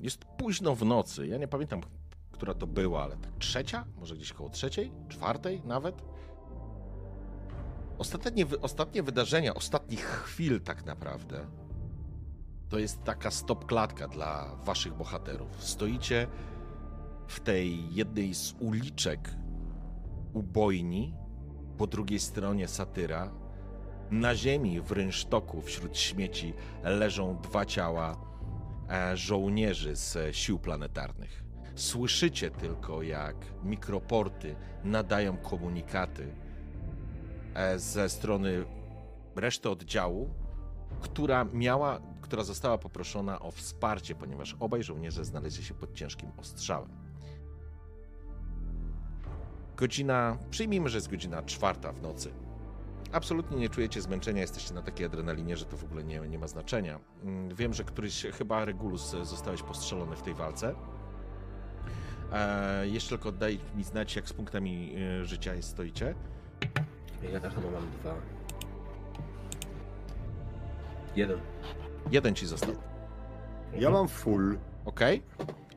[0.00, 1.26] Jest późno w nocy.
[1.26, 1.80] Ja nie pamiętam,
[2.32, 3.84] która to była, ale tak trzecia?
[3.96, 4.92] Może gdzieś koło trzeciej?
[5.08, 6.02] Czwartej nawet?
[7.98, 11.46] Ostatnie, ostatnie wydarzenia, ostatnich chwil tak naprawdę,
[12.68, 15.64] to jest taka stopklatka dla waszych bohaterów.
[15.64, 16.26] Stoicie
[17.26, 19.30] w tej jednej z uliczek
[20.32, 21.14] ubojni,
[21.78, 23.32] po drugiej stronie satyra.
[24.10, 28.29] Na ziemi w rynsztoku wśród śmieci leżą dwa ciała
[29.14, 31.44] żołnierzy z sił planetarnych.
[31.74, 36.34] Słyszycie tylko, jak mikroporty nadają komunikaty
[37.54, 38.64] e, ze strony
[39.36, 40.30] reszty oddziału,
[41.00, 46.90] która miała, która została poproszona o wsparcie, ponieważ obaj żołnierze znaleźli się pod ciężkim ostrzałem.
[49.76, 52.32] Godzina, przyjmijmy, że jest godzina czwarta w nocy.
[53.12, 56.46] Absolutnie nie czujecie zmęczenia, jesteście na takiej adrenalinie, że to w ogóle nie, nie ma
[56.46, 57.00] znaczenia.
[57.22, 60.74] Mm, wiem, że któryś, chyba Regulus, zostałeś postrzelony w tej walce.
[62.32, 66.14] E, jeszcze tylko daj mi znać, jak z punktami e, życia jest, stoicie.
[67.32, 68.14] Ja tak chyba mam dwa.
[71.16, 71.38] Jeden.
[72.10, 72.74] Jeden ci został.
[73.74, 74.58] Ja mam full.
[74.84, 75.00] Ok?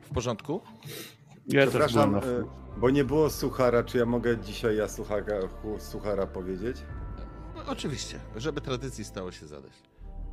[0.00, 0.60] W porządku?
[1.46, 3.82] Ja też Przepraszam, byłem na e, bo nie było suchara.
[3.82, 5.34] Czy ja mogę dzisiaj ja suchara,
[5.78, 6.76] suchara powiedzieć?
[7.66, 9.72] Oczywiście, żeby tradycji stało się zadać.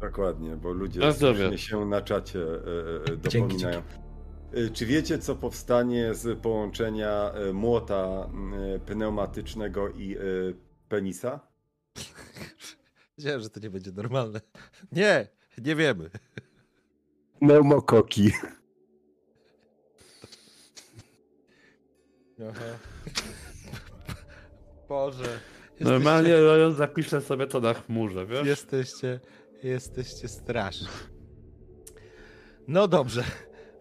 [0.01, 3.83] Dokładnie, bo ludzie słusznie się na czacie e, e, dopominają.
[4.53, 8.29] E, Czy wiecie, co powstanie z połączenia e, młota
[8.75, 10.19] e, pneumatycznego i e,
[10.89, 11.39] penisa?
[13.17, 14.41] Wiedziałem, że to nie będzie normalne.
[14.91, 15.27] Nie,
[15.57, 16.09] nie wiemy.
[17.39, 18.31] Pneumokoki.
[22.49, 22.77] Aha.
[24.89, 25.39] Boże.
[25.83, 28.47] Normalnie Rojon zapiszę sobie to na chmurze, wiesz?
[28.47, 29.19] Jesteście,
[29.63, 30.87] jesteście straszni.
[32.67, 33.23] No dobrze.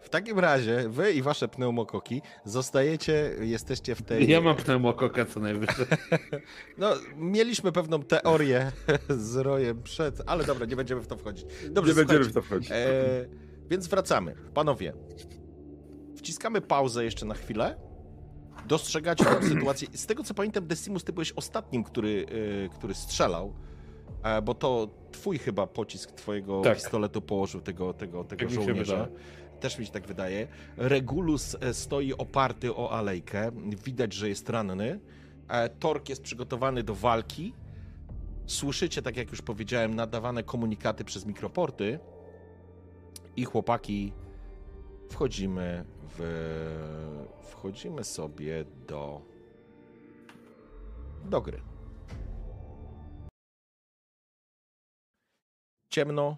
[0.01, 4.29] W takim razie wy i wasze pneumokoki zostajecie, jesteście w tej...
[4.29, 5.85] Ja mam pneumokokę co najwyżej.
[6.77, 8.71] No, mieliśmy pewną teorię
[9.09, 11.45] z Rojem przed, ale dobra, nie będziemy w to wchodzić.
[11.69, 12.71] Dobrze, nie będziemy w to wchodzić.
[12.71, 13.25] E,
[13.69, 14.35] więc wracamy.
[14.53, 14.93] Panowie,
[16.15, 17.90] wciskamy pauzę jeszcze na chwilę.
[18.67, 19.87] Dostrzegacie tę sytuację.
[19.93, 22.25] Z tego co pamiętam, Decimus, ty byłeś ostatnim, który,
[22.65, 23.53] e, który strzelał,
[24.23, 26.77] e, bo to twój chyba pocisk twojego Tak.
[26.77, 29.07] pistoletu położył tego, tego, tego Tak żołnierza.
[29.59, 30.47] Też mi się tak wydaje.
[30.77, 33.51] Regulus e, stoi oparty o alejkę.
[33.85, 34.99] Widać, że jest ranny.
[35.79, 37.53] Tork jest przygotowany do walki.
[38.45, 41.99] Słyszycie, tak jak już powiedziałem, nadawane komunikaty przez mikroporty.
[43.35, 44.13] I chłopaki,
[45.09, 45.85] wchodzimy
[46.17, 46.21] w.
[47.49, 49.21] Wchodzimy sobie do.
[51.25, 51.61] do gry.
[55.89, 56.37] Ciemno,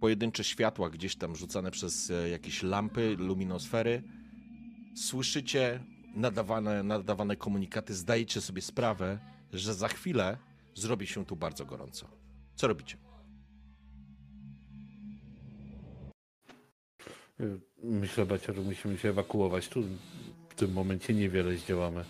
[0.00, 4.02] pojedyncze światła gdzieś tam rzucane przez e, jakieś lampy, luminosfery.
[4.96, 5.84] Słyszycie
[6.14, 9.18] nadawane, nadawane komunikaty, zdajecie sobie sprawę,
[9.52, 10.38] że za chwilę
[10.74, 12.08] zrobi się tu bardzo gorąco.
[12.54, 12.96] Co robicie?
[17.82, 19.68] Myślę, Bacia, że musimy się ewakuować.
[19.68, 19.82] Tu
[20.48, 22.04] w tym momencie niewiele zdziałamy.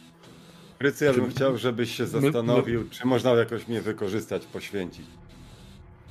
[0.79, 5.07] Frycy, ja bym chciał, żebyś się zastanowił, czy można jakoś mnie wykorzystać, poświęcić.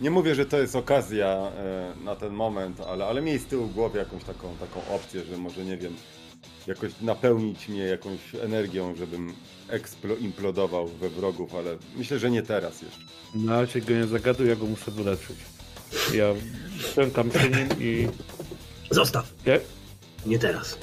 [0.02, 3.68] Nie mówię, że to jest okazja e, na ten moment, ale, ale miej z tyłu
[3.68, 5.96] głowy jakąś taką, taką opcję, że może, nie wiem,
[6.68, 9.34] jakoś napełnić mnie jakąś energią, żebym
[9.70, 13.02] eksplo, implodował we wrogów, ale myślę, że nie teraz jeszcze.
[13.36, 15.38] No, się go nie zagaduj, ja go muszę wyleczyć.
[16.14, 16.26] Ja
[16.96, 18.08] pękam się nim i...
[18.92, 19.34] Zostaw!
[19.46, 19.54] Ja...
[20.26, 20.78] Nie teraz.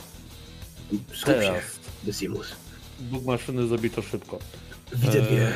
[0.89, 1.65] Skup się, Teraz.
[2.03, 2.47] Decimus.
[3.01, 4.39] Bóg maszyny zrobi to szybko.
[4.93, 5.27] Widzę Eee.
[5.27, 5.53] dwie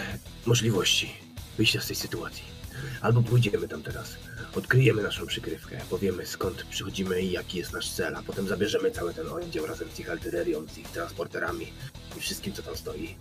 [0.47, 1.13] możliwości
[1.57, 2.43] wyjścia z tej sytuacji.
[3.01, 4.17] Albo pójdziemy tam teraz,
[4.55, 9.15] odkryjemy naszą przykrywkę, powiemy skąd przychodzimy i jaki jest nasz cel, a potem zabierzemy cały
[9.15, 11.67] ten oddział razem z ich artylerią, z ich transporterami
[12.17, 13.15] i wszystkim, co tam stoi.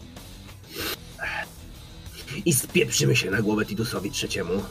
[2.46, 4.64] I spieprzymy się na głowę Tidusowi trzeciemu,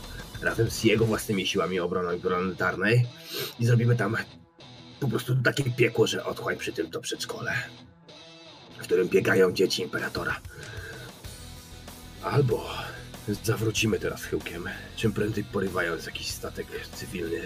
[0.43, 3.07] razem z jego własnymi siłami obrony planetarnej
[3.61, 4.17] i zrobimy tam
[5.05, 7.55] po prostu takie piekło, że otchłań przy tym to przedszkole,
[8.79, 10.41] w którym biegają dzieci Imperatora.
[12.23, 12.71] Albo
[13.43, 17.41] zawrócimy teraz chyłkiem, czym prędzej porywając jakiś statek cywilny,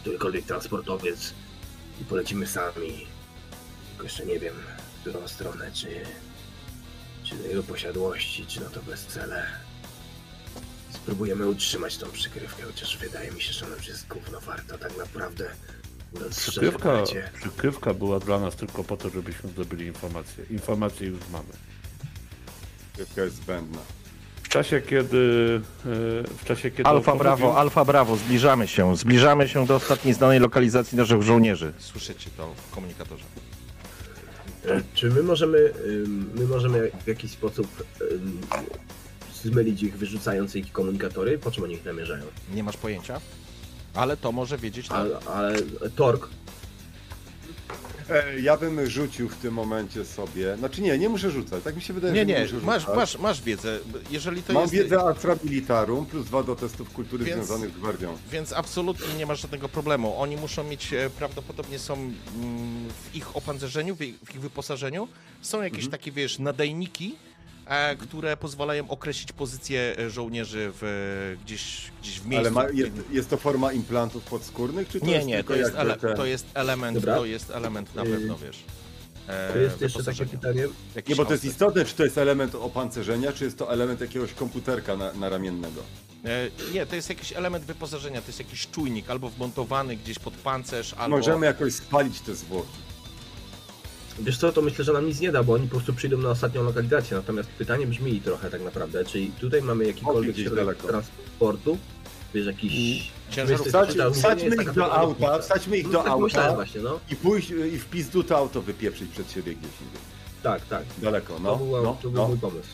[0.00, 1.34] którykolwiek transportowiec
[2.00, 3.06] i polecimy sami.
[3.88, 4.54] Tylko jeszcze nie wiem,
[4.96, 5.88] w którą stronę, czy,
[7.24, 9.46] czy do jego posiadłości, czy na to bezcele.
[10.90, 14.96] Spróbujemy utrzymać tą przykrywkę, chociaż wydaje mi się, że ona już jest gówno warta tak
[14.96, 15.50] naprawdę.
[16.30, 17.02] Przykrywka,
[17.40, 20.44] przykrywka była dla nas tylko po to, żebyśmy zdobyli informacje.
[20.50, 21.48] Informacje już mamy.
[22.96, 23.78] Krywka jest zbędna.
[24.42, 25.60] W czasie, kiedy...
[25.86, 25.88] e,
[26.38, 28.96] W czasie, kiedy Alfa opowiedział- Brawo, Alfa Brawo, zbliżamy się.
[28.96, 31.72] Zbliżamy się do ostatniej znanej lokalizacji naszych żołnierzy.
[31.78, 33.24] Słyszycie to w komunikatorze.
[34.66, 35.72] E, Czy my możemy,
[36.34, 37.66] my możemy w jakiś sposób
[39.42, 41.38] zmylić ich, wyrzucając ich komunikatory?
[41.38, 42.24] Po czym oni ich namierzają?
[42.54, 43.20] Nie masz pojęcia?
[43.98, 44.96] Ale to może wiedzieć tak.
[44.98, 45.56] Ale, ale
[45.96, 46.28] Tork,
[48.10, 50.56] E, ja bym rzucił w tym momencie sobie.
[50.56, 51.64] Znaczy nie, nie muszę rzucać.
[51.64, 52.96] Tak mi się wydaje, Nie, że nie, nie, muszę masz, rzucać.
[52.96, 53.78] masz, masz wiedzę.
[54.10, 54.74] Jeżeli to Mam jest.
[54.74, 58.16] wiedzę Astra Militarum plus dwa do testów kultury Więc- związanych z gwardią.
[58.30, 60.20] Więc absolutnie nie ma żadnego problemu.
[60.20, 62.14] Oni muszą mieć, e, prawdopodobnie są mm,
[63.10, 65.08] w ich opancerzeniu, w ich, w ich wyposażeniu,
[65.42, 65.90] są jakieś Mhm.
[65.92, 67.14] takie, wiesz, nadajniki,
[67.98, 70.84] które pozwalają określić pozycję e, żołnierzy w,
[71.38, 72.58] e, gdzieś, gdzieś w miejscu.
[72.58, 75.74] Ale ma, jest, jest to forma implantów podskórnych, czy to nie, jest nie, to jest,
[75.74, 77.16] ele, te- to jest element, Dobra.
[77.16, 78.64] to jest element na Yy, pewno, wiesz.
[79.28, 80.62] e, to jest jeszcze takie pytanie.
[80.94, 84.00] Jakiś Nie, bo to jest istotne, czy to jest element opancerzenia, czy jest to element
[84.00, 85.82] jakiegoś komputerka na, na ramiennego.
[86.24, 90.34] E, Nie, to jest jakiś element wyposażenia, to jest jakiś czujnik, albo wmontowany gdzieś pod
[90.34, 91.16] pancerz, albo...
[91.16, 92.68] Możemy jakoś spalić te zwłoki.
[94.20, 96.30] Wiesz co, to myślę, że nam nic nie da, bo oni po prostu przyjdą na
[96.30, 97.16] ostatnią lokalizację.
[97.16, 100.88] Natomiast pytanie brzmi trochę tak naprawdę, czyli tutaj mamy jakikolwiek gdzieś środek daleko.
[100.88, 101.78] transportu,
[102.34, 102.72] wiesz, jakiś...
[103.30, 103.70] Ciężarówka.
[103.70, 107.00] Wstać- ich do auta, wsadźmy ich do tak auta właśnie, no.
[107.10, 110.00] i pójść i w pizdu to auto wypieprzyć przed siebie gdzieś indziej.
[110.42, 110.82] Tak, tak.
[110.98, 111.56] Daleko, To no.
[111.56, 112.28] był, no, to był no.
[112.28, 112.68] mój pomysł.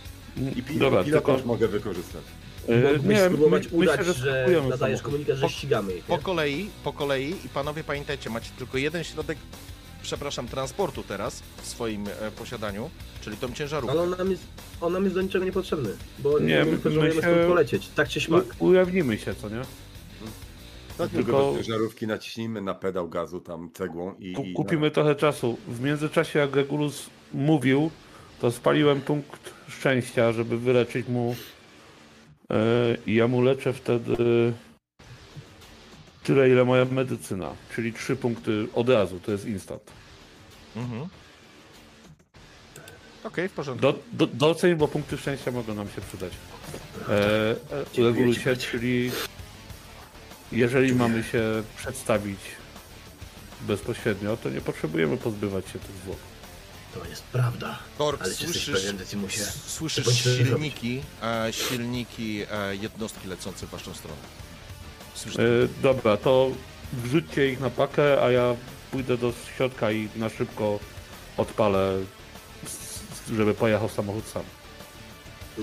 [0.56, 2.23] I pi- Dobra, pilota tylko- też mogę wykorzystać.
[2.69, 6.05] E, Mógłbyś Nie, spróbować my, udać, myślę, że że nadajesz komunikat, że Po- ścigamy ich,
[6.05, 9.38] Po kolei, po kolei i panowie pamiętajcie, macie tylko jeden środek,
[10.04, 12.90] przepraszam, transportu teraz w swoim e, posiadaniu,
[13.20, 13.92] czyli tą ciężarówkę.
[13.92, 14.42] Ale on nam, jest,
[14.80, 18.20] on nam jest do niczego niepotrzebny, bo Nie, nie my- się- stąd polecieć, tak czy
[18.20, 18.44] śmak.
[18.58, 19.62] U, ujawnimy się, co nie?
[20.98, 24.32] Chodźmy Tylko- ciężarówki, naciśnijmy na pedał gazu tam cegłą i...
[24.32, 25.58] Ku- i Kupimy trochę czasu.
[25.68, 27.90] W międzyczasie, jak Regulus mówił,
[28.40, 31.36] to spaliłem punkt szczęścia, żeby wyleczyć mu.
[32.50, 32.54] e,
[33.06, 34.52] I ja mu leczę wtedy
[36.24, 37.50] tyle, ile moja medycyna.
[37.76, 39.82] Czyli trzy punkty od razu, to jest instant.
[40.76, 41.08] Mhm.
[43.24, 43.82] Okej, w porządku.
[43.82, 46.32] Do, do, doceń, bo punkty szczęścia mogą nam się przydać.
[47.08, 47.56] E, e,
[47.92, 49.10] Dziękuję Regulusie, czyli
[50.52, 52.38] jeżeli mamy się przedstawić
[53.60, 56.18] bezpośrednio, to nie potrzebujemy pozbywać się tych zwłok.
[56.94, 57.78] To jest prawda.
[57.98, 59.40] Tork, Ale czy jesteś słyszysz, pewien, Decimusie?
[59.42, 64.16] s- słyszysz silniki, e, silniki e, jednostki lecące w waszą stronę.
[65.38, 65.43] E,
[65.82, 66.50] dobra, to
[66.93, 68.55] wrzućcie ich na pakę, a ja
[68.90, 70.78] pójdę do środka i na szybko
[71.37, 71.93] odpalę,
[73.32, 74.43] żeby pojechał samochód sam.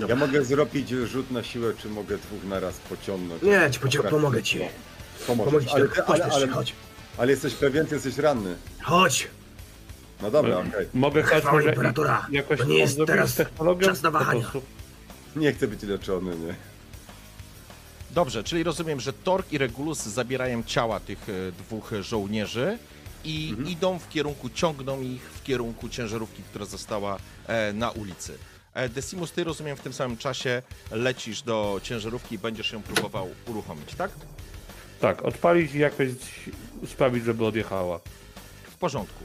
[0.08, 3.42] Ja mogę zrobić rzut na siłę, czy mogę dwóch naraz pociągnąć.
[3.42, 4.58] Nie, ci pocie- pomogę ci.
[5.26, 5.52] Pomożesz.
[5.52, 6.72] Pomogę ci, ale, ale, ale, ale, chodź.
[7.18, 8.54] ale jesteś pewien, ty jesteś ranny.
[8.82, 9.28] Chodź!
[10.22, 10.86] No dobra, E, okej.
[10.94, 12.26] Mogę chcieć Chwała może imperatora.
[12.30, 13.88] jakoś To nie jest teraz technologią?
[13.88, 14.40] czas na Po wahania.
[14.40, 14.62] prostu.
[15.36, 16.54] Nie chcę być leczony, nie?
[18.12, 22.78] Dobrze, czyli rozumiem, że Tork i Regulus zabierają ciała tych e, dwóch żołnierzy
[23.24, 23.68] i Mhm.
[23.68, 28.38] idą w kierunku, ciągną ich w kierunku ciężarówki, która została e, na ulicy.
[28.74, 33.28] E, Decimus, ty rozumiem w tym samym czasie lecisz do ciężarówki i będziesz ją próbował
[33.46, 34.10] uruchomić, tak?
[35.00, 36.08] Tak, odpalić i jakoś
[36.88, 38.00] sprawić, żeby odjechała.
[38.70, 39.24] W porządku.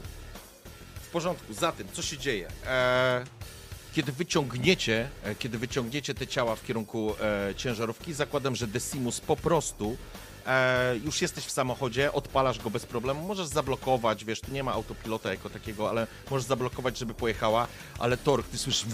[1.02, 1.54] W porządku.
[1.54, 2.48] Zatem, co się dzieje?
[2.66, 3.24] E,
[3.94, 9.36] kiedy wyciągniecie, e, kiedy wyciągniecie te ciała w kierunku e, ciężarówki, zakładam, że Decimus po
[9.36, 9.96] prostu
[10.46, 14.72] e, już jesteś w samochodzie, odpalasz go bez problemu, możesz zablokować, wiesz, tu nie ma
[14.72, 17.66] autopilota jako takiego, ale możesz zablokować, żeby pojechała,
[17.98, 18.86] ale Tork, ty słyszysz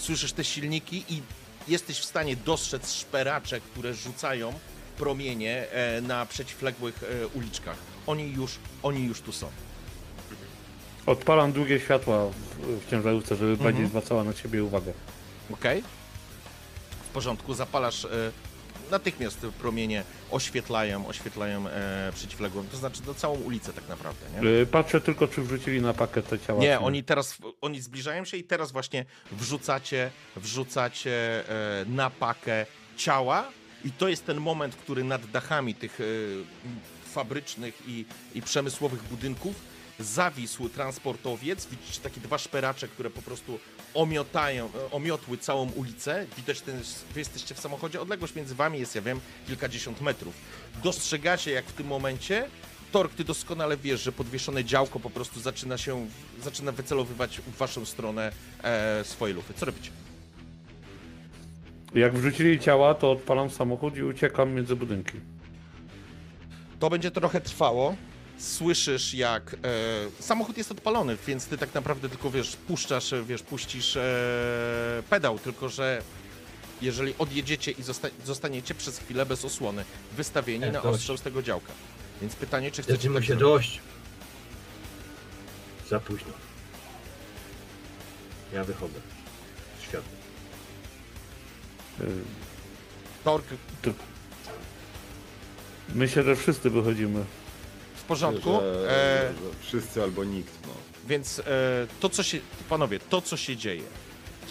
[0.00, 1.22] słyszysz te silniki i
[1.68, 4.52] jesteś w stanie dostrzec szperacze, które rzucają
[4.96, 7.76] promienie e, na przeciwległych e, uliczkach.
[8.06, 9.50] Oni już, oni już tu są.
[11.10, 13.70] Odpalam drugie światła w, w ciężarówce, żeby Mhm.
[13.70, 14.92] bardziej zwracała na ciebie uwagę.
[15.52, 15.64] Ok?
[17.04, 18.04] W porządku, zapalasz.
[18.04, 18.08] E,
[18.90, 24.48] natychmiast promienie oświetlają, oświetlają e, przeciwległą, to znaczy no, całą ulicę tak naprawdę, nie?
[24.48, 26.60] Y, Patrzę tylko, czy wrzucili na pakę te ciała.
[26.60, 33.44] Nie, oni teraz, oni zbliżają się i teraz właśnie wrzucacie, wrzucacie e, na pakę ciała
[33.84, 36.04] i to jest ten moment, który nad dachami tych e,
[37.10, 39.69] fabrycznych i, i przemysłowych budynków
[40.00, 41.66] zawisł transportowiec.
[41.66, 43.58] Widzicie takie dwa szperacze, które po prostu
[43.94, 46.26] omiotają, e, omiotły całą ulicę.
[46.36, 46.80] Widać, ten,
[47.14, 48.00] wy jesteście w samochodzie.
[48.00, 50.34] Odległość między wami jest, ja wiem, kilkadziesiąt metrów.
[50.82, 52.48] Dostrzegacie, jak w tym momencie
[52.92, 56.06] Tork, ty doskonale wiesz, że podwieszone działko po prostu zaczyna się,
[56.42, 59.54] zaczyna wycelowywać w waszą stronę e, swoje lufy.
[59.54, 59.90] Co robicie?
[61.94, 65.20] Jak wrzucili ciała, to odpalam samochód i uciekam między budynki.
[66.78, 67.96] To będzie trochę trwało.
[68.40, 69.58] Słyszysz, jak e,
[70.22, 74.02] samochód jest odpalony, więc ty tak naprawdę tylko wiesz, puszczasz, e, wiesz, puścisz e,
[75.10, 76.02] pedał, tylko że
[76.82, 79.84] jeżeli odjedziecie i zosta zostaniecie przez chwilę bez osłony,
[80.16, 80.94] wystawieni E, na dość.
[80.96, 81.72] ostrzał z tego działka.
[82.20, 83.42] Więc pytanie, czy chcecie Zaczyna tak się zrobić?
[83.68, 83.80] dość.
[85.90, 86.32] Za późno.
[88.54, 89.00] Ja wychodzę.
[89.80, 90.08] z świata.
[93.24, 93.44] Tork,
[95.94, 97.24] Myślę, że wszyscy wychodzimy.
[98.10, 98.50] Porządku.
[98.50, 100.72] Że, E, że wszyscy albo nikt, no.
[101.08, 101.42] Więc e,
[102.00, 102.38] to, co się,
[102.68, 103.82] panowie, to, co się dzieje,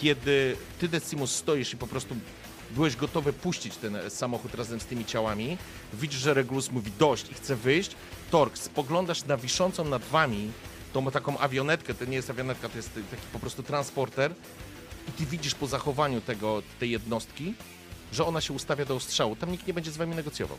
[0.01, 2.15] kiedy ty, Decimus, stoisz i po prostu
[2.71, 5.57] byłeś gotowy puścić ten samochód razem z tymi ciałami,
[5.93, 7.91] widzisz, że Regulus mówi dość i chce wyjść,
[8.31, 10.51] Tork, spoglądasz na wiszącą nad wami
[10.93, 14.31] tą taką awionetkę, to nie jest awionetka, to jest taki po prostu transporter
[15.09, 17.53] i ty widzisz po zachowaniu tego, tej jednostki,
[18.13, 19.35] że ona się ustawia do ostrzału.
[19.35, 20.57] Tam nikt nie będzie z wami negocjował.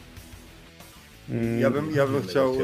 [1.61, 2.59] Ja bym, ja bym chciał e,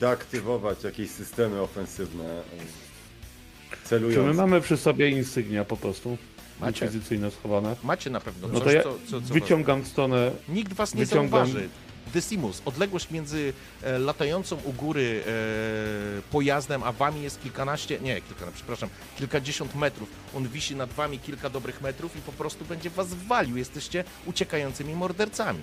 [0.00, 2.24] deaktywować jakieś systemy ofensywne.
[2.24, 6.18] e, Czy my mamy przy sobie insygnia po prostu?
[6.60, 6.84] Macie.
[6.84, 7.76] Inkwizycyjne schowane.
[7.84, 10.94] Macie na pewno No coś, to ja co, co, co wyciągam w stronę Nikt was
[10.94, 11.68] nie Wyciągam- zauważy.
[12.14, 18.54] Decimus, odległość między e, latającą u góry e, pojazdem, a wami jest kilkanaście, nie, kilkanaście,
[18.56, 20.08] przepraszam, kilkadziesiąt metrów.
[20.36, 23.56] On wisi nad wami kilka dobrych metrów i po prostu będzie was walił.
[23.56, 25.60] Jesteście uciekającymi mordercami.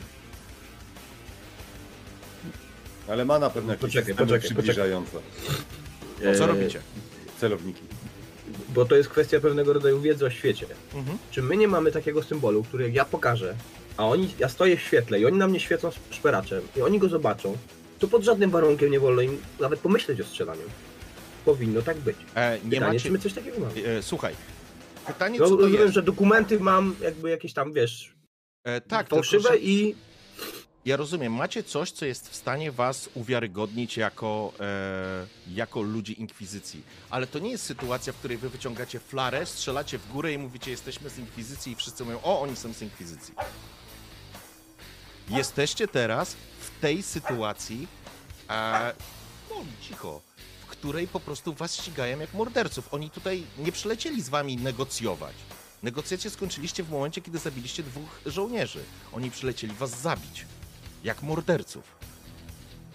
[3.11, 5.17] Ale ma na pewno jakieś Poczekaj, systemy poczekaj, przybliżające.
[6.37, 6.79] Co E, robicie?
[7.39, 7.81] Celowniki.
[8.69, 10.65] Bo to jest kwestia pewnego rodzaju wiedzy o świecie.
[10.95, 11.17] Mhm.
[11.31, 13.55] Czy my nie mamy takiego symbolu, który jak ja pokażę,
[13.97, 16.99] a oni, ja stoję w świetle i oni na mnie świecą sz- szperaczem i oni
[16.99, 17.57] go zobaczą,
[17.99, 20.61] to pod żadnym warunkiem nie wolno im nawet pomyśleć o strzelaniu.
[21.45, 22.15] Powinno tak być.
[22.35, 22.99] E, nie Pytanie, macie...
[22.99, 23.85] czy my coś takiego mamy?
[23.87, 24.33] E, słuchaj,
[25.07, 25.93] pytanie No, co to rozumiem, jest?
[25.93, 28.13] że dokumenty mam jakby jakieś tam, wiesz,
[28.63, 29.57] E, tak, tylko, fałszywe że...
[29.57, 29.95] i
[30.85, 36.83] Ja rozumiem, macie coś, co jest w stanie was uwiarygodnić jako, e, jako ludzi inkwizycji.
[37.09, 40.71] Ale to nie jest sytuacja, w której wy wyciągacie flarę, strzelacie w górę i mówicie,
[40.71, 43.33] jesteśmy z inkwizycji i wszyscy mówią, o, oni są z inkwizycji.
[45.29, 47.87] Jesteście teraz w tej sytuacji,
[48.49, 48.93] e,
[49.49, 50.21] no cicho,
[50.61, 52.93] w której po prostu was ścigają jak morderców.
[52.93, 55.35] Oni tutaj nie przylecieli z wami negocjować.
[55.83, 58.83] Negocjacje skończyliście w momencie, kiedy zabiliście dwóch żołnierzy.
[59.13, 60.45] Oni przylecieli was zabić.
[61.03, 61.83] Jak morderców.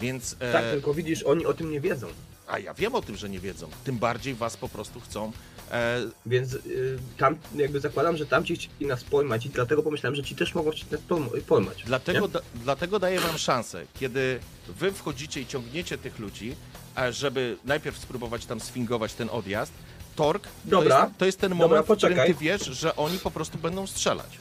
[0.00, 0.36] Więc.
[0.40, 2.06] E, tak, tylko widzisz, oni o tym nie wiedzą.
[2.48, 3.68] A ja wiem o tym, że nie wiedzą.
[3.84, 5.32] Tym bardziej was po prostu chcą.
[5.70, 10.22] E, Więc y, tam jakby zakładam, że tamci chcieli nas pojmać i dlatego pomyślałem, że
[10.22, 11.82] ci też mogą nas pojm- pojmać.
[11.86, 16.54] dlatego, da, dlatego daję wam szansę, kiedy wy wchodzicie i ciągniecie tych ludzi,
[16.98, 19.72] e, żeby najpierw spróbować tam sfingować ten odjazd.
[20.16, 20.96] Tork, Dobra.
[20.96, 23.58] to jest, to jest ten Dobra, moment, w którym ty wiesz, że oni po prostu
[23.58, 24.38] będą strzelać.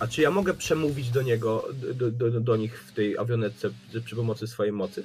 [0.00, 1.64] A czy ja mogę przemówić do niego,
[1.94, 3.70] do, do, do, do nich w tej awionetce
[4.04, 5.04] przy- pomocy swojej mocy?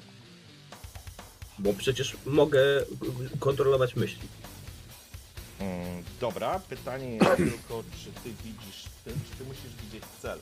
[1.60, 2.60] Bo przecież mogę
[3.40, 4.28] kontrolować myśli.
[5.60, 10.40] Mm, dobra, pytanie jest tylko, czy ty widzisz ty, czy ty musisz widzieć cel.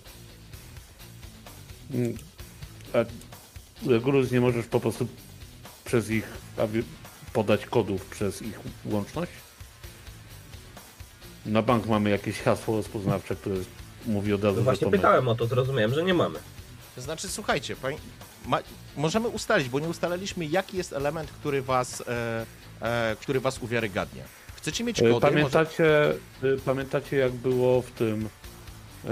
[1.91, 2.17] Mm,
[2.93, 5.07] A Gruz nie możesz po prostu
[5.85, 6.27] przez ich
[7.33, 9.31] podać kodów przez ich łączność?
[11.45, 13.55] Na bank mamy jakieś hasło rozpoznawcze, które
[14.05, 16.39] mówi od razu, No że właśnie pytałem o to, zrozumiałem, że nie mamy.
[16.95, 17.95] To znaczy, słuchajcie, pań,
[18.45, 18.59] ma,
[18.97, 22.45] możemy ustalić, bo nie ustaliliśmy, jaki jest element, który was, e,
[22.81, 24.23] e, który was uwiarygadnia.
[24.55, 25.21] Chcecie mieć E, kody?
[25.21, 26.15] Pamiętacie, e,
[26.65, 28.29] pamiętacie jak było w tym
[29.05, 29.09] e,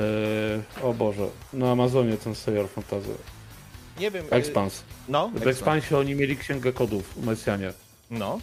[0.83, 3.07] o Boże, na Amazonie ten serial fantasy.
[3.07, 3.19] Może,
[3.99, 4.25] nie wiem.
[4.25, 4.83] e, Expans.
[5.09, 5.57] No, W Expans.
[5.57, 7.73] Expansie oni mieli księgę kodów w Mesjanie,
[8.11, 8.39] No,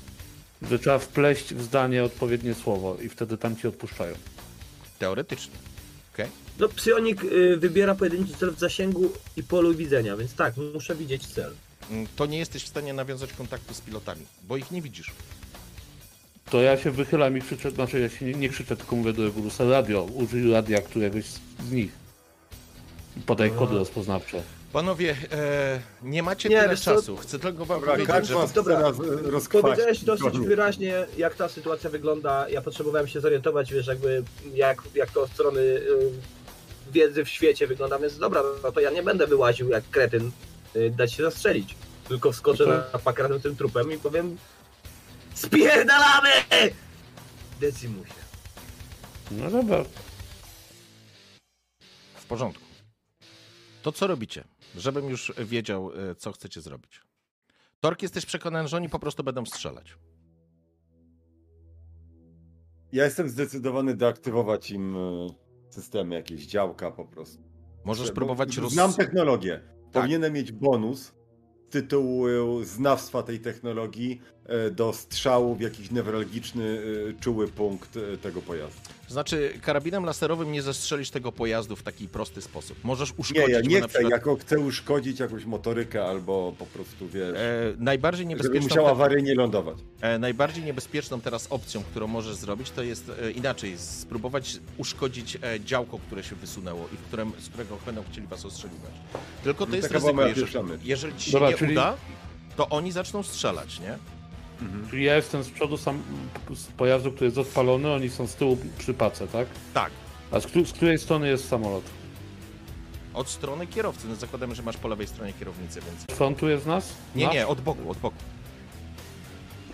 [0.63, 4.15] że trzeba wpleść w zdanie odpowiednie słowo i wtedy tam ci odpuszczają.
[4.99, 5.53] teoretycznie.
[6.19, 6.31] Okej.
[6.59, 11.27] No, psionik y, wybiera pojedynczy cel w zasięgu i polu widzenia, więc tak, muszę widzieć
[11.27, 11.53] cel.
[11.91, 15.11] Mm, To nie jesteś w stanie nawiązać kontaktu z pilotami, bo ich nie widzisz.
[16.51, 19.27] To ja się wychylam i krzyczę, znaczy ja się nie, nie krzyczę, tylko mówię do
[19.27, 21.93] Egurusa radio, użyj radia któregoś z z nich.
[23.27, 24.43] Podaj kody rozpoznawcze.
[24.73, 26.95] Panowie, e, nie macie Nie, tyle wiesz co?
[26.95, 27.17] czasu.
[27.17, 28.35] Chcę tylko wam Dobra, powiedzieć, że...
[28.35, 28.81] was dobra.
[28.89, 29.61] e?
[29.63, 30.49] Powiedziałeś dosyć Koniec.
[30.49, 32.49] wyraźnie, jak ta sytuacja wygląda.
[32.49, 34.23] Ja potrzebowałem się zorientować, wiesz, jakby
[34.55, 36.11] jak, jak to od strony y,
[36.93, 40.31] wiedzy w świecie wygląda, więc dobra, no to ja nie będę wyłaził jak kretyn,
[40.77, 41.75] y, dać się zastrzelić.
[42.09, 44.37] Tylko wskoczę No na, pakranę tym trupem i powiem
[45.35, 46.31] Spierdalamy!
[47.61, 48.13] Decimusie.
[49.31, 49.85] No dobra.
[52.15, 52.68] W porządku.
[53.83, 54.45] To co robicie?
[54.77, 57.01] Żebym już wiedział, e, co chcecie zrobić.
[57.81, 59.97] Tork, jesteś przekonany, że oni po prostu będą strzelać.
[62.93, 65.29] Ja jestem zdecydowany deaktywować im e,
[65.71, 67.43] systemy, jakieś działka po prostu.
[67.85, 68.73] Możesz Bo próbować roz...
[68.73, 69.61] Znam technologię.
[69.65, 69.93] Tak.
[69.93, 71.15] Powinienem mieć bonus
[71.69, 72.27] z tytułu
[72.65, 74.21] znawstwa tej technologii
[74.71, 78.81] do strzału w jakiś newralgiczny, e, czuły punkt e, tego pojazdu.
[79.09, 82.79] Znaczy, karabinem laserowym nie zestrzelisz tego pojazdu w taki prosty sposób.
[82.85, 84.11] Możesz Nie, uszkodzić ja go nie chcę, przykład...
[84.13, 88.69] jako chcę uszkodzić jakąś motorykę albo po prostu, wiesz, E, najbardziej żeby niebezpieczną...
[88.69, 89.77] musiała awaryjnie lądować.
[90.01, 95.61] E, najbardziej niebezpieczną teraz opcją, którą możesz zrobić, to jest e, inaczej, spróbować uszkodzić e,
[95.61, 98.91] działko, które się wysunęło i w którym, z którego będą chcieli was ostrzeliwać.
[99.45, 100.49] Tylko to No, jest ryzyko, jeżeli,
[100.85, 101.97] jeżeli ci się Dobra, nie czyli- uda,
[102.57, 103.99] to oni zaczną strzelać, nie?
[104.91, 106.03] Czyli ja jestem z przodu sam
[106.55, 109.49] z pojazdu, który jest odpalony, oni są z tyłu przy pace, tak?
[109.75, 109.91] Tak.
[110.31, 111.85] A z, z której strony jest samolot?
[113.15, 114.09] Od strony kierowcy.
[114.09, 116.19] No zakładamy, że masz po lewej stronie kierownicę, więc...
[116.19, 116.95] Frontu jest nas?
[117.15, 117.35] Nie, Nasz?
[117.35, 118.17] nie, od boku, od boku.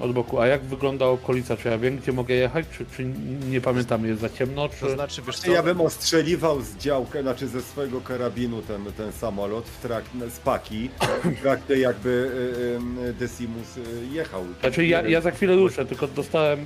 [0.01, 0.41] Od boku.
[0.41, 1.57] A jak wygląda okolica?
[1.57, 2.67] Czy ja wiem, gdzie mogę jechać?
[2.79, 3.05] Czy, czy
[3.51, 4.69] nie pamiętam, jest za ciemno?
[4.69, 4.81] Czy...
[4.81, 9.13] To znaczy, wiesz co, Ja bym ostrzeliwał z działkę, znaczy ze swojego karabinu ten, ten
[9.13, 10.91] samolot w trakcie, z paki,
[11.25, 13.81] w trakcie jakby y, y, Decimus y,
[14.13, 14.45] jechał.
[14.61, 16.65] Znaczy ja, ja za chwilę ruszę, tylko dostałem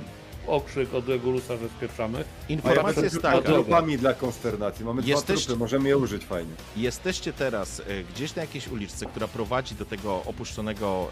[0.49, 2.23] okrzyk od Regulusa, że spieprzamy.
[2.49, 4.85] Informacja jest taka, trupami dla konsternacji.
[4.85, 6.51] Mamy Jesteś- dwa trupy, możemy je użyć fajnie.
[6.77, 11.07] Jesteście teraz e, gdzieś na jakiejś uliczce, która prowadzi do tego opuszczonego,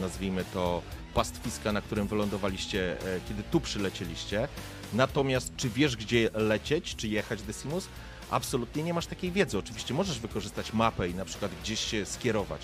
[0.00, 0.82] nazwijmy to,
[1.14, 4.48] pastwiska, na którym wylądowaliście, e, kiedy tu przylecieliście.
[4.92, 7.88] Natomiast czy wiesz, gdzie lecieć, czy jechać Decimus?
[8.30, 9.58] Absolutnie nie masz takiej wiedzy.
[9.58, 12.60] Oczywiście możesz wykorzystać mapę i na przykład gdzieś się skierować,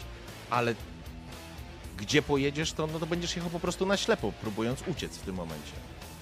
[0.51, 0.75] ale
[2.03, 5.35] gdzie pojedziesz, to, no to będziesz jechał po prostu na ślepo, próbując uciec w tym
[5.35, 5.73] momencie.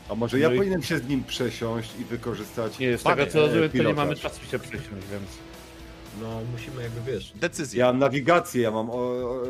[0.08, 2.78] A może ja No i- powinienem się z nim przesiąść i wykorzystać...
[2.78, 3.96] Nie, z Panie, tego co rozumiem, to nie pilotaż.
[3.96, 5.30] mamy czasu się przesiąść, więc...
[6.22, 7.32] No musimy jakby wiesz.
[7.34, 7.84] Decyzja.
[7.86, 9.42] Ja mam nawigację, ja mam o, o,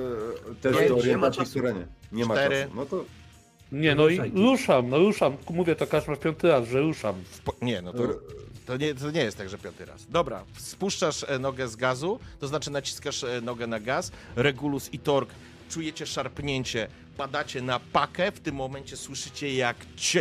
[0.65, 1.51] Nie, ma orientacji czasu.
[1.51, 1.87] w terenie.
[2.13, 2.63] Nie ma Cztery.
[2.63, 2.75] czasu.
[2.77, 3.05] No to
[3.73, 5.37] Nie, no i ruszam, no ruszam.
[5.51, 7.15] Mówię to każdy piąty raz, że ruszam.
[7.31, 7.55] W Po...
[7.63, 8.03] Nie, no to,
[8.67, 10.07] to, nie, to nie jest tak, że piąty raz.
[10.07, 14.99] Dobra, spuszczasz e, nogę z gazu, to znaczy naciskasz e, nogę na gaz, Regulus i
[14.99, 15.31] Tork
[15.71, 19.77] czujecie szarpnięcie, padacie na pakę, w tym momencie słyszycie jak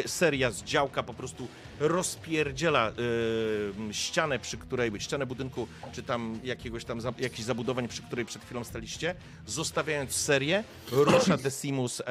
[0.06, 1.48] seria z działka po prostu
[1.80, 8.02] rozpierdziela e, ścianę, przy której, ścianę budynku, czy tam jakiegoś tam, za, jakichś zabudowań, przy
[8.02, 12.04] której przed chwilą staliście, zostawiając serię, rusza Decimus e,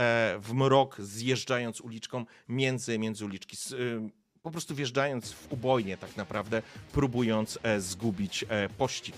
[0.43, 3.57] w mrok, zjeżdżając uliczką między, między uliczki.
[3.57, 4.09] S, e,
[4.43, 9.17] po prostu wjeżdżając w ubojnie tak naprawdę, próbując e, zgubić e, pościg.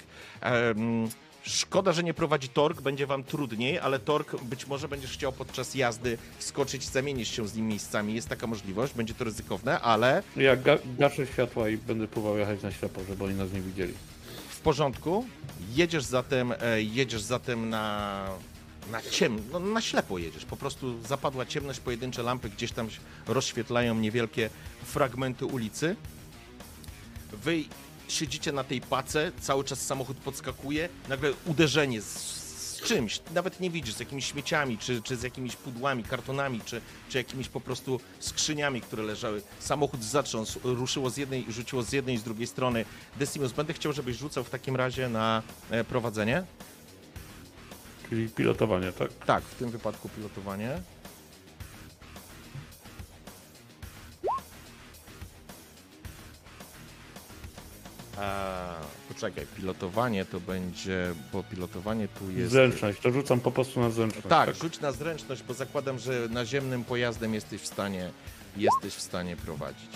[1.43, 5.75] Szkoda, że nie prowadzi Tork, będzie wam trudniej, ale Tork być może będziesz chciał podczas
[5.75, 8.15] jazdy wskoczyć, zamienić się z nim miejscami.
[8.15, 12.63] Jest taka możliwość, będzie to ryzykowne, ale Ja ga gaszę światła i będę próbował jechać
[12.63, 13.95] na ślepo, żeby oni nas nie widzieli.
[14.49, 15.25] w porządku.
[15.75, 18.27] Jedziesz zatem, e, jedziesz zatem na,
[18.91, 20.45] na ciem, no, na ślepo jedziesz.
[20.45, 22.89] Po prostu zapadła ciemność, pojedyncze lampy gdzieś tam
[23.27, 24.51] rozświetlają niewielkie
[24.85, 25.97] fragmenty ulicy.
[27.33, 27.65] Wy
[28.11, 33.71] siedzicie na tej pace, cały czas samochód podskakuje, nagle uderzenie z, z czymś, nawet nie
[33.71, 38.01] widzisz, z jakimiś śmieciami, czy, czy z jakimiś pudłami, kartonami, czy, czy jakimiś po prostu
[38.21, 39.43] skrzyniami, które leżały.
[39.59, 42.85] Samochód zatrząsł, ruszyło z jednej, rzuciło z jednej i z drugiej strony.
[43.17, 46.45] Decimus, będę chciał, żebyś rzucał w takim razie na e, prowadzenie.
[48.09, 49.11] Czyli pilotowanie, tak?
[49.27, 50.83] Tak, w tym wypadku pilotowanie.
[59.09, 62.53] Poczekaj, pilotowanie to będzie, bo pilotowanie tu jest...
[62.53, 64.27] Zręczność, to rzucam po prostu na zręczność.
[64.29, 68.11] Tak, rzuć na zręczność, bo zakładam, że naziemnym pojazdem jesteś w stanie,
[68.57, 69.91] jesteś w stanie prowadzić.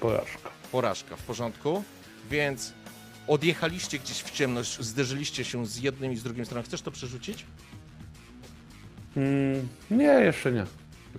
[0.00, 0.50] Porażka.
[0.72, 1.84] Porażka, w porządku?
[2.30, 2.72] Więc
[3.26, 6.62] odjechaliście gdzieś w ciemność, zderzyliście się z jednym i z drugim stroną.
[6.62, 7.46] Chcesz to przerzucić?
[9.16, 10.66] Mm, nie, jeszcze nie.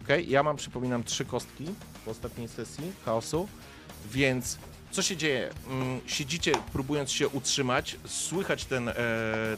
[0.03, 1.65] Okej, ja mam, przypominam, trzy kostki
[2.05, 3.47] po ostatniej sesji chaosu,
[4.12, 4.57] więc
[4.91, 5.49] co się dzieje?
[5.67, 8.93] Mm, Siedzicie, próbując się utrzymać, słychać ten, e,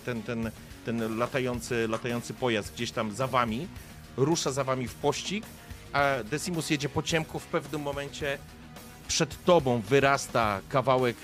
[0.05, 0.51] ten, ten,
[0.85, 3.67] ten latający, latający pojazd gdzieś tam za wami,
[4.17, 5.45] rusza za wami w pościg,
[5.93, 8.37] a Decimus jedzie po ciemku, w pewnym momencie
[9.07, 11.17] przed tobą wyrasta kawałek,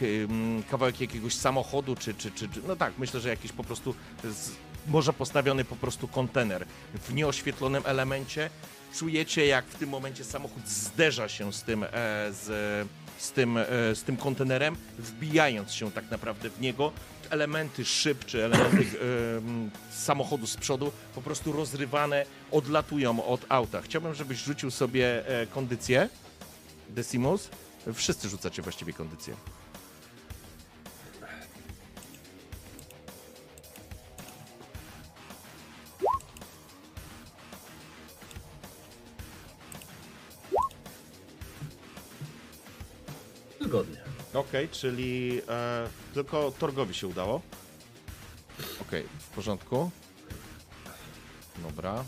[0.71, 4.51] kawałek jakiegoś samochodu, czy, czy, czy, czy no tak, myślę, że jakiś po prostu z,
[4.87, 8.49] może postawiony po prostu kontener w nieoświetlonym elemencie.
[8.95, 11.87] Czujecie, jak w tym momencie samochód zderza się z tym, e,
[12.31, 16.91] z, z tym, e, z tym kontenerem, wbijając się tak naprawdę w niego.
[17.29, 23.81] Elementy szyb czy elementy e, samochodu z przodu po prostu rozrywane odlatują od auta.
[23.81, 26.09] Chciałbym, żebyś rzucił sobie e, kondycję.
[26.89, 27.49] Decimus.
[27.93, 29.35] Wszyscy rzucacie właściwie kondycję.
[44.71, 47.41] Czyli e, tylko Torgowi się udało.
[48.81, 49.91] Okej, w porządku.
[51.57, 52.03] Dobra.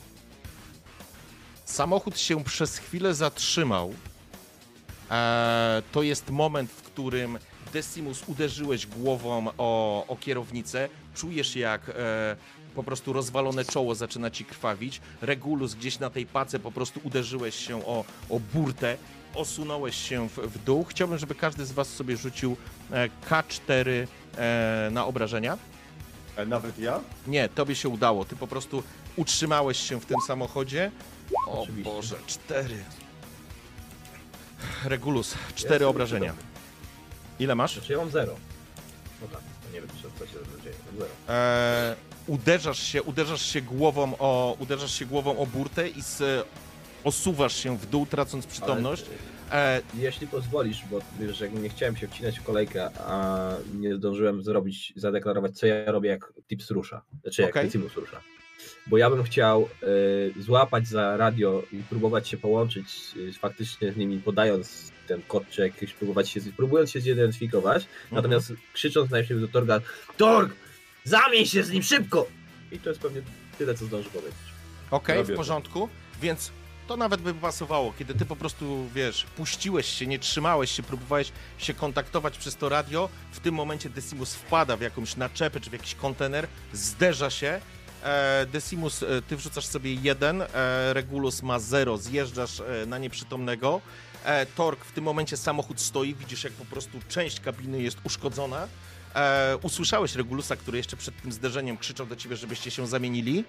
[1.66, 3.94] Samochód się przez chwilę zatrzymał.
[5.12, 7.40] E, to jest moment, w którym
[7.74, 10.90] Decimus uderzyłeś głową o, o kierownicę.
[11.16, 12.36] Czujesz jak e,
[12.76, 15.02] po prostu rozwalone czoło zaczyna ci krwawić.
[15.22, 18.98] Regulus gdzieś na tej pace po prostu uderzyłeś się o, o burtę.
[19.36, 20.84] Osunąłeś się w, w dół.
[20.84, 22.58] Chciałbym, żeby każdy z was sobie rzucił
[22.92, 25.58] e, K4 e, na obrażenia.
[26.36, 27.00] E, Nawet ja?
[27.28, 28.26] Nie, tobie się udało.
[28.26, 28.84] Ty po prostu
[29.16, 30.92] utrzymałeś się w tym samochodzie.
[31.48, 31.92] O Oczywiście.
[31.92, 32.84] Boże, cztery.
[34.86, 36.34] Regulus, cztery Jestem obrażenia.
[37.40, 37.74] Ile masz?
[37.74, 38.36] Znaczy ja mam zero.
[39.22, 40.76] No tak, to nie wiem co, się dzieje.
[40.98, 41.10] Zero.
[41.30, 41.96] E,
[42.30, 46.48] uderzasz się, uderzasz się głową o, uderzasz się głową o burtę i z,
[47.04, 49.06] osuwasz się w dół, tracąc przytomność.
[49.52, 53.96] E, Jeśli pozwolisz, bo wiesz, że jakby nie chciałem się wcinać w kolejkę, a nie
[53.96, 57.66] zdążyłem zrobić, zadeklarować, co ja robię, jak Tips rusza, znaczy jak Okej.
[57.66, 58.22] Decimus rusza.
[58.88, 59.70] Bo ja bym chciał
[60.38, 62.86] y, złapać za radio i próbować się połączyć
[63.18, 68.54] y, faktycznie z nimi, podając ten kod, czy jakiś próbować się, próbując się zidentyfikować, natomiast
[68.74, 69.82] krzycząc najpierw do Torga,
[70.18, 70.56] Torg,
[71.10, 72.28] zamień się z nim szybko!
[72.72, 73.22] I to jest pewnie
[73.58, 74.40] tyle, co zdążę powiedzieć.
[74.92, 75.90] Okej, Robię w porządku,
[76.22, 76.52] więc
[76.88, 81.32] to nawet by pasowało, kiedy ty po prostu, wiesz, puściłeś się, nie trzymałeś się, próbowałeś
[81.58, 85.74] się kontaktować przez to radio, w tym momencie Decimus wpada w jakąś naczepę czy w
[85.74, 87.62] jakiś kontener, zderza się,
[88.04, 90.48] e, Decimus, e, ty wrzucasz sobie jeden, e,
[90.94, 93.82] Regulus ma zero, zjeżdżasz na nieprzytomnego,
[94.24, 98.68] e, Tork, w tym momencie samochód stoi, widzisz jak po prostu część kabiny jest uszkodzona,
[99.16, 103.44] e, usłyszałeś Regulusa, który jeszcze przed tym zderzeniem krzyczał do ciebie, żebyście się zamienili,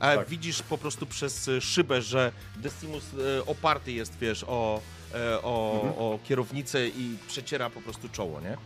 [0.00, 0.28] E, Tak.
[0.28, 3.04] Widzisz po prostu przez e, szybę, że Decimus
[3.38, 4.80] e, oparty jest, wiesz, o,
[5.14, 5.94] e, o, Mhm.
[5.98, 8.56] o kierownicę i przeciera po prostu czoło, nie?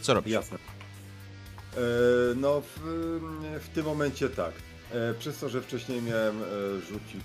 [0.00, 0.32] Co robisz?
[0.32, 0.58] Jasne.
[0.58, 1.80] E,
[2.36, 2.80] no, w,
[3.64, 4.52] w tym momencie tak.
[5.18, 6.42] Przez to, że wcześniej miałem
[6.88, 7.24] rzucik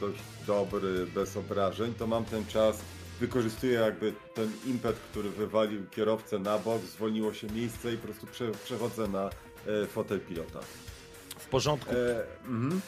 [0.00, 2.78] dość dobry, bez obrażeń, to mam ten czas,
[3.20, 8.26] wykorzystuję jakby ten impet, który wywalił kierowcę na bok, zwolniło się miejsce i po prostu
[8.26, 9.30] prze, przechodzę na
[9.82, 10.60] e, fotel pilota.
[11.38, 11.90] W porządku.
[11.90, 12.80] E, mhm.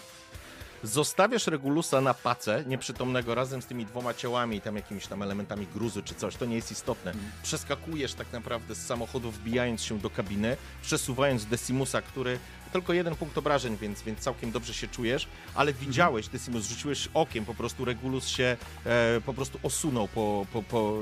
[0.85, 5.67] Zostawiasz Regulusa na pacę nieprzytomnego razem z tymi dwoma ciałami i tam jakimiś tam elementami
[5.75, 7.11] gruzu czy coś, to nie jest istotne.
[7.11, 7.33] Mhm.
[7.43, 12.39] Przeskakujesz tak naprawdę z samochodu, wbijając się do kabiny, przesuwając Decimusa, który
[12.73, 15.87] tylko jeden punkt obrażeń, więc, więc całkiem dobrze się czujesz, ale Mhm.
[15.89, 18.57] widziałeś, Decimus, rzuciłeś okiem, po prostu Regulus się
[18.87, 20.47] e, po prostu osunął po...
[20.53, 20.99] po, po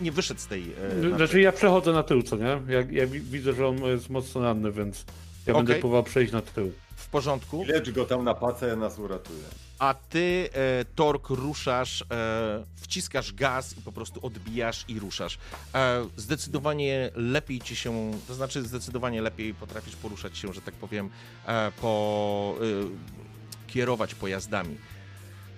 [0.00, 0.72] nie wyszedł z tej...
[1.12, 2.44] E, Znaczy ja przechodzę na tył, co nie?
[2.68, 5.04] Ja, ja wi- widzę, że on jest mocno ranny, więc
[5.46, 5.80] ja będę Okej.
[5.80, 6.72] próbował przejść na tył.
[6.96, 7.64] w porządku.
[7.68, 9.42] Lecz go tam na pacę, ja nas uratuje.
[9.78, 15.38] A ty, e, Tork, ruszasz, e, wciskasz gaz i po prostu odbijasz i ruszasz.
[15.74, 21.10] E, zdecydowanie lepiej ci się, to znaczy zdecydowanie lepiej potrafisz poruszać się, że tak powiem,
[21.46, 24.76] e, po e, kierować pojazdami.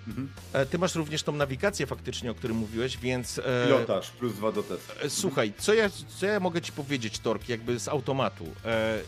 [0.07, 0.29] Mhm.
[0.53, 3.39] E, ty masz również tą nawigację faktycznie, o którym mówiłeś, więc...
[3.39, 4.93] E, Pilotaż, plus dwa do testu.
[5.03, 8.47] E, Słuchaj, co ja, co ja mogę ci powiedzieć, Tork, jakby z automatu?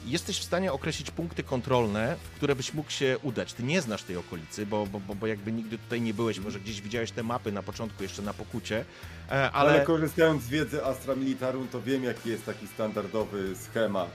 [0.06, 3.52] Jesteś w stanie określić punkty kontrolne, w które byś mógł się udać.
[3.52, 6.80] Ty nie znasz tej okolicy, bo, bo, bo, jakby nigdy tutaj nie byłeś, może gdzieś
[6.80, 8.84] widziałeś te mapy na początku, jeszcze na pokucie,
[9.28, 9.50] Ale...
[9.52, 9.84] ale...
[9.84, 14.10] korzystając z wiedzy Astra Militarum, to wiem, jaki jest taki standardowy schemat.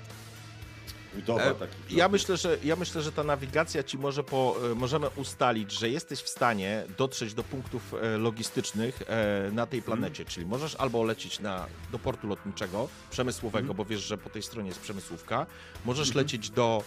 [1.16, 1.92] Budowa E, takich.
[1.92, 5.90] Ja myślę, że, ja myślę, że ta nawigacja ci może po, e, możemy ustalić, że
[5.90, 9.04] jesteś w stanie dotrzeć do punktów e, logistycznych
[9.52, 14.18] na tej planecie, czyli możesz albo lecieć na, do portu lotniczego, przemysłowego, bo wiesz, że
[14.18, 15.46] po tej stronie jest przemysłówka,
[15.86, 16.84] możesz lecieć do,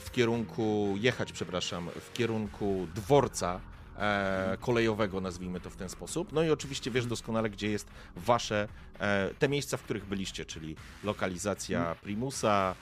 [0.00, 3.60] w kierunku, jechać, przepraszam, w kierunku dworca
[3.98, 6.32] e, kolejowego, nazwijmy to w ten sposób.
[6.32, 10.76] No i oczywiście wiesz doskonale, gdzie jest wasze, e, te miejsca, w których byliście, czyli
[11.04, 12.74] lokalizacja Primusa,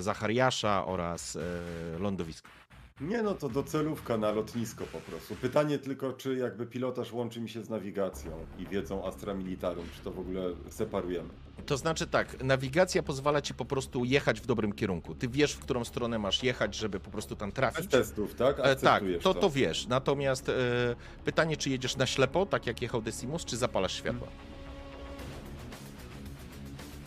[0.00, 1.40] Zachariasza oraz e,
[1.98, 2.48] lądowisko.
[3.00, 5.34] Nie no, to docelówka na lotnisko po prostu.
[5.34, 10.00] Pytanie tylko, czy jakby pilotaż łączy mi się z nawigacją i wiedzą Astra Militarum, czy
[10.02, 11.28] to w ogóle separujemy.
[11.66, 15.14] To znaczy tak, nawigacja pozwala ci po prostu jechać w dobrym kierunku.
[15.14, 17.90] Ty wiesz, w którą stronę masz jechać, żeby po prostu tam trafić.
[17.90, 18.56] testów, tak?
[18.62, 19.86] E, tak, to, to wiesz.
[19.86, 20.52] Natomiast e,
[21.24, 24.28] pytanie, czy jedziesz na ślepo, tak jak jechał Decimus, czy zapalasz światła?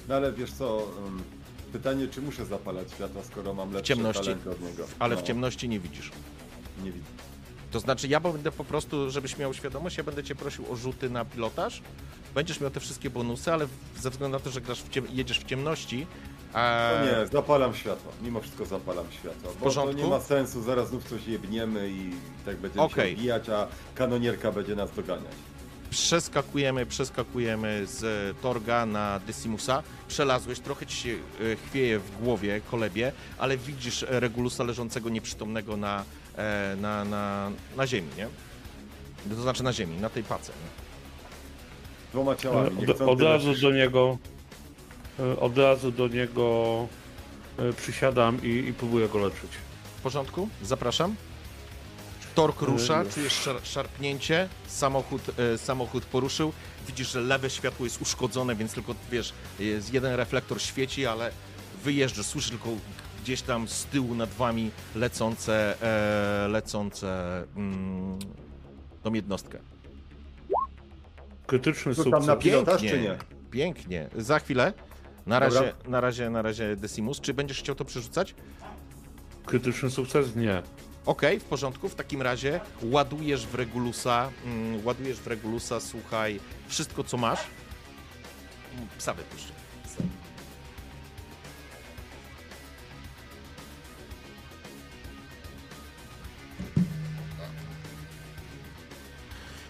[0.09, 1.23] No ale wiesz co, em,
[1.71, 4.23] pytanie, czy muszę zapalać światła, skoro mam lepsze ciemności.
[4.23, 4.85] talenty od niego.
[4.99, 6.11] Ale No, w ciemności nie widzisz.
[6.83, 7.05] Nie widzę.
[7.71, 11.09] To znaczy, ja będę po prostu, żebyś miał świadomość, ja będę cię prosił o rzuty
[11.09, 11.81] na pilotaż.
[12.35, 13.67] Będziesz miał te wszystkie bonusy, ale
[13.99, 16.07] ze względu na to, że grasz w ciem- jedziesz w ciemności.
[16.53, 16.89] A...
[16.99, 18.11] No nie, zapalam światła.
[18.21, 19.51] Mimo wszystko zapalam światła.
[19.59, 22.11] Bo to nie ma sensu, zaraz znów coś jebniemy i
[22.45, 23.11] tak będziemy Okej.
[23.15, 25.31] się bijać, a kanonierka będzie nas doganiać.
[25.91, 29.83] Przeskakujemy, przeskakujemy z Torga na Decimusa.
[30.07, 35.77] Przelazłeś, trochę ci się e, chwieje w głowie, kolebie, ale widzisz e, Regulusa leżącego nieprzytomnego
[35.77, 36.03] na,
[36.37, 38.27] e, na, na, na ziemi, nie?
[39.35, 40.51] To znaczy na ziemi, na tej pace.
[40.51, 40.69] Nie?
[42.11, 44.17] Dwoma ciałami, nie Od, od razu do niego
[45.19, 46.87] e, od razu do niego
[47.59, 49.51] e, przysiadam i, i próbuję go leczyć.
[49.97, 50.49] W porządku?
[50.61, 51.15] Zapraszam.
[52.35, 53.13] Tork rusza, już.
[53.13, 55.21] czujesz szar szarpnięcie, samochód,
[55.53, 56.53] e, samochód poruszył.
[56.87, 61.31] Widzisz, że lewe światło jest uszkodzone, więc tylko wiesz, jest jeden reflektor świeci, ale
[61.83, 62.69] wyjeżdżasz, słyszysz tylko
[63.23, 68.19] gdzieś tam z tyłu nad wami lecące, e, lecące mm,
[69.03, 69.59] tą jednostkę.
[71.47, 72.25] Krytyczny sukces.
[72.25, 73.17] na pilotaż, czy nie?
[73.51, 74.09] pięknie.
[74.17, 74.73] Za chwilę.
[75.25, 75.61] Na Dobra.
[75.61, 77.21] razie, na razie, na razie Decimus.
[77.21, 78.35] Czy będziesz chciał to przerzucać?
[79.45, 80.35] Krytyczny sukces?
[80.35, 80.61] Nie.
[81.05, 81.89] Okej, w porządku.
[81.89, 87.39] W takim razie ładujesz w Regulusa, mm, ładujesz w Regulusa, słuchaj, wszystko co masz.
[88.97, 89.53] Psa wypuszczę.
[89.83, 90.03] Psa.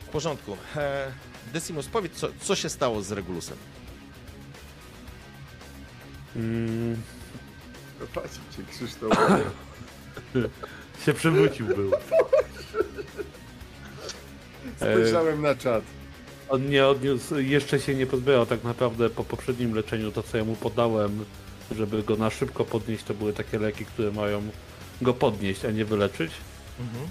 [0.07, 0.57] W porządku.
[0.75, 1.11] E,
[1.53, 3.57] Decimus, powiedz, co, co się stało z Regulusem?
[6.35, 7.01] Mm,
[8.13, 8.39] Patrzcie,
[8.71, 9.17] Krzysztof.
[11.05, 11.91] się przewrócił był.
[14.75, 15.83] Spojrzałem na czat.
[16.49, 20.43] On nie odniósł, jeszcze się nie pozbierał tak naprawdę po poprzednim leczeniu, to co ja
[20.43, 21.25] mu podałem,
[21.71, 24.41] żeby go na szybko podnieść, to były takie leki, które mają
[25.01, 26.31] go podnieść, a nie wyleczyć.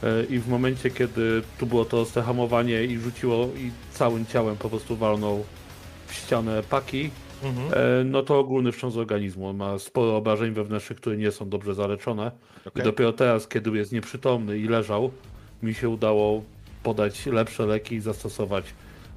[0.03, 4.57] E, I w momencie, kiedy tu było to ostre hamowanie i rzuciło i całym ciałem
[4.57, 5.44] po prostu walnął
[6.07, 7.11] w ścianę paki,
[7.42, 7.72] Mhm.
[7.72, 9.48] e, no to ogólny wstrząs organizmu.
[9.48, 12.31] On ma sporo obrażeń wewnętrznych, które nie są dobrze zaleczone.
[12.66, 12.83] Okej.
[12.83, 15.11] I dopiero teraz, kiedy jest nieprzytomny i leżał,
[15.62, 16.42] mi się udało
[16.83, 18.64] podać lepsze leki i zastosować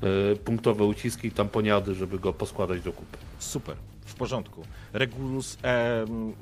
[0.02, 3.18] e, punktowe uciski i tamponiady, żeby go poskładać do kupy.
[3.40, 4.64] Super, w porządku.
[4.94, 5.58] Regulus,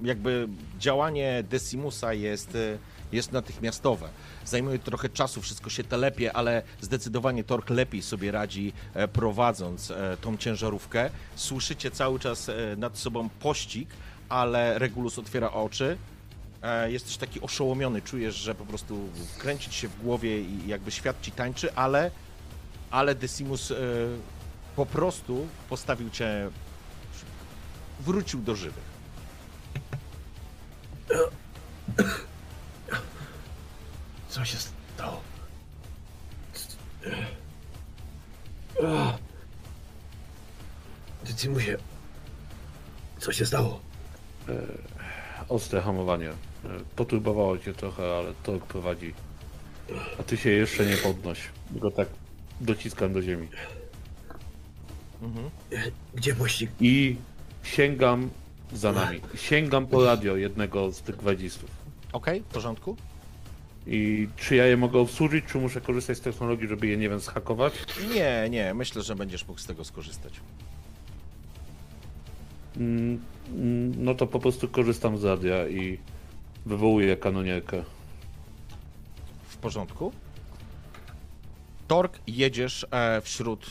[0.03, 0.47] jakby
[0.79, 2.77] działanie Decimusa jest, e,
[3.11, 4.09] jest natychmiastowe.
[4.45, 10.17] Zajmuje trochę czasu, wszystko się telepie, ale zdecydowanie Tork lepiej sobie radzi e, prowadząc e,
[10.21, 11.09] tą ciężarówkę.
[11.35, 13.89] Słyszycie cały czas e, nad sobą pościg,
[14.29, 15.97] ale Regulus otwiera oczy.
[16.87, 21.21] Jesteś taki oszołomiony, czujesz, że po prostu kręci ci się w głowie i jakby świat
[21.21, 22.11] ci tańczy, ale,
[22.91, 23.73] ale Decimus
[24.75, 26.49] po prostu postawił cię
[27.99, 28.91] wrócił do żywych.
[34.31, 34.57] Co się
[34.95, 35.21] stało?
[41.25, 41.77] Decimusie,
[43.19, 43.79] co się stało?
[45.49, 46.29] Ostre hamowanie.
[46.29, 46.33] E,
[46.95, 49.13] Poturbowało cię trochę, ale to prowadzi.
[50.19, 51.39] A ty się jeszcze nie podnoś.
[51.71, 52.07] Go tak
[52.61, 53.47] dociskam do ziemi.
[56.13, 56.71] Gdzie pościg?
[56.79, 57.15] I
[57.63, 58.29] sięgam
[58.73, 59.21] za nami.
[59.35, 61.69] Sięgam po radio jednego z tych gwardzistów.
[62.13, 62.97] Okej, w porządku?
[63.93, 67.19] I czy ja je mogę obsłużyć, czy muszę korzystać z technologii, żeby je, nie wiem,
[67.19, 67.73] zhakować?
[68.15, 70.33] Nie, nie, myślę, że będziesz mógł z tego skorzystać.
[72.77, 75.97] Mm, mm, No to po prostu korzystam z radia i
[76.65, 77.83] wywołuję kanonierkę.
[79.47, 80.11] W porządku?
[81.91, 83.65] Tork, jedziesz e, wśród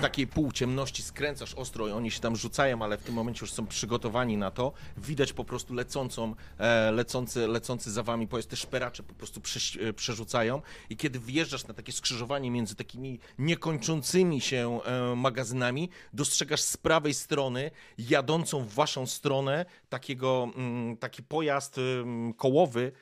[0.00, 3.66] takiej półciemności, skręcasz ostro i oni się tam rzucają, ale w tym momencie już są
[3.66, 4.72] przygotowani na to.
[4.96, 9.40] Widać po prostu lecącą, e, lecący, lecący za wami pojazd, te szperacze po prostu
[9.80, 14.80] e, przerzucają i kiedy wjeżdżasz na takie skrzyżowanie między takimi niekończącymi się
[15.16, 22.92] magazynami, dostrzegasz z prawej strony, jadącą w waszą stronę, takiego, mm, taki pojazd mm, kołowy,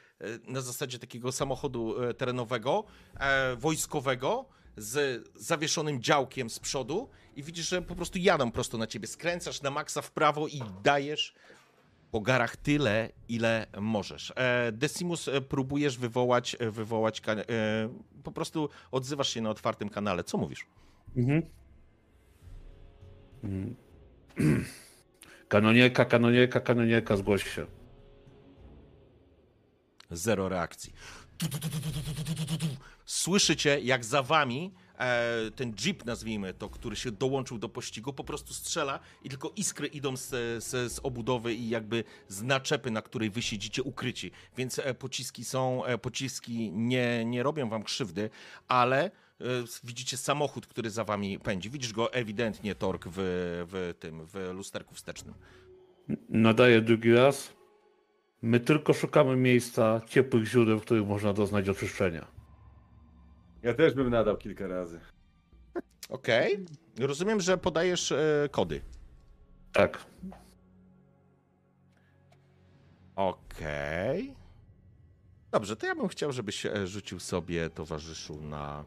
[0.48, 2.84] na zasadzie takiego samochodu terenowego,
[3.56, 9.06] wojskowego, z zawieszonym działkiem z przodu i widzisz, że po prostu jadą prosto na ciebie.
[9.06, 11.34] Skręcasz na maksa w prawo i dajesz
[12.10, 14.32] po garach tyle, ile możesz.
[14.36, 17.22] E, Decimus, e, próbujesz wywołać, e, wywołać
[18.24, 20.24] po prostu odzywasz się na otwartym kanale.
[20.24, 20.66] Co mówisz?
[21.16, 21.42] Mhm.
[23.44, 23.76] Mm.
[25.48, 27.66] Kanonierka, kanonierka, kanonierka, zgłoś się.
[30.10, 30.92] Zero reakcji.
[33.06, 38.24] Słyszycie, jak za wami e, ten jeep, nazwijmy to, który się dołączył do pościgu, po
[38.24, 40.28] prostu strzela i tylko iskry idą z,
[40.64, 44.30] z, z obudowy i jakby z naczepy, na której wy siedzicie ukryci.
[44.56, 48.30] Więc e, pociski są, e, pociski nie, nie robią wam krzywdy,
[48.68, 49.10] ale e,
[49.84, 51.70] widzicie samochód, który za wami pędzi.
[51.70, 53.14] Widzisz go ewidentnie, Tork, w,
[53.70, 55.34] w tym, w lusterku wstecznym.
[56.28, 57.55] Nadaję drugi raz.
[58.42, 62.26] My tylko szukamy miejsca ciepłych źródeł, w których można doznać oczyszczenia.
[63.62, 65.00] Ja też bym nadał kilka razy.
[66.08, 66.64] Okej.
[66.98, 68.80] Rozumiem, że podajesz e, kody.
[69.72, 70.06] Tak.
[73.16, 74.34] Okej.
[75.50, 78.84] Dobrze, to ja bym chciał, żebyś e, rzucił sobie, towarzyszu, na.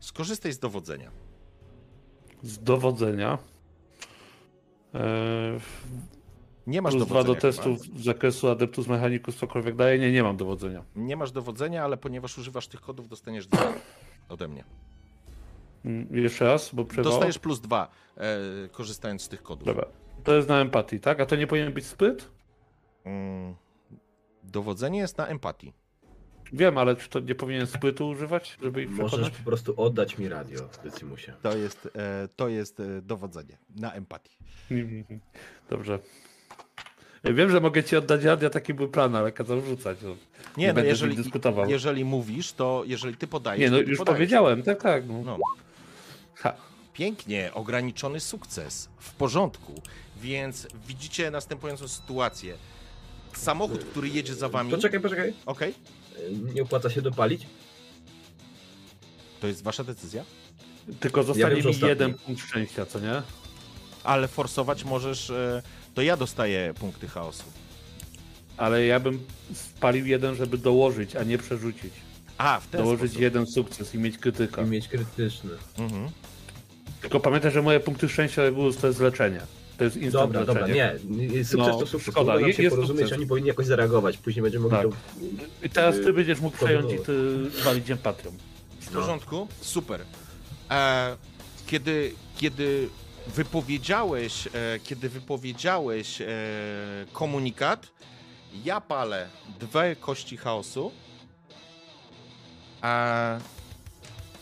[0.00, 1.10] Skorzystaj z dowodzenia.
[2.42, 3.38] Z dowodzenia.
[4.94, 5.00] Eee,
[6.66, 7.52] Nie masz plus dwa dowodzenia.
[7.52, 7.74] do chyba.
[7.76, 9.98] testów z zakresu Adeptus Mechanicus, cokolwiek daje.
[9.98, 10.84] Nie, nie mam dowodzenia.
[10.96, 13.72] Nie masz dowodzenia, ale ponieważ używasz tych kodów, dostaniesz dwa
[14.28, 14.64] ode mnie.
[15.84, 17.12] Mm, Jeszcze raz, bo przerwał.
[17.12, 19.66] Dostajesz plus dwa, e, korzystając z tych kodów.
[19.66, 19.86] Dobra.
[20.24, 21.20] To jest na empatii, tak?
[21.20, 22.30] A to nie powinien być spryt?
[23.04, 23.54] Mm,
[24.42, 25.72] dowodzenie jest na empatii.
[26.52, 29.32] Wiem, ale czy to nie powinien sprytu używać, żeby ich Możesz przekonać?
[29.32, 31.32] po prostu oddać mi radio, Decimusie.
[31.42, 34.36] To jest, e, to jest dowodzenie na empatii.
[35.70, 35.98] Dobrze.
[37.24, 39.98] Ja Wiem, że mogę ci oddać radia, taki był plan, ale kazał rzucać.
[40.02, 40.08] No.
[40.08, 40.16] Nie,
[40.56, 41.70] Nie no będę jeżeli, dyskutował.
[41.70, 44.16] jeżeli mówisz, to jeżeli ty podajesz, Nie, no już podajesz.
[44.18, 45.08] powiedziałem, tak, tak.
[45.08, 45.22] No.
[45.24, 45.38] No,
[46.34, 46.52] Ha.
[46.92, 49.74] pięknie, ograniczony sukces, w porządku.
[50.22, 52.54] Więc widzicie następującą sytuację.
[53.32, 54.70] Samochód, który jedzie za wami.
[54.70, 55.32] Poczekaj, poczekaj.
[55.46, 55.74] Okej, Y,
[56.54, 57.46] Nie opłaca się dopalić?
[59.40, 60.24] to jest wasza decyzja.
[61.00, 61.88] Tylko Ja zostanie że mi ostatni.
[61.88, 63.22] jeden punkt szczęścia, co nie?
[64.04, 65.30] Ale forsować możesz.
[65.30, 65.62] e,
[65.94, 67.44] To ja dostaję punkty chaosu.
[68.56, 69.20] Ale ja bym
[69.54, 71.92] spalił jeden, żeby dołożyć, a nie przerzucić.
[72.38, 73.22] A, w ten Dołożyć sposób.
[73.22, 74.62] jeden sukces i mieć krytyka.
[74.62, 75.50] I mieć krytyczny.
[75.78, 76.10] Mhm.
[77.00, 79.40] Tylko pamiętaj, że moje punkty szczęścia reguły to jest leczenie.
[79.78, 80.94] To jest instant Dobra, dobra, nie.
[81.44, 82.02] Sukces No, to sukces.
[82.14, 83.18] szkoda, Szkoda, je- się jest porozumieć, sukces.
[83.18, 84.16] oni powinni jakoś zareagować.
[84.16, 84.86] Później będziemy mogli Tak.
[85.60, 85.66] to...
[85.66, 88.30] I teraz ty będziesz mógł przejąć i ty walić empatią.
[88.80, 89.48] W porządku?
[89.60, 90.00] Super.
[90.70, 91.16] E,
[91.66, 92.88] kiedy, kiedy
[93.26, 94.50] wypowiedziałeś, e,
[94.84, 96.26] kiedy wypowiedziałeś e,
[97.12, 97.86] komunikat,
[98.64, 99.28] ja palę
[99.60, 100.92] dwie kości chaosu
[102.84, 103.40] e,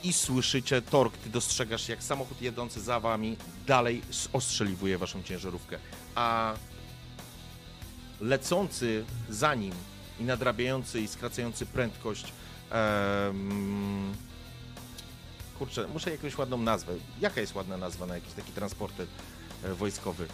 [0.06, 5.78] i słyszycie tork, ty dostrzegasz jak samochód jedący za wami dalej ostrzeliwuje waszą ciężarówkę,
[6.14, 6.54] a
[8.20, 9.72] lecący za nim
[10.20, 12.32] i nadrabiający i skracający prędkość
[12.70, 14.14] em,
[15.58, 16.92] kurczę, muszę jakąś ładną nazwę.
[17.20, 19.06] Jaka jest ładna nazwa na jakiś taki transporter
[19.64, 20.26] e, wojskowy?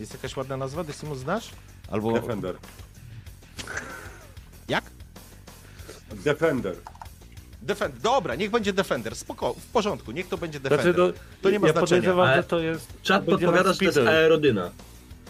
[0.00, 0.84] Jest jakaś ładna nazwa?
[0.84, 1.50] Decimus znasz?
[1.90, 2.12] Albo...
[2.12, 2.58] Defender.
[4.68, 4.84] Jak?
[6.12, 6.76] Defender.
[7.62, 7.98] Defend...
[7.98, 9.16] Dobra, niech będzie Defender.
[9.16, 10.94] Spoko, w porządku, niech to będzie Defender.
[10.94, 12.00] Znaczy, no, To nie ma ja znaczenia.
[12.00, 12.92] podejrzewam, że to jest.
[13.02, 14.70] Czat podpowiada, że to jest aerodyna.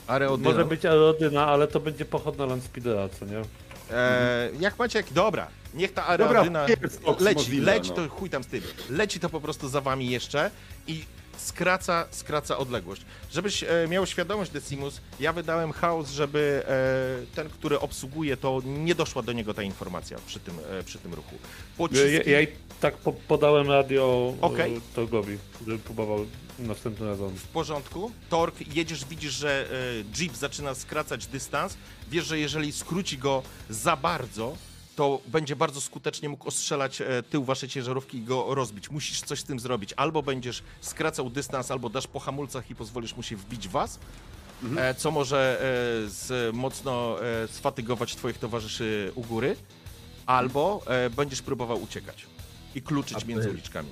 [0.06, 0.50] Aerodyna.
[0.50, 3.42] Może być aerodyna, ale to będzie pochodna Landspeedera, co nie?
[3.90, 5.12] E, jak macie jak...
[5.12, 6.66] Dobra, niech ta Dobra, aerodyna
[7.04, 7.96] Fox leci, leci no.
[7.96, 8.62] to chuj tam z tym.
[8.90, 10.50] Leci to po prostu za wami jeszcze
[10.86, 11.04] i
[11.38, 13.02] skraca, skraca odległość.
[13.32, 18.94] Żebyś e, miał świadomość, Decimus, ja wydałem chaos, żeby e, ten, który obsługuje to, nie
[18.94, 21.34] doszła do niego ta informacja przy tym, e, przy tym ruchu.
[21.76, 22.14] Pociski...
[22.14, 22.46] Ja, ja i
[22.80, 24.76] tak po, podałem radio Okej.
[24.76, 24.80] okay.
[24.94, 26.26] Torgowi, żeby próbował
[26.58, 27.30] następnym razem.
[27.30, 28.10] W porządku.
[28.30, 31.76] Tork, jedziesz, widzisz, że e, Jeep zaczyna skracać dystans.
[32.10, 34.56] Wiesz, że jeżeli skróci go za bardzo,
[34.98, 38.90] to będzie bardzo skutecznie mógł ostrzelać e, tył waszej ciężarówki i go rozbić.
[38.90, 39.94] Musisz coś z tym zrobić.
[39.96, 43.98] Albo będziesz skracał dystans, albo dasz po hamulcach i pozwolisz mu się wbić was,
[44.76, 47.16] e, co może e, z, mocno
[47.50, 49.56] sfatygować twoich towarzyszy u góry,
[50.26, 50.82] albo
[51.16, 52.26] będziesz próbował uciekać
[52.74, 53.88] i kluczyć A między uliczkami.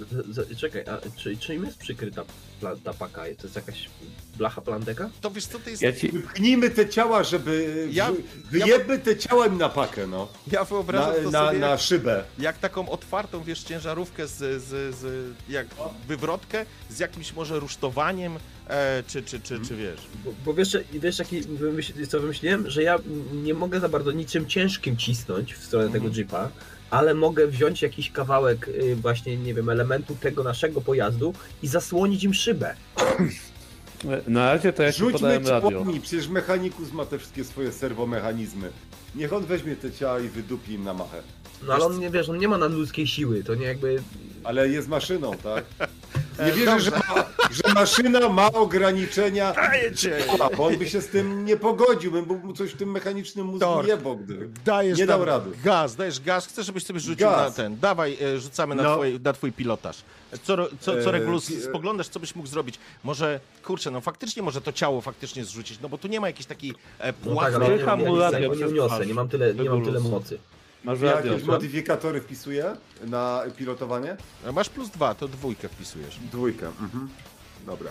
[0.00, 2.22] Z, z, czekaj, a czy, czy im jest przykryta
[2.60, 3.22] pla, ta paka?
[3.22, 3.88] To jest jakaś
[4.36, 5.10] blacha plandeka?
[5.20, 5.82] To wiesz co, to jest...
[5.82, 7.86] Ja ci, Wypchnijmy te ciała, żeby...
[7.92, 8.12] Ja- Ja,
[8.50, 10.28] wyjebmy te ciała im na pakę, no.
[10.52, 11.58] Ja Na, wyobrażam to na, sobie...
[11.58, 12.24] na szybę.
[12.38, 15.66] jak taką otwartą, wiesz, ciężarówkę z, z, z jak
[16.08, 18.36] wywrotkę z jakimś może rusztowaniem,
[18.68, 20.00] e, czy, czy, czy, czy wiesz.
[20.24, 22.70] Bo, bo wiesz, wiesz jaki wymyśl, co wymyśliłem?
[22.70, 22.98] Że ja
[23.32, 26.14] nie mogę za bardzo niczym ciężkim cisnąć w stronę tego Mhm.
[26.14, 26.48] jeepa,
[26.90, 32.24] ale mogę wziąć jakiś kawałek y, właśnie, nie wiem, elementu tego naszego pojazdu i zasłonić
[32.24, 32.74] im szybę.
[34.28, 35.70] na razie to ja ci Rzućmy podałem radio.
[35.70, 38.70] ciałami, przecież mechanikus ma te wszystkie swoje serwomechanizmy.
[39.14, 41.22] Niech on weźmie te ciała i wydupi im na machę.
[41.66, 44.02] No ale on nie, wiesz, on nie ma nadludzkiej siły, to nie jakby...
[44.46, 45.64] Ale jest maszyną, tak?
[46.46, 50.18] Nie wierzę, że, ma, że maszyna ma ograniczenia, Dajecie!
[50.56, 53.46] bo on by się z tym nie pogodził, bym był mu coś w tym mechanicznym
[53.46, 53.88] mózgu Tork.
[53.88, 54.48] jebał, gdy...
[54.64, 55.50] Dajesz Nie tam dał rady.
[55.64, 57.38] Gaz, dajesz gaz, chcę, żebyś sobie rzucił Gaz.
[57.50, 57.78] na ten.
[57.80, 58.94] Dawaj, e, rzucamy na, No.
[58.96, 59.96] twój, na twój pilotaż.
[60.42, 62.78] Co, ro- co, co E, Regulus, pi- e- spoglądasz, co byś mógł zrobić?
[63.04, 66.46] Może, kurczę, no faktycznie może to ciało faktycznie zrzucić, no bo tu nie ma jakiejś
[66.46, 66.74] takiej e,
[67.06, 67.56] No tak, płatnej...
[67.56, 69.06] ale ja nie, nie, nie, nie, nie nie uniosę, przetrwasz.
[69.08, 70.38] nie mam tyle, nie mam tyle mocy.
[70.86, 71.54] Masz Ja radio, jakieś tak?
[71.54, 74.16] modyfikatory wpisuję na pilotowanie?
[74.52, 76.18] Masz plus dwa, to dwójkę wpisujesz.
[76.32, 76.66] Dwójkę.
[76.66, 77.08] Mhm.
[77.66, 77.90] Dobra.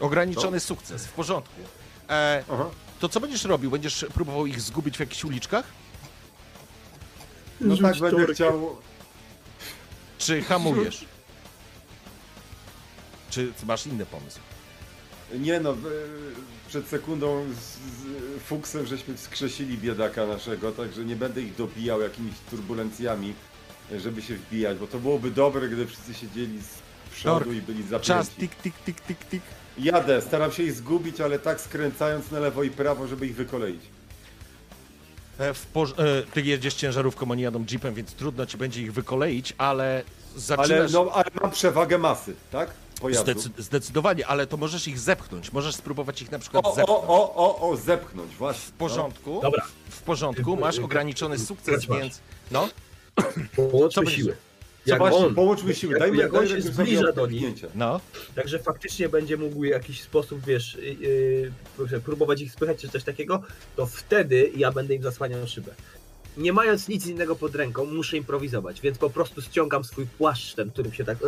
[0.00, 1.60] Ograniczony sukces, w porządku.
[2.08, 2.44] E,
[3.00, 3.70] to co będziesz robił?
[3.70, 5.64] Będziesz próbował ich zgubić w jakichś uliczkach?
[7.60, 8.76] No Rzuć tak będę chciał...
[10.18, 11.04] Czy hamujesz?
[13.30, 14.40] Czy masz inny pomysł?
[15.34, 15.76] Nie no,
[16.68, 22.34] przed sekundą z, z Fuksem żeśmy wskrzesili biedaka naszego, także nie będę ich dobijał jakimiś
[22.50, 23.34] turbulencjami,
[23.96, 26.68] żeby się wbijać, bo to byłoby dobre, gdy wszyscy siedzieli z
[27.12, 28.40] przodu i byli Czas, zapięci.
[28.40, 29.42] tik, tik, tik, tik, tik.
[29.78, 33.80] Jadę, staram się ich zgubić, ale tak skręcając na lewo i prawo, żeby ich wykoleić.
[35.40, 35.54] E, e,
[36.34, 40.02] ty jedziesz ciężarówką, oni jadą jeepem, więc trudno ci będzie ich wykoleić, ale Ale,
[40.36, 40.92] zaczynasz...
[40.92, 42.70] no, ale mam przewagę masy, tak?
[43.58, 45.52] Zdecydowanie, ale to możesz ich zepchnąć.
[45.52, 47.00] Możesz spróbować ich na przykład O, zepchnąć.
[47.08, 48.68] o, o, o, o, zepchnąć, właśnie.
[48.68, 49.40] W porządku.
[49.42, 52.20] Dobra, W porządku, masz ograniczony sukces, więc.
[52.50, 52.68] No,
[53.56, 54.36] połączmy siły.
[54.86, 57.44] Jak właśnie, on, połączmy siły, jak, dajmy jak on się zbliża do nich,
[57.74, 58.00] no.
[58.34, 61.52] Także faktycznie będzie mógł w jakiś sposób, wiesz, yy,
[61.90, 63.42] yy, próbować ich spychać czy coś takiego,
[63.76, 65.74] to wtedy ja będę im zasłaniał szybę.
[66.36, 70.70] Nie mając nic innego pod ręką, muszę improwizować, więc po prostu ściągam swój płaszcz, ten,
[70.70, 71.18] którym się tak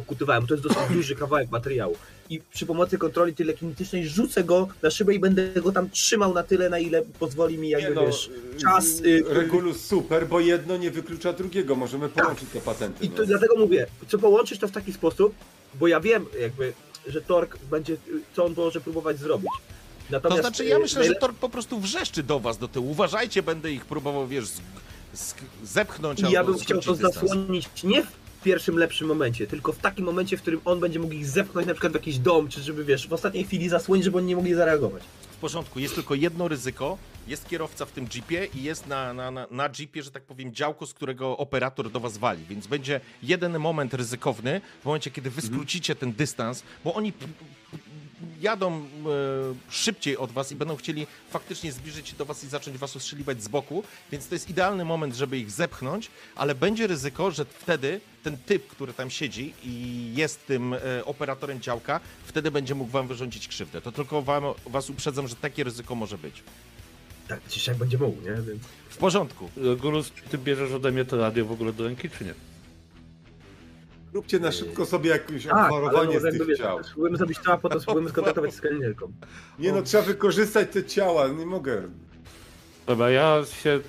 [0.00, 0.46] zawsze okutywałem.
[0.46, 1.96] To jest dosyć duży kawałek materiału.
[2.30, 6.42] I przy pomocy kontroli telekinetycznej rzucę go na szybę i będę go tam trzymał na
[6.42, 9.00] tyle, na ile pozwoli mi, jakby no, wiesz, y, czas.
[9.00, 13.04] y, Regulus super, bo jedno nie wyklucza drugiego, możemy połączyć te patenty.
[13.04, 13.16] I no.
[13.16, 15.34] to dlatego mówię, co połączysz to w taki sposób,
[15.74, 16.72] bo ja wiem jakby,
[17.06, 17.96] że Tork będzie,
[18.36, 19.50] co on może próbować zrobić.
[19.50, 22.90] To Natomiast, znaczy, ja y, myślę, że Tork po prostu wrzeszczy do was do tyłu.
[22.90, 24.44] Uważajcie, będę ich próbował, wiesz,
[25.64, 27.14] zepchnąć I ja bym chciał to dystans.
[27.14, 31.14] zasłonić nie w pierwszym lepszym momencie, tylko w takim momencie, w którym on będzie mógł
[31.14, 34.18] ich zepchnąć na przykład w jakiś dom, czy żeby wiesz, w ostatniej chwili zasłonić, żeby
[34.18, 35.02] oni nie mogli zareagować.
[35.30, 36.98] W porządku, jest tylko jedno ryzyko.
[37.28, 40.54] Jest kierowca w tym jeepie i jest na, na, na, na jeepie, że tak powiem,
[40.54, 42.44] działko, z którego operator do was wali.
[42.48, 47.12] Więc będzie jeden moment ryzykowny w momencie, kiedy wy skrócicie ten dystans, bo oni
[48.40, 48.82] jadą e,
[49.70, 53.42] szybciej od was i będą chcieli faktycznie zbliżyć się do was i zacząć was ostrzeliwać
[53.42, 58.00] z boku, więc to jest idealny moment, żeby ich zepchnąć, ale będzie ryzyko, że wtedy
[58.22, 63.08] ten typ, który tam siedzi i jest tym e, operatorem działka, wtedy będzie mógł wam
[63.08, 63.80] wyrządzić krzywdę.
[63.80, 66.42] To tylko wam, was uprzedzam, że takie ryzyko może być.
[67.28, 68.34] Tak, jak będzie mógł, nie?
[68.34, 68.62] Więc...
[68.88, 69.50] W porządku.
[69.78, 72.49] Gulus, ty bierzesz ode mnie to radio w ogóle do ręki, czy nie?
[74.14, 76.84] Róbcie na szybko sobie jakieś Tak, obwarowanie no, z jakby, tych wiesz, ciał.
[76.84, 79.12] spróbujemy zrobić to, a potem spróbujemy skontaktować z kelnerką.
[79.58, 81.82] Nie no, trzeba wykorzystać te ciała, nie mogę.
[82.86, 83.80] Dobra, ja się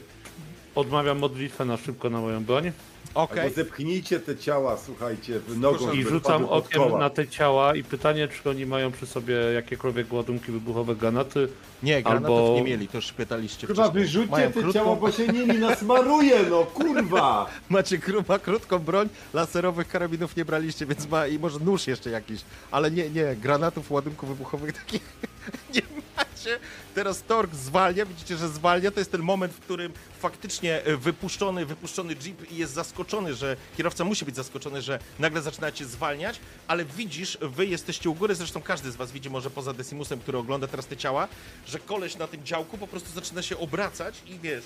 [0.76, 2.72] odmawiam modlitwę na szybko na moją broń
[3.16, 3.40] Okej.
[3.40, 7.00] Albo zepchnijcie te ciała, słuchajcie, w nogą, i żeby rzucam wpadły pod okiem koła.
[7.00, 11.48] na te ciała i pytanie, czy oni mają przy sobie jakiekolwiek ładunki wybuchowe, granaty.
[11.84, 14.04] Nie, granatów Albo- nie mieli, to już pytaliście Chyba wcześniej.
[14.04, 17.50] wyrzućcie Mają te krótką- ciała, bo się nimi nasmaruje, no kurwa!
[17.70, 18.00] Macie
[18.30, 22.42] ma krótką broń, laserowych karabinów nie braliście, więc ma i może nóż jeszcze jakiś,
[22.72, 25.02] ale nie, nie, granatów, ładunków wybuchowych takich
[25.76, 25.82] nie
[26.18, 26.60] macie.
[26.96, 31.66] Teraz Tork zwalnia, widzicie, że zwalnia, to jest ten moment, w którym faktycznie e, wypuszczony,
[31.66, 37.38] wypuszczony jeep jest zaskoczony, że kierowca musi być zaskoczony, że nagle zaczynacie zwalniać, ale widzisz,
[37.42, 40.88] wy jesteście u góry, zresztą każdy z was widzi, może poza Decimusem, który ogląda teraz
[40.88, 41.28] te ciała,
[41.68, 44.66] że koleś na tym działku po prostu zaczyna się obracać i wiesz,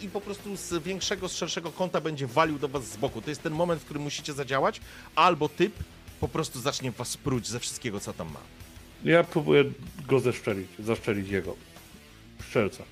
[0.00, 3.22] i, i po prostu z większego, z szerszego kąta będzie walił do was z boku.
[3.22, 4.80] To jest ten moment, w którym musicie zadziałać,
[5.14, 5.74] albo typ
[6.20, 8.55] po prostu zacznie was pruć ze wszystkiego, co tam ma.
[9.04, 9.64] Ja próbuję
[10.08, 11.56] go zeszczelić, zaszczelić jego.
[12.50, 12.84] Szczelca.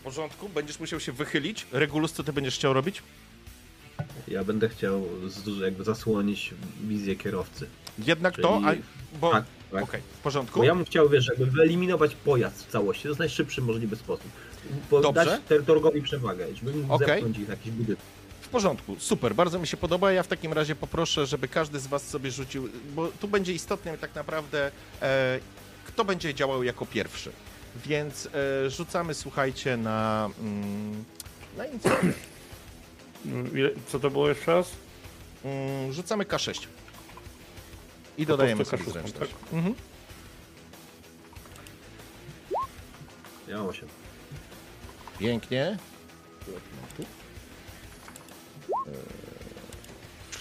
[0.00, 1.66] W porządku, będziesz musiał się wychylić.
[1.72, 3.02] Regulus, co ty będziesz chciał robić?
[4.28, 7.66] Ja będę chciał z, jakby zasłonić wizję kierowcy.
[7.98, 8.72] Jednak Czyli- to, a,
[9.20, 9.32] bo...
[9.32, 9.82] Tak, tak.
[9.82, 10.58] Okej, w porządku.
[10.58, 13.02] Bo ja bym chciał, wiesz, jakby wyeliminować pojazd w całości.
[13.02, 14.26] To jest najszybszy możliwy sposób.
[14.90, 15.24] Bo Dobrze.
[15.24, 17.06] dać ter- Torgowi przewagę, żeby mógł Okej.
[17.08, 17.98] zepchnąć ich jakiś budynek.
[18.48, 20.12] W porządku, super, bardzo mi się podoba.
[20.12, 23.98] Ja w takim razie poproszę, żeby każdy z was sobie rzucił, bo tu będzie istotne
[23.98, 24.70] tak naprawdę,
[25.02, 25.40] e,
[25.86, 27.32] kto będzie działał jako pierwszy.
[27.86, 28.28] Więc
[28.66, 31.04] e, rzucamy, słuchajcie, na, mm,
[31.56, 32.12] na inicjatywę.
[33.54, 34.70] Ile- Co to było jeszcze raz?
[35.44, 36.66] Mm, rzucamy K6.
[38.18, 39.32] I dodajemy prostu sobie K6, zręczność.
[39.32, 39.52] tak?
[39.52, 39.74] Mhm.
[43.48, 43.88] Ja mam 8.
[45.18, 45.78] Pięknie.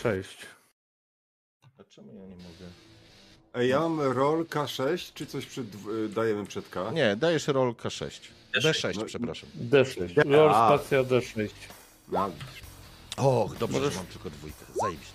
[0.07, 0.23] D6.
[1.75, 2.65] Dlaczego ja nie mogę?
[3.53, 5.65] Ej, ja mam roll K6, czy coś przed,
[6.05, 6.91] y, dajemy przed K?
[6.91, 8.19] Nie, dajesz roll K6.
[8.55, 9.49] D6, No, przepraszam.
[9.69, 10.29] D6.
[10.31, 10.67] Roll A.
[10.77, 11.49] spacja D6.
[12.07, 12.31] No,
[13.17, 14.65] Och, dobrze, Możesz- że mam tylko dwójkę.
[14.81, 15.13] Zajebiście.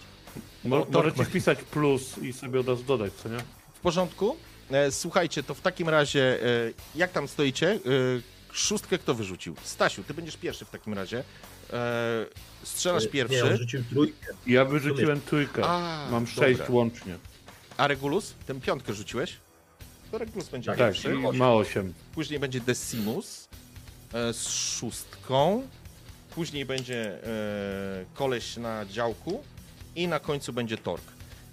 [0.65, 3.39] Mo- możecie wpisać plus i sobie od razu dodać, co nie?
[3.75, 4.37] W porządku?
[4.71, 7.71] E, słuchajcie, to w takim razie, e, jak tam stoicie?
[7.73, 7.79] E,
[8.53, 9.55] szóstkę kto wyrzucił?
[9.63, 11.25] Stasiu, ty będziesz pierwszy w takim razie.
[11.73, 12.27] E,
[12.63, 13.57] strzelasz Nie, on pierwszy.
[13.57, 14.27] rzucił trójkę.
[14.47, 15.65] Ja wyrzuciłem trójkę.
[15.67, 16.47] A, Mam dobra.
[16.49, 17.17] 6 łącznie.
[17.77, 18.35] A Regulus?
[18.47, 19.37] Tę piątkę rzuciłeś?
[20.11, 21.15] To Regulus będzie Tak, Tak, pierwszy.
[21.35, 21.95] i ma 8.
[22.15, 23.49] Później będzie Decimus
[24.15, 25.63] e, z szóstką.
[26.35, 29.43] Później będzie e, koleś na działku.
[29.97, 31.03] I na końcu będzie Tork.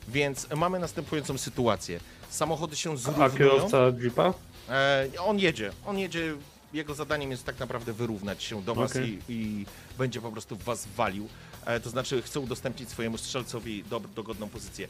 [0.08, 2.00] Więc mamy następującą sytuację.
[2.30, 3.30] Samochody się A zrównują.
[3.38, 4.34] kierowca Jeepa?
[4.70, 6.36] E, on jedzie, on jedzie.
[6.74, 9.20] Jego zadaniem jest tak naprawdę wyrównać się do was Okej.
[9.30, 9.66] i, i
[9.98, 11.28] będzie po prostu w was walił.
[11.66, 14.88] E, to znaczy chce udostępnić swojemu strzelcowi do, dogodną pozycję.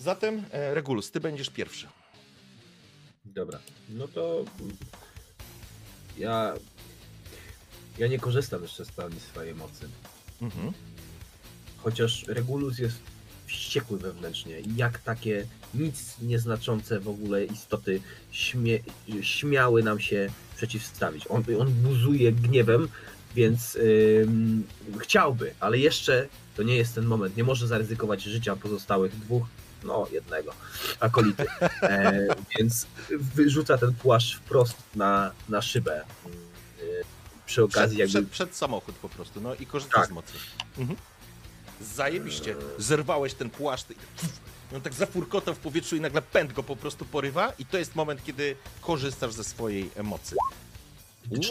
[0.00, 1.88] Zatem, e, Regulus, ty będziesz pierwszy.
[3.24, 3.58] Dobra,
[3.88, 4.44] no to
[6.18, 6.54] ja
[7.98, 9.88] ja nie korzystam jeszcze z pełni swojej mocy.
[10.42, 10.72] Mhm.
[11.76, 13.11] Chociaż Regulus jest
[13.52, 14.56] wściekły wewnętrznie.
[14.76, 18.00] Jak takie nic nieznaczące w ogóle istoty
[18.30, 18.78] śmie
[19.22, 21.24] śmiały nam się przeciwstawić.
[21.28, 22.88] On, on buzuje gniewem,
[23.34, 23.76] więc
[24.22, 24.66] ym,
[24.98, 27.36] chciałby, ale jeszcze to nie jest ten moment.
[27.36, 29.46] Nie może zaryzykować życia pozostałych dwóch,
[29.84, 30.54] no jednego,
[31.00, 31.44] akolity.
[31.82, 32.26] E,
[32.58, 36.04] więc wyrzuca ten płaszcz wprost na, na szybę.
[36.78, 37.04] Yy,
[37.46, 40.08] przy okazji Przed, jakby przed, przed samochód po prostu, no i korzystasz Tak.
[40.08, 40.32] z mocy.
[40.78, 40.98] Mhm.
[41.82, 42.56] Zajebiście.
[42.78, 43.86] Zerwałeś ten płaszcz
[44.72, 47.78] i on tak zafurkotał w powietrzu i nagle pęd go po prostu porywa i to
[47.78, 50.36] jest moment, kiedy korzystasz ze swojej mocy.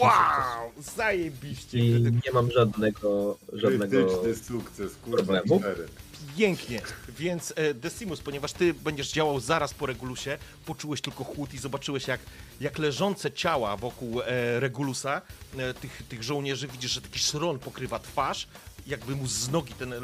[0.00, 0.72] Wow!
[0.96, 1.78] Zajebiście!
[1.78, 5.60] i nie mam żadnego, żadnego Krytyczny sukces, kurwa, problemu.
[5.60, 5.88] cztery.
[6.36, 6.82] Pięknie,
[7.18, 12.06] więc e, Decimus, ponieważ ty będziesz działał zaraz po Regulusie, poczułeś tylko chłód i zobaczyłeś
[12.08, 12.20] jak,
[12.60, 15.22] jak leżące ciała wokół e, Regulusa,
[15.58, 18.48] e, tych, tych żołnierzy, widzisz, że taki szron pokrywa twarz,
[18.86, 19.96] jakby mu z nogi ten e,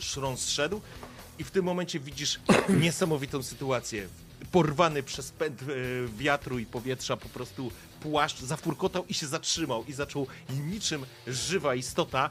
[0.00, 0.80] szron zszedł
[1.38, 4.08] i w tym momencie widzisz niesamowitą sytuację.
[4.52, 5.66] Porwany przez pęd e,
[6.18, 10.26] wiatru i powietrza po prostu płaszcz zafurkotał i się zatrzymał i zaczął
[10.66, 12.30] niczym żywa istota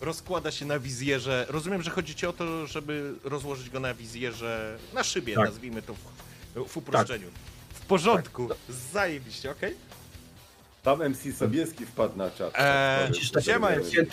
[0.00, 1.46] rozkłada się na wizjerze.
[1.48, 5.44] Rozumiem, że chodzi ci o to, żeby rozłożyć go na wizjerze, na szybie, Tak.
[5.44, 7.28] nazwijmy to w, w uproszczeniu.
[7.74, 8.48] W porządku,
[8.92, 9.76] zajebiście, okej?
[10.82, 12.52] Tam MC Sobieski wpadł na czat.
[12.58, 13.28] Eee, Sorry.
[13.32, 13.68] Tak Siema.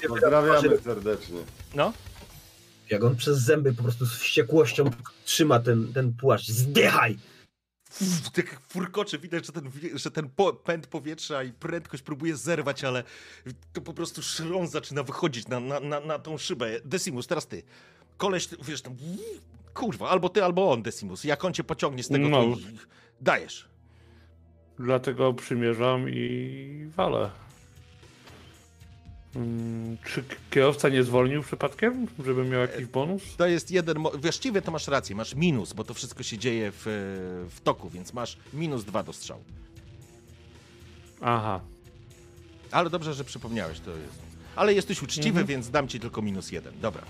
[0.07, 1.39] Pozdrawiamy serdecznie.
[1.76, 1.93] No,
[2.89, 4.89] Jak on przez zęby po prostu z wściekłością
[5.26, 6.47] trzyma ten, ten płaszcz.
[6.47, 7.18] Zdychaj!
[8.01, 12.84] Uff, tak furkocze, widać, że ten, że ten po, pęd powietrza i prędkość próbuje zerwać,
[12.84, 13.03] ale
[13.74, 16.70] to po prostu szron zaczyna wychodzić na, na, na, na tą szybę.
[16.86, 17.63] Decimus, teraz ty.
[18.18, 18.95] Koleś, wiesz, tam,
[19.74, 21.24] kurwa, albo ty, albo on, Decimus.
[21.24, 22.41] Jak on cię pociągnie z tego, No.
[22.43, 22.57] to
[23.22, 23.68] dajesz.
[24.80, 27.30] Dlatego przymierzam i walę.
[29.36, 33.23] Mm, Czy kierowca nie zwolnił przypadkiem, żeby miał jakiś bonus?
[33.38, 33.97] To jest jeden.
[34.21, 36.84] Właściwie to masz rację, masz minus, bo to wszystko się dzieje w,
[37.55, 39.43] w toku, więc masz minus dwa do strzału.
[41.21, 41.59] Aha.
[42.71, 44.13] Ale dobrze, że przypomniałeś, to jest.
[44.55, 45.45] Ale jesteś uczciwy, Mhm.
[45.47, 46.73] więc dam ci tylko minus jeden.
[46.82, 47.03] Dobra.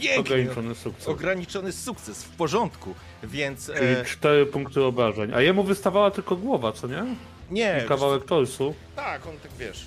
[0.00, 0.20] Pięknie!
[0.20, 1.08] Ograniczony sukces.
[1.08, 3.66] Ograniczony sukces, w porządku, więc.
[3.66, 5.34] Czyli E, cztery punkty obrażeń.
[5.34, 7.04] A jemu wystawała tylko głowa, co nie?
[7.50, 8.74] nie, I kawałek torsu.
[8.96, 9.86] Tak, on tak wiesz.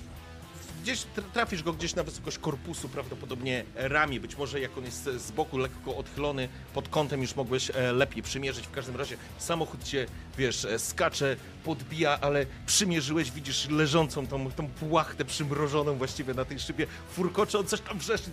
[0.82, 5.04] Gdzieś tr- trafisz go gdzieś na wysokość korpusu, prawdopodobnie ramię, być może jak on jest
[5.04, 8.66] z boku lekko odchylony pod kątem już mogłeś e, lepiej przymierzyć.
[8.66, 10.06] W każdym razie samochód cię,
[10.38, 16.58] wiesz, e, skacze, podbija, ale przymierzyłeś, widzisz leżącą tą, tą płachtę przymrożoną właściwie na tej
[16.58, 18.30] szybie, furkocze, on coś tam wrzeszczy.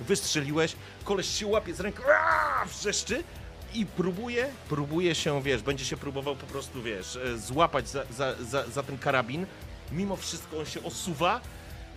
[0.00, 2.02] Wystrzeliłeś, koleś się łapie z ręką,
[2.66, 3.24] wrzeszczy
[3.74, 8.34] i próbuje, próbuje się, wiesz, będzie się próbował po prostu, wiesz, e, złapać za, za,
[8.44, 9.46] za, za ten karabin.
[9.92, 11.40] Mimo wszystko on się osuwa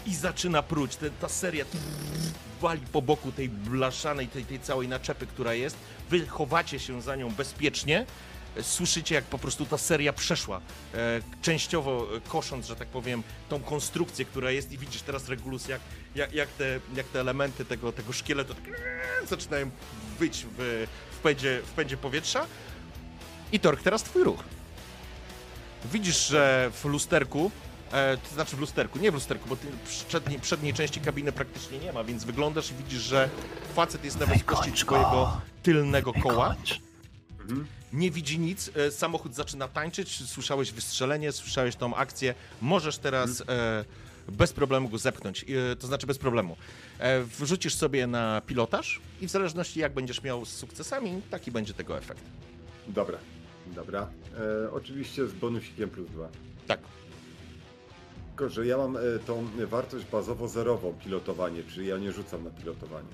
[0.05, 0.95] i zaczyna pruć.
[0.95, 1.65] Te, ta seria
[2.61, 5.77] wali po boku tej blaszanej, tej, tej całej naczepy, która jest.
[6.09, 8.05] Wy chowacie się za nią bezpiecznie.
[8.61, 10.61] Słyszycie, jak po prostu ta seria przeszła,
[10.93, 15.67] e, częściowo e, kosząc, że tak powiem, tą konstrukcję, która jest i widzisz teraz Regulus,
[15.67, 15.81] jak,
[16.15, 18.63] jak, jak, te, jak te elementy tego, tego szkieletu tak,
[19.27, 19.69] zaczynają
[20.19, 22.45] wyć w, w, pędzie, w pędzie powietrza.
[23.51, 24.43] I Tork, teraz twój ruch.
[25.91, 27.51] Widzisz, że w lusterku,
[27.91, 29.57] e, to znaczy w lusterku, nie w lusterku, bo
[30.07, 33.29] przedniej, przedniej części kabiny praktycznie nie ma, więc wyglądasz i widzisz, że
[33.75, 36.55] facet jest na wysokości twojego tylnego koła.
[37.93, 42.35] Nie widzi nic, e, samochód zaczyna tańczyć, słyszałeś wystrzelenie, słyszałeś tą akcję.
[42.61, 43.85] Możesz teraz e,
[44.31, 45.45] bez problemu go zepchnąć.
[45.71, 46.57] E, To znaczy bez problemu.
[46.99, 51.73] E, Wrzucisz sobie na pilotaż i w zależności jak będziesz miał z sukcesami, taki będzie
[51.73, 52.23] tego efekt.
[52.87, 53.17] Dobra,
[53.67, 54.07] dobra.
[54.71, 56.29] Oczywiście z bonusikiem plus dwa.
[56.67, 56.79] Tak.
[58.27, 63.07] Tylko, że ja mam tą wartość bazowo zerową pilotowanie, czyli ja nie rzucam na pilotowanie.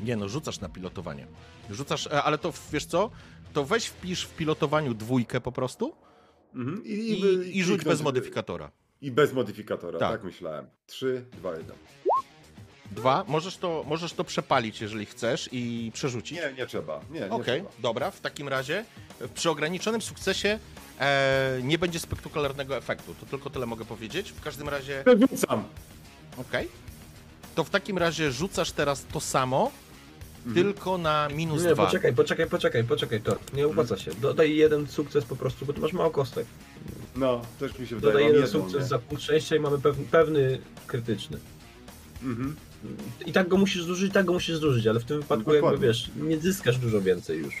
[0.00, 1.26] Nie no, rzucasz na pilotowanie.
[1.70, 3.10] Rzucasz, ale to wiesz co?
[3.52, 5.94] To weź wpisz w pilotowaniu dwójkę po prostu
[6.54, 6.84] Mhm.
[6.86, 8.70] I, i, i rzuć kliknąć, bez modyfikatora.
[9.00, 10.10] I bez modyfikatora, Tak.
[10.12, 10.66] tak, myślałem.
[10.86, 11.76] 3, 2, 1.
[12.90, 16.38] Dwa, możesz to, możesz to przepalić, jeżeli chcesz i przerzucić.
[16.38, 17.00] Nie, nie trzeba.
[17.10, 17.70] Nie, nie Okej, trzeba.
[17.78, 18.84] dobra, w takim razie
[19.20, 20.58] e, przy ograniczonym sukcesie
[21.00, 23.14] e, nie będzie spektakularnego efektu.
[23.20, 24.32] To tylko tyle mogę powiedzieć.
[24.32, 25.64] W każdym razie, Rzucam.
[26.36, 26.68] okej.
[27.54, 29.70] To w takim razie rzucasz teraz to samo,
[30.54, 31.86] tylko na minus Nie, dwa.
[31.86, 33.38] poczekaj, poczekaj, poczekaj, poczekaj, Tor.
[33.54, 34.10] Nie opłaca się.
[34.20, 36.46] Dodaj jeden sukces po prostu, bo tu masz mało kostek.
[37.16, 38.86] No, też mi się wydaje, Dodaj mam jeden jedną, sukces nie?
[38.88, 41.38] za punkt szczęścia i mamy pewny, pewny krytyczny.
[42.22, 42.56] Mhm.
[43.26, 45.66] I tak go musisz zużyć, i tak go musisz zużyć, ale w tym wypadku jakby
[45.66, 45.86] Dokładnie.
[45.88, 47.54] wiesz, nie zyskasz dużo więcej już.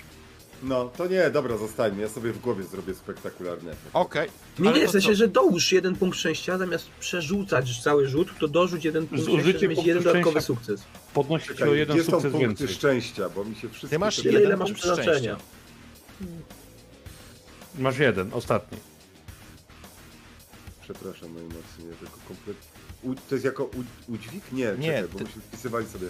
[0.62, 2.02] No, to nie, dobra, zostańmy.
[2.02, 3.90] Ja sobie w głowie zrobię spektakularny efekt.
[3.96, 4.28] Okej.
[4.58, 5.14] Nie, ale nie, to w sensie, co?
[5.14, 9.58] że dołóż jeden punkt szczęścia, zamiast przerzucać cały rzut, to dorzuć jeden punkt Zużycie szczęścia,
[9.60, 10.46] żeby mieć punktu jeden dodatkowy szczęścia.
[10.46, 10.82] sukces.
[11.14, 12.68] Podnosi ci o Czekaj, jeden gdzie są sukces punkty więcej.
[12.68, 13.88] szczęścia, bo mi się wszystko...
[13.88, 15.36] Ty masz te- Ile, jeden ile masz punkt przeznaczenia?
[15.36, 15.36] szczęścia.
[17.78, 18.78] Masz jeden, ostatni.
[20.82, 22.68] Przepraszam najmocniej, ja tylko kompletnie...
[23.02, 23.14] U...
[23.14, 23.84] To jest jako u...
[24.12, 24.44] udźwig?
[24.52, 26.06] Nie, Nie, czekaj, bo ty- myśmy wpisywali sobie...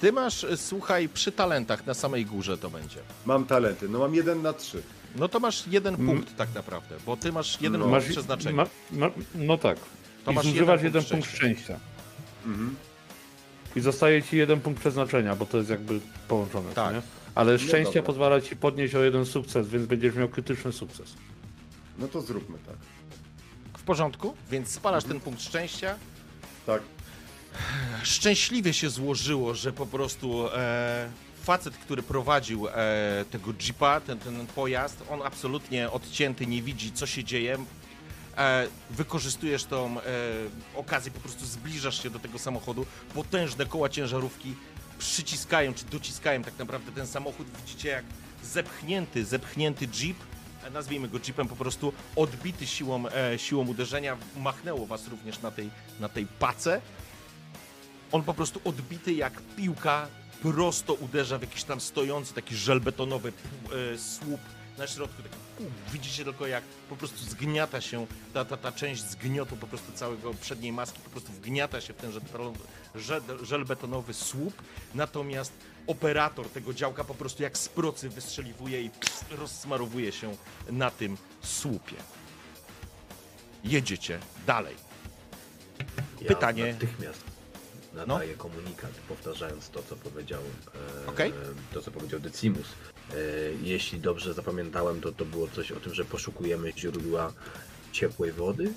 [0.00, 2.98] Ty masz, e, słuchaj, przy talentach na samej górze to będzie.
[3.26, 4.82] Mam talenty, no mam jeden na trzy.
[5.16, 6.06] No to masz jeden Mm.
[6.06, 7.86] punkt tak naprawdę, bo ty masz jeden No.
[7.86, 8.56] punkt Masz, przeznaczenia.
[8.56, 8.66] ma,
[9.06, 9.78] ma, no tak.
[10.24, 11.78] To I masz zużywasz jeden jeden punkt punkt szczęścia.
[12.46, 12.76] Mhm.
[13.76, 16.94] I zostaje ci jeden punkt przeznaczenia, bo to jest jakby połączone, Tak.
[16.94, 17.02] nie?
[17.34, 18.02] Ale szczęście dobra.
[18.02, 21.14] pozwala ci podnieść o jeden sukces, więc będziesz miał krytyczny sukces.
[21.98, 22.76] No to zróbmy tak.
[23.78, 24.34] W porządku?
[24.50, 25.94] Więc spalasz ten punkt szczęścia.
[26.66, 26.82] Tak.
[28.02, 31.08] Szczęśliwie się złożyło, że po prostu e,
[31.42, 37.06] facet, który prowadził e, tego jeepa, ten, ten pojazd, on absolutnie odcięty, nie widzi, co
[37.06, 37.58] się dzieje.
[38.36, 40.02] E, wykorzystujesz tą e,
[40.74, 42.86] okazję, po prostu zbliżasz się do tego samochodu.
[43.14, 44.54] Potężne koła ciężarówki
[44.98, 47.46] przyciskają, czy dociskają tak naprawdę ten samochód.
[47.66, 48.04] Widzicie, jak
[48.42, 50.16] zepchnięty, zepchnięty jeep,
[50.64, 55.50] e, nazwijmy go jeepem, po prostu odbity siłą, e, siłą uderzenia, machnęło was również na
[55.50, 56.80] tej, na tej pace.
[58.12, 60.08] On po prostu odbity jak piłka
[60.42, 63.32] prosto uderza w jakiś tam stojący taki żelbetonowy
[63.94, 64.40] e, słup
[64.78, 65.22] na środku.
[65.58, 65.66] Pół.
[65.92, 70.34] widzicie tylko jak po prostu zgniata się ta, ta, ta część zgniotu po prostu całego
[70.34, 72.58] przedniej maski, po prostu wgniata się w ten żelbetonowy,
[72.94, 74.62] żel- żelbetonowy słup.
[74.94, 75.52] Natomiast
[75.86, 80.36] operator tego działka po prostu jak z procy wystrzeliwuje i pss, rozsmarowuje się
[80.70, 81.96] na tym słupie.
[83.64, 84.74] Jedziecie dalej.
[86.20, 86.76] Ja Pytanie.
[87.96, 90.40] Natychmiast nadaję komunikat, powtarzając to, co powiedział,
[91.04, 91.32] e, Okej.
[91.74, 92.66] to, co powiedział Decimus.
[93.10, 93.14] E,
[93.62, 97.32] jeśli dobrze zapamiętałem, to to było coś o tym, że poszukujemy źródła
[97.92, 98.72] ciepłej wody.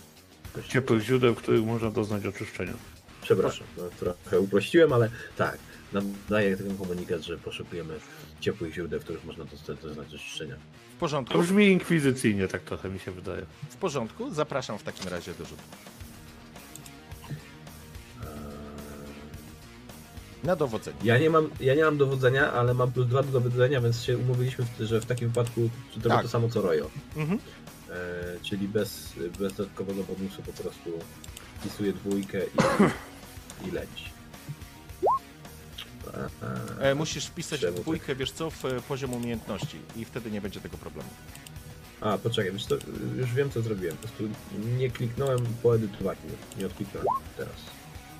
[0.69, 2.73] Ciepłych źródeł, w których można doznać oczyszczenia.
[3.21, 5.57] Przepraszam, no, trochę uprościłem, ale tak.
[5.93, 7.99] Nadaję ten komunikat, że poszukujemy
[8.39, 10.55] ciepłych źródeł, w których można dostać do oczyszczenia.
[10.55, 10.59] W
[10.93, 11.39] To porządku?
[11.39, 13.45] brzmi inkwizycyjnie, tak trochę mi się wydaje.
[13.69, 14.33] W porządku?
[14.33, 15.61] Zapraszam w takim razie do rzutu.
[20.43, 20.97] Na dowodzenie.
[21.03, 24.17] Ja nie mam, ja nie mam dowodzenia, ale mam plus dwa do dowodzenia, więc się
[24.17, 26.11] umówiliśmy, że w takim wypadku to Tak.
[26.11, 26.21] tak.
[26.21, 26.89] to samo co Rojo.
[27.15, 27.39] Mhm.
[27.89, 27.93] E,
[28.43, 30.89] czyli bez, bez dodatkowego bonusu po prostu
[31.59, 34.09] wpisuję dwójkę i, i leci.
[36.81, 37.81] E, musisz wpisać Czemu tak?
[37.81, 41.09] dwójkę, wiesz co, w poziom umiejętności i wtedy nie będzie tego problemu.
[42.01, 42.75] A, poczekaj, wiesz co,
[43.17, 43.97] już wiem co zrobiłem.
[43.97, 44.23] Po prostu
[44.77, 46.19] nie kliknąłem po edytowaniu.
[46.59, 47.55] Nie odkliknąłem teraz.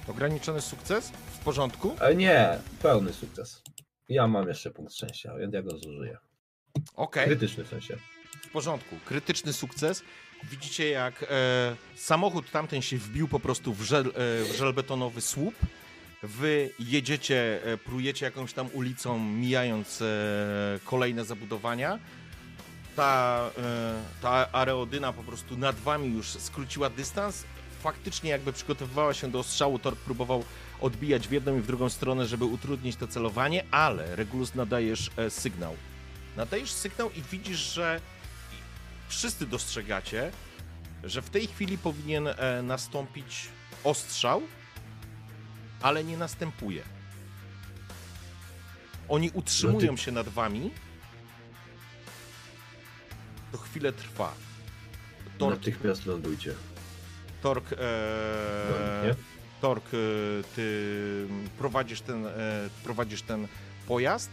[0.10, 1.10] Ograniczony sukces?
[1.10, 1.96] W porządku?
[2.00, 3.62] Ale nie, pełny sukces.
[4.10, 6.18] Ja mam jeszcze punkt szczęścia, więc ja go zużyję.
[6.96, 7.98] Okej, Krytyczny w sensie.
[8.42, 8.96] w porządku.
[9.06, 10.04] Krytyczny sukces.
[10.44, 14.12] Widzicie jak e, samochód tamten się wbił po prostu w, żel, e,
[14.44, 15.56] w żelbetonowy słup.
[16.24, 20.06] Wy jedziecie, e, prujecie jakąś tam ulicą, mijając e,
[20.86, 22.00] kolejne zabudowania.
[22.96, 27.44] Ta, e, ta areodyna po prostu nad wami już skróciła dystans.
[27.80, 30.44] Faktycznie jakby przygotowywała się do ostrzału, Tork próbował
[30.82, 35.30] odbijać w jedną i w drugą stronę, żeby utrudnić to celowanie, ale Regulus nadajesz e,
[35.30, 35.76] sygnał.
[36.38, 38.02] Nadajesz sygnał i widzisz, że
[39.08, 40.32] wszyscy dostrzegacie,
[41.04, 43.48] że w tej chwili powinien e, nastąpić
[43.84, 44.42] ostrzał,
[45.82, 46.84] ale nie następuje.
[49.10, 50.72] Oni utrzymują się nad wami.
[53.52, 54.34] To chwilę trwa.
[55.38, 56.54] Tork, Natychmiast lądujcie.
[57.42, 59.16] Tork, e?
[59.62, 59.98] Tork, e,
[60.56, 61.28] ty
[61.58, 62.32] prowadzisz ten, e,
[62.84, 63.48] prowadzisz ten
[63.88, 64.30] pojazd.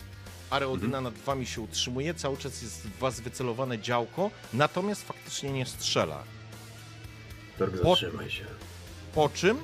[0.50, 5.66] Areodyna nad wami się utrzymuje, cały czas jest w was wycelowane działko, natomiast faktycznie nie
[5.66, 6.24] strzela.
[7.58, 8.44] Tork, Po- zatrzymaj się.
[9.14, 9.58] Po czym,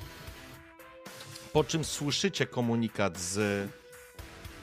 [1.52, 3.68] po czym słyszycie komunikat z,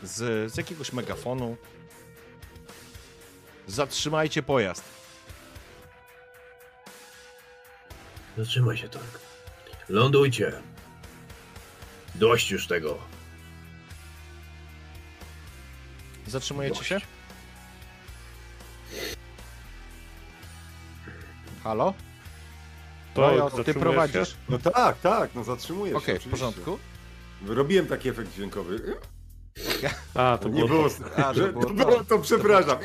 [0.04, 1.58] z, z jakiegoś megafonu.
[3.68, 4.84] Zatrzymajcie pojazd.
[8.40, 9.20] Zatrzymaj się, Tork.
[9.90, 10.54] Lądujcie.
[12.16, 12.98] Dość już tego.
[16.28, 16.90] Zatrzymujecie Dość.
[16.90, 17.02] się?
[21.64, 21.94] Halo?
[23.14, 24.30] To Rojo, ty zatrzymujesz prowadzisz.
[24.30, 24.36] się?
[24.50, 26.46] No tak, tak, no zatrzymuję Okej, się w oczywiście.
[26.46, 26.80] porządku.
[27.46, 28.98] Robiłem taki efekt dźwiękowy.
[30.16, 30.90] A, to nie było było.
[31.18, 31.74] A, to że, było to, to.
[31.76, 32.78] było to, przepraszam.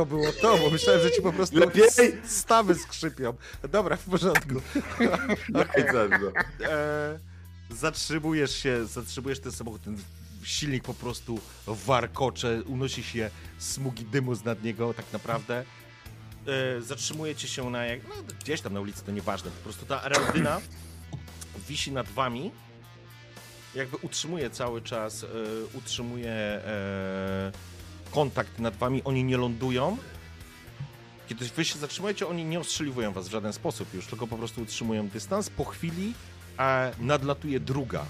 [0.00, 1.88] To było to, bo myślałem, że ci po prostu Lepiej?
[2.24, 3.34] stawy skrzypią.
[3.68, 4.54] Dobra, w porządku.
[5.48, 6.40] Daj zęba.
[6.60, 7.18] e,
[7.70, 9.98] zatrzymujesz się, zatrzymujesz ten samochód, ten
[10.42, 15.64] silnik po prostu warkocze, unosi się smugi dymu z nad niego tak naprawdę.
[16.46, 20.02] E, zatrzymujecie się na jak, no, gdzieś tam na ulicy, to nieważne, po prostu ta
[20.02, 20.60] aerodyna
[21.68, 22.50] wisi nad wami,
[23.74, 25.26] jakby utrzymuje cały czas, e,
[25.78, 27.52] utrzymuje e,
[28.10, 29.96] kontakt nad wami, oni nie lądują.
[31.28, 34.62] Kiedy wy się zatrzymujecie, oni nie ostrzeliwują was w żaden sposób już, tylko po prostu
[34.62, 35.50] utrzymują dystans.
[35.50, 36.14] Po chwili
[36.56, 38.04] a nadlatuje druga.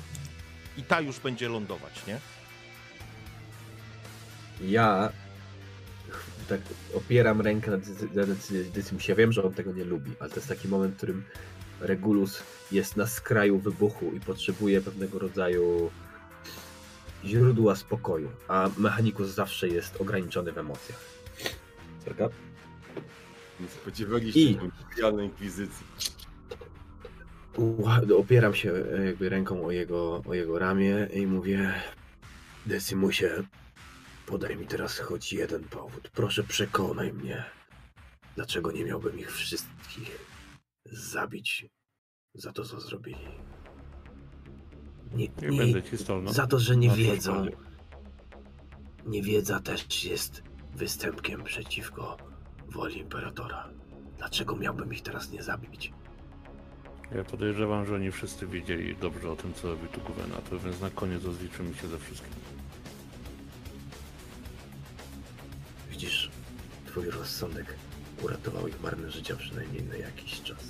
[0.77, 2.19] I ta już będzie lądować, nie?
[4.69, 5.13] Ja
[6.49, 6.61] tak
[6.95, 7.77] opieram rękę na
[8.15, 8.35] na
[8.75, 9.13] Decimusie.
[9.13, 11.25] Ja wiem, że on tego nie lubi, ale to jest taki moment, w którym
[11.81, 12.43] Regulus
[12.73, 15.91] jest na skraju wybuchu i potrzebuje pewnego rodzaju
[17.25, 21.01] źródła spokoju, a Mechanikus zawsze jest ograniczony w emocjach.
[22.05, 22.29] Prawda?
[23.61, 24.55] Nie spodziewaliście I-
[24.97, 25.87] się inkwizycji.
[28.19, 31.75] Opieram się e, jakby ręką o jego, o jego ramię i mówię
[32.67, 33.31] Decimusie,
[34.27, 36.11] podaj mi teraz choć jeden powód.
[36.13, 37.45] Proszę przekonaj mnie,
[38.37, 40.19] dlaczego nie miałbym ich wszystkich
[40.85, 41.67] zabić
[42.35, 43.29] za to, co zrobili.
[45.15, 46.33] Nie, Nie będę ci stolno.
[46.33, 47.47] za to, że nie wiedzą.
[49.07, 50.43] Niewiedza też jest
[50.75, 52.17] występkiem przeciwko
[52.69, 53.69] woli Imperatora.
[54.19, 55.93] Dlaczego miałbym ich teraz nie zabić?
[57.15, 60.91] Ja podejrzewam, że oni wszyscy wiedzieli dobrze o tym, co robi tu gubernator, więc na
[60.91, 62.33] koniec rozliczymy się ze wszystkim.
[65.91, 66.31] Widzisz,
[66.87, 67.75] twój rozsądek
[68.23, 70.70] uratował ich marne życia przynajmniej na jakiś czas.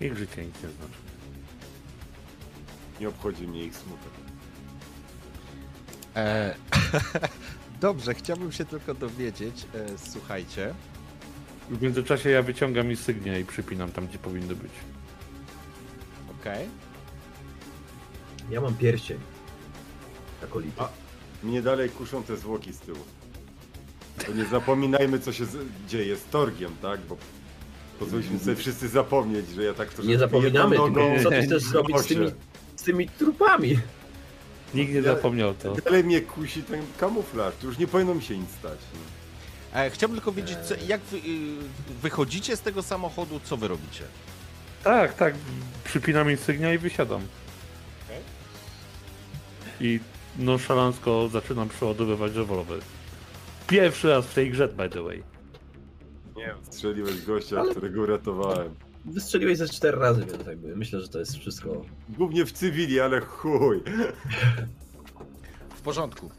[0.00, 0.98] Ich życie nic nie znaczy.
[3.00, 4.10] Nie obchodzi mnie ich smutek.
[6.16, 6.54] E,
[7.80, 10.74] Dobrze, chciałbym się tylko dowiedzieć, e, słuchajcie.
[11.70, 14.72] W międzyczasie ja wyciągam insygnia i przypinam tam, gdzie powinny być.
[16.40, 16.68] Okej.
[18.50, 19.18] Ja mam pierścień.
[20.44, 20.80] Akolity.
[20.80, 20.88] A.
[21.42, 22.98] Mnie dalej kuszą te zwłoki z tyłu.
[24.26, 27.00] To nie zapominajmy, co się z- dzieje z Torgiem, tak?
[27.00, 27.16] Bo
[27.98, 31.98] pozwóliliśmy sobie wszyscy zapomnieć, że ja tak troszkę Nie zapominamy, tylko co ty chcesz zrobić
[31.98, 32.26] z tymi,
[32.76, 33.78] z tymi trupami?
[34.74, 35.74] Nikt nie zapomniał to.
[35.74, 37.54] Dalej mnie kusi ten kamuflaż.
[37.60, 38.78] Tu już nie powinno mi się nic stać.
[39.74, 41.20] E, Chciałbym tylko wiedzieć, co, jak wy, y,
[42.02, 44.04] wychodzicie z tego samochodu, co wy robicie?
[44.84, 45.34] Tak, tak.
[45.84, 47.20] Przypinam insygnia i wysiadam.
[48.06, 48.20] Okej.
[49.80, 50.00] I
[50.38, 52.80] nonszalancko zaczynam przeładowywać rewolwer.
[53.66, 55.22] Pierwszy raz w tej grze, by the way.
[56.46, 58.74] Nie strzeliłeś gościa, Ale- którego uratowałem.
[59.04, 61.82] Wystrzeliłeś ze cztery razy, więc jakby myślę, że to jest wszystko.
[62.08, 63.82] Głównie w cywili, ale chuj.
[65.76, 66.30] W porządku.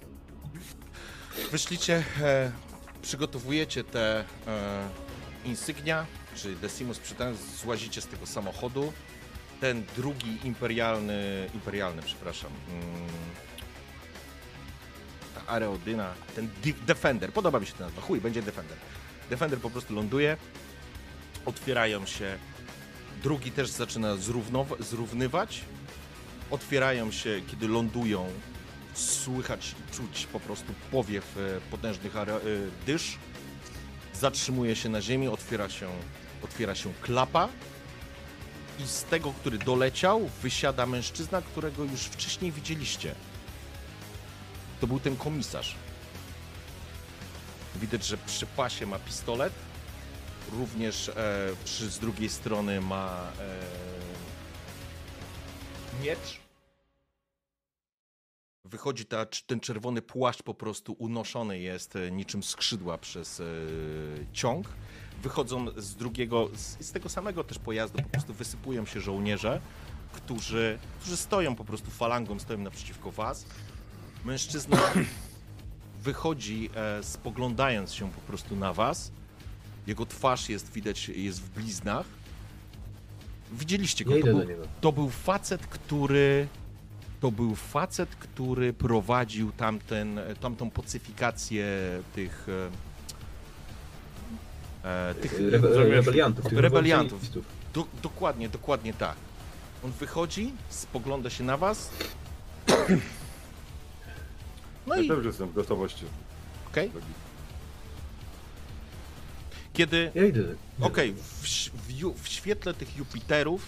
[1.51, 2.51] Wyszlicie, e,
[3.01, 4.89] przygotowujecie te e,
[5.45, 6.05] insygnia,
[6.35, 8.93] czy Decimus przytem, złazicie z tego samochodu.
[9.61, 12.83] Ten drugi imperialny, imperialny, przepraszam, mm,
[15.35, 18.77] ta Areodyna, ten Di- Defender, podoba mi się ta nazwa, chuj, będzie Defender.
[19.29, 20.37] Defender po prostu ląduje,
[21.45, 22.37] otwierają się,
[23.23, 25.61] drugi też zaczyna zrównow- zrównywać,
[26.51, 28.27] otwierają się, kiedy lądują,
[28.93, 32.25] słychać, czuć po prostu powiew e, potężnych e,
[32.85, 33.17] dysz.
[34.13, 35.89] Zatrzymuje się na ziemi, otwiera się,
[36.43, 37.49] otwiera się klapa
[38.79, 43.15] i z tego, który doleciał, wysiada mężczyzna, którego już wcześniej widzieliście.
[44.81, 45.75] To był ten komisarz.
[47.77, 49.53] Widać, że przy pasie ma pistolet.
[50.51, 51.13] Również e,
[51.65, 53.59] przy, z drugiej strony ma e,
[56.03, 56.39] miecz.
[58.65, 63.43] Wychodzi ta, ten czerwony płaszcz po prostu unoszony jest e, niczym skrzydła przez e,
[64.33, 64.67] ciąg.
[65.21, 69.61] wychodzą z drugiego, z, z tego samego też pojazdu, po prostu wysypują się żołnierze,
[70.13, 73.45] którzy, którzy stoją po prostu falangą, stoją naprzeciwko was.
[74.25, 74.77] Mężczyzna
[76.03, 79.11] wychodzi, e, spoglądając się po prostu na was.
[79.87, 82.05] Jego twarz jest widać, jest w bliznach.
[83.51, 84.41] Widzieliście go, to był,
[84.81, 86.47] to był facet, który.
[87.21, 91.65] To był facet, który prowadził tamten, tamtą pacyfikację
[92.15, 92.47] tych.
[94.83, 96.45] E, e, tych Rebe- rebeliantów.
[96.49, 97.21] tych Rebeliantów.
[97.73, 99.15] do, dokładnie, dokładnie tak.
[99.85, 101.89] On wychodzi, spogląda się na was.
[104.87, 106.05] No Ja i też jestem w gotowości.
[106.71, 106.91] okej.
[109.73, 110.41] Kiedy Ja idę.
[110.81, 113.61] Okej, w, ś- w, ju- w świetle tych Jupiterów,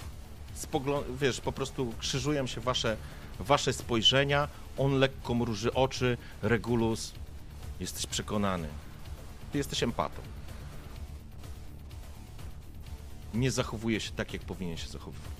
[0.55, 2.97] spoglą- wiesz, po prostu krzyżują się wasze,
[3.39, 4.47] wasze spojrzenia,
[4.77, 7.11] on lekko mruży oczy, Regulus,
[7.79, 8.67] jesteś przekonany.
[9.51, 10.21] Ty jesteś empatą.
[13.33, 15.38] Nie zachowuje się tak, jak powinien się zachowywać.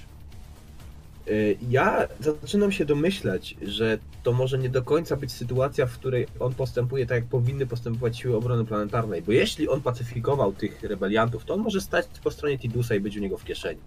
[1.28, 6.28] Y, Ja zaczynam się domyślać, że to może nie do końca być sytuacja, w której
[6.40, 9.22] on postępuje tak, jak powinny postępować siły obrony planetarnej.
[9.22, 13.18] Bo jeśli on pacyfikował tych rebeliantów, to on może stać po stronie Tidusa i być
[13.18, 13.80] u niego w kieszeni.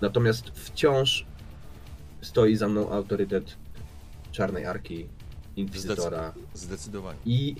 [0.00, 1.26] Natomiast wciąż
[2.20, 3.56] stoi za mną autorytet
[4.32, 5.06] Czarnej Arki,
[5.56, 7.18] Inkwizytora Zdecydowanie.
[7.26, 7.56] i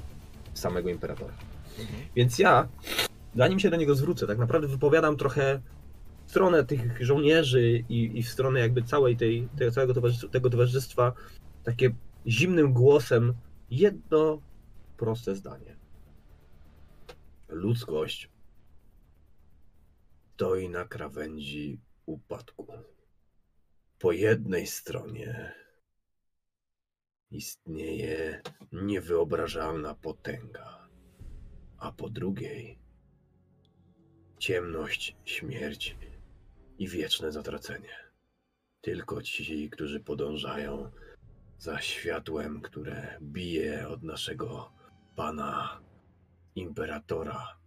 [0.54, 1.34] samego Imperatora.
[1.78, 2.02] Mhm.
[2.16, 2.68] Więc ja,
[3.36, 5.60] zanim się do niego zwrócę, tak naprawdę wypowiadam trochę
[6.34, 11.12] stronę tych żołnierzy i, i w stronę jakby całej tej, tego całego towarzystwa, tego towarzystwa
[11.64, 11.94] takie
[12.26, 13.34] zimnym głosem
[13.70, 14.42] jedno
[14.96, 15.76] proste zdanie.
[17.48, 18.30] Ludzkość
[20.34, 22.66] stoi na krawędzi upadku.
[23.98, 25.54] Po jednej stronie
[27.30, 30.88] istnieje niewyobrażalna potęga,
[31.78, 32.78] a po drugiej
[34.38, 35.96] ciemność, śmierć
[36.78, 38.04] i wieczne zatracenie.
[38.80, 40.90] Tylko ci, którzy podążają
[41.58, 44.72] za światłem, które bije od naszego
[45.16, 45.80] pana
[46.54, 47.58] imperatora,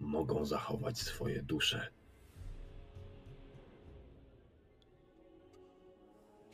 [0.00, 1.88] mogą zachować swoje dusze.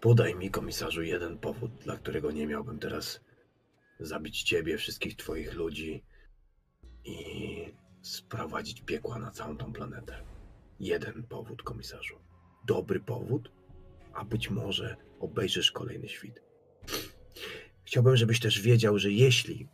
[0.00, 3.20] Podaj mi, komisarzu, jeden powód, dla którego nie miałbym teraz
[4.00, 6.04] zabić ciebie, wszystkich twoich ludzi
[7.04, 7.18] i
[8.02, 10.28] sprowadzić piekła na całą tą planetę.
[10.81, 12.18] Jeden powód, komisarzu.
[12.66, 13.51] Dobry powód,
[14.14, 16.43] a być może obejrzysz kolejny świt.
[17.85, 19.68] Chciałbym, żebyś też wiedział, że jeśli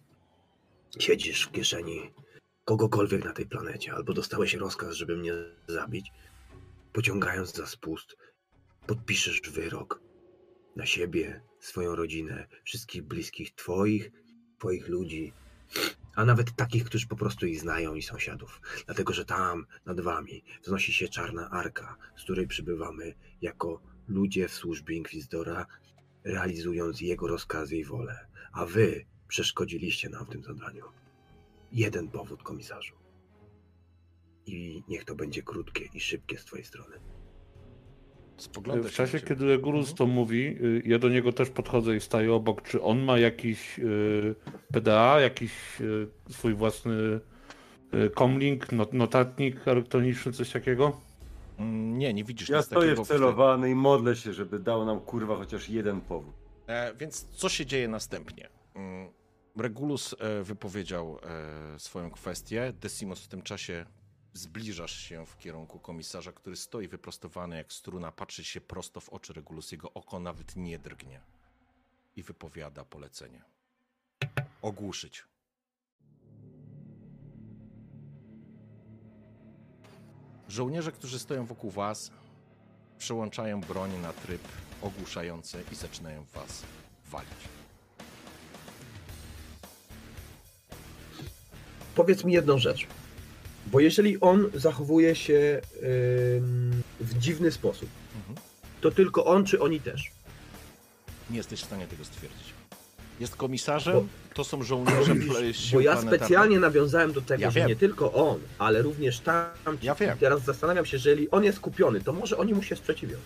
[0.99, 2.13] siedzisz w kieszeni
[2.65, 5.33] kogokolwiek na tej planecie, albo dostałeś rozkaz, żeby mnie
[5.67, 6.13] zabić,
[6.93, 8.17] pociągając za spust,
[8.87, 10.01] podpiszesz wyrok
[10.77, 14.11] na siebie, swoją rodzinę, wszystkich bliskich twoich,
[14.59, 15.33] twoich ludzi,
[16.15, 18.61] a nawet takich, którzy po prostu ich znają i sąsiadów.
[18.87, 24.55] Dlatego, że tam nad wami wznosi się czarna arka, z której przybywamy jako ludzie w
[24.55, 25.67] służbie Inkwizytora,
[26.25, 28.27] realizując jego rozkazy i wolę.
[28.53, 30.85] A wy przeszkodziliście nam w tym zadaniu.
[31.73, 32.95] Jeden powód, komisarzu.
[34.47, 37.01] I niech to będzie krótkie i szybkie z twojej strony.
[38.37, 42.32] Spogląda W czasie, kiedy Regulus to mówi, y, ja do niego też podchodzę i staję
[42.35, 42.62] obok.
[42.62, 44.35] Czy on ma jakiś y,
[44.72, 47.20] PDA, jakiś y, swój własny
[48.18, 51.01] comlink, not, notatnik elektroniczny, coś takiego?
[51.59, 54.85] Mm, Nie, nie widzisz Ja nic stoję takiego w- wcelowany i modlę się, żeby dał
[54.87, 56.35] nam kurwa chociaż jeden powód.
[56.66, 58.49] E, więc co się dzieje następnie?
[58.74, 59.09] Mm,
[59.57, 61.18] Regulus e, wypowiedział
[61.74, 62.72] e, swoją kwestię.
[62.80, 63.85] Decimos w tym czasie
[64.35, 69.32] zbliżasz się w kierunku komisarza, który stoi wyprostowany jak struna, patrzy się prosto w oczy
[69.32, 71.20] Regulus, jego oko nawet nie drgnie
[72.16, 73.43] i wypowiada polecenie.
[74.62, 75.24] Ogłuszyć.
[80.49, 82.11] Żołnierze, którzy stoją wokół was,
[82.99, 84.43] przełączają broń na tryb
[84.82, 86.62] ogłuszający i zaczynają was
[87.11, 87.49] walić.
[91.95, 92.87] Powiedz mi jedną rzecz.
[93.67, 95.61] Bo jeżeli on zachowuje się
[97.01, 98.37] w dziwny sposób, Mhm.
[98.81, 100.11] to tylko on, czy oni też?
[101.31, 102.55] Nie jesteś w stanie tego stwierdzić.
[103.21, 105.15] Jest komisarzem, to są żołnierze
[105.55, 107.69] sił Bo ja specjalnie nawiązałem do tego, Ja że wiem.
[107.69, 109.47] nie tylko on, ale również tam.
[109.83, 110.19] Ja wiem.
[110.19, 113.17] Teraz zastanawiam się, że jeżeli on jest kupiony, to może oni mu się sprzeciwią.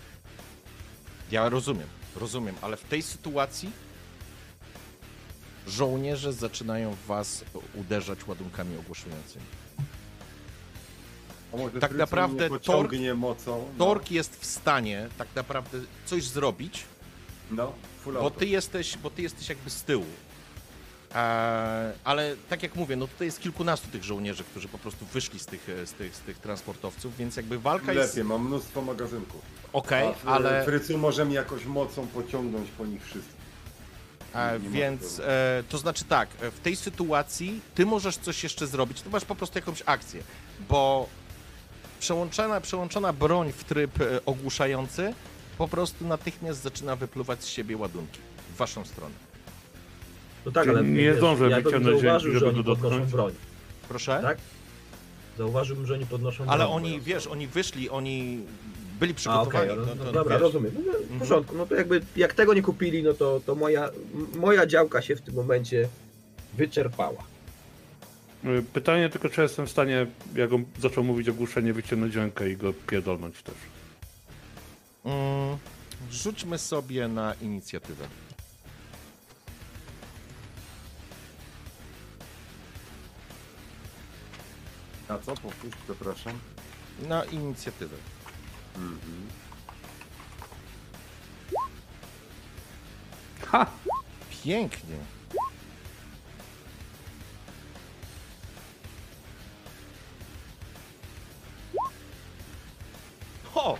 [1.31, 3.71] Ja rozumiem, rozumiem, ale w tej sytuacji
[5.67, 9.45] żołnierze zaczynają w was uderzać ładunkami ogłuszającymi.
[11.53, 13.65] A może Tak naprawdę pociągnie mocą.
[13.77, 16.83] No, Tork jest w stanie tak naprawdę coś zrobić,
[17.51, 17.71] No,
[18.03, 18.39] full bo auto.
[18.39, 20.05] ty jesteś, bo ty jesteś jakby z tyłu.
[21.15, 25.39] E, ale tak jak mówię, no tutaj jest kilkunastu tych żołnierzy, którzy po prostu wyszli
[25.39, 28.81] z tych, e, z tych, z tych transportowców, więc jakby walka jest Lepiej, mam mnóstwo
[28.81, 29.41] magazynków.
[29.73, 33.39] okej, w- ale Frycu może mi jakoś mocą pociągnąć po nich wszystkich.
[34.35, 39.01] e, więc e, to znaczy tak, e, w tej sytuacji ty możesz coś jeszcze zrobić,
[39.01, 40.23] ty masz po prostu jakąś akcję,
[40.69, 41.07] bo
[41.99, 45.13] przełączona, przełączona broń w tryb e, ogłuszający
[45.57, 48.19] po prostu natychmiast zaczyna wypluwać z siebie ładunki
[48.53, 49.13] w waszą stronę.
[50.45, 52.89] No tak, Czyli ale nie wiesz, zdążę ja bym wyciągnąć zauważył, że żeby oni podnoszą
[52.89, 53.11] dotknąć.
[53.11, 53.33] broń,
[53.87, 54.19] Proszę?
[54.23, 54.37] tak?
[55.37, 56.75] Zauważyłbym, że oni podnoszą Ale broń.
[56.75, 58.39] oni, wiesz, oni wyszli, oni
[58.99, 59.69] byli A, przygotowani.
[59.71, 60.41] okej, no, no, to, dobra, wiesz.
[60.41, 60.71] rozumiem.
[60.85, 61.19] No, w Mhm.
[61.19, 63.89] porządku, no to jakby jak tego nie kupili, no to, to moja,
[64.35, 65.87] moja działka się w tym momencie
[66.53, 67.23] wyczerpała.
[68.45, 72.57] Y, Pytanie tylko, czy jestem w stanie, jak on zaczął mówić ogłuszenie, wyciągnąć rękę i
[72.57, 73.55] go pierdolnąć też.
[75.05, 75.57] Mm,
[76.11, 78.07] rzućmy sobie na inicjatywę.
[85.07, 85.35] A co?
[85.35, 86.39] Powtórz, przepraszam.
[87.07, 87.95] Na inicjatywę.
[88.75, 89.27] Mhm.
[93.45, 93.65] Ha!
[94.43, 95.18] Pięknie.
[103.59, 103.77] Ho!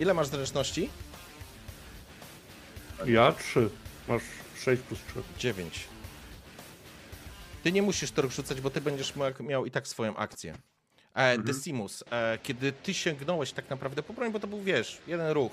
[0.00, 0.90] Ile masz zręczności?
[3.06, 3.70] Ja trzy.
[4.08, 4.22] Masz
[4.64, 5.22] 6 plus 3.
[5.38, 5.80] 9.
[7.62, 10.54] Ty nie musisz to rzucać, bo ty będziesz miał, i tak swoją akcję.
[11.14, 15.30] E, Decimus, e, kiedy ty sięgnąłeś tak naprawdę po broń, bo to był, wiesz, jeden
[15.30, 15.52] ruch.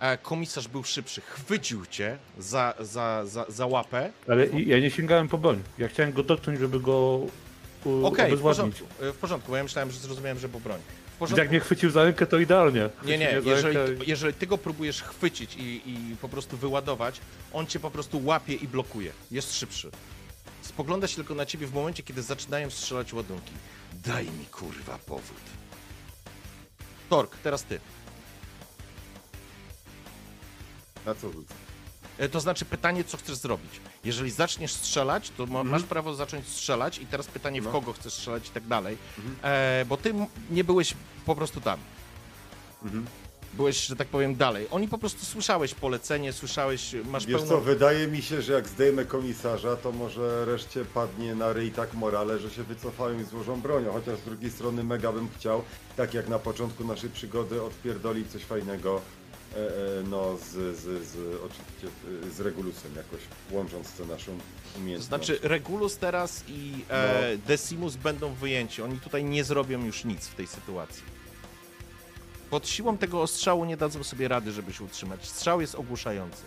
[0.00, 4.12] E, komisarz był szybszy, chwycił cię za, za, za, za łapę.
[4.28, 5.62] Ale ja nie sięgałem po broń.
[5.78, 7.20] Ja chciałem go dotknąć, żeby go
[7.80, 8.74] Okej, w obezwładnić.
[8.78, 10.80] porządku, e, w porządku, bo ja myślałem, że zrozumiałem, że po broń.
[11.20, 12.80] W Jak mnie chwycił za rękę, to idealnie.
[12.80, 16.28] Nie, Chwycił nie, mnie za jeżeli, rękę jeżeli ty go próbujesz chwycić i, i po
[16.28, 17.20] prostu wyładować,
[17.52, 19.12] on cię po prostu łapie i blokuje.
[19.30, 19.90] Jest szybszy.
[20.62, 23.52] Spogląda się tylko na ciebie w momencie, kiedy zaczynają strzelać ładunki.
[24.04, 25.40] Daj mi kurwa powód.
[27.10, 27.80] Tork, teraz ty.
[31.06, 31.54] Na co rzucę?
[32.18, 33.70] E, To znaczy pytanie, co chcesz zrobić.
[34.04, 37.72] Jeżeli zaczniesz strzelać, to ma, masz prawo zacząć strzelać i teraz pytanie, w No.
[37.72, 38.96] kogo chcesz strzelać i tak dalej.
[39.42, 40.14] E, bo ty
[40.50, 40.94] nie byłeś
[41.26, 41.78] po prostu tam.
[42.84, 43.06] Mhm.
[43.54, 44.66] Byłeś, że tak powiem, dalej.
[44.70, 47.48] Oni po prostu słyszałeś polecenie, słyszałeś, masz Wiesz pełną...
[47.48, 51.94] co, wydaje mi się, że jak zdejmę komisarza, to może reszcie padnie na ryj tak
[51.94, 53.92] morale, że się wycofają i złożą bronią.
[53.92, 55.62] Chociaż z drugiej strony mega bym chciał,
[55.96, 59.00] tak jak na początku naszej przygody, odpierdolić coś fajnego,
[60.04, 61.88] no z, z, z, oczywiście
[62.26, 64.38] e, z Regulusem jakoś, łącząc tę naszą
[64.72, 65.26] To umiejętność.
[65.26, 68.82] znaczy Regulus teraz i e, Decimus będą wyjęci.
[68.82, 71.02] Oni tutaj nie zrobią już nic w tej sytuacji.
[72.50, 75.28] Pod siłą tego ostrzału nie dadzą sobie rady, żeby się utrzymać.
[75.28, 76.42] Strzał jest ogłuszający.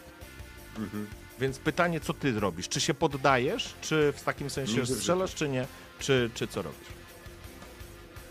[0.78, 1.08] Mhm.
[1.40, 2.70] Więc pytanie, co ty robisz?
[2.70, 3.74] Czy się poddajesz?
[3.82, 5.68] Czy w takim sensie strzelasz, czy nie?
[6.00, 6.88] Czy, czy co robisz?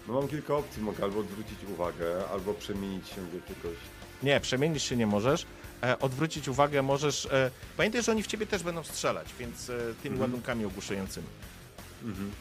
[0.09, 3.77] No mam kilka opcji, mogę albo odwrócić uwagę, albo przemienić się w jakiegoś...
[4.23, 5.47] Nie, przemienić się nie możesz.
[5.83, 7.27] E, odwrócić uwagę możesz.
[7.27, 10.21] E, pamiętaj, że oni w ciebie też będą strzelać, więc e, tymi Mhm.
[10.21, 11.27] ładunkami ogłuszającymi.
[12.05, 12.33] Mhm.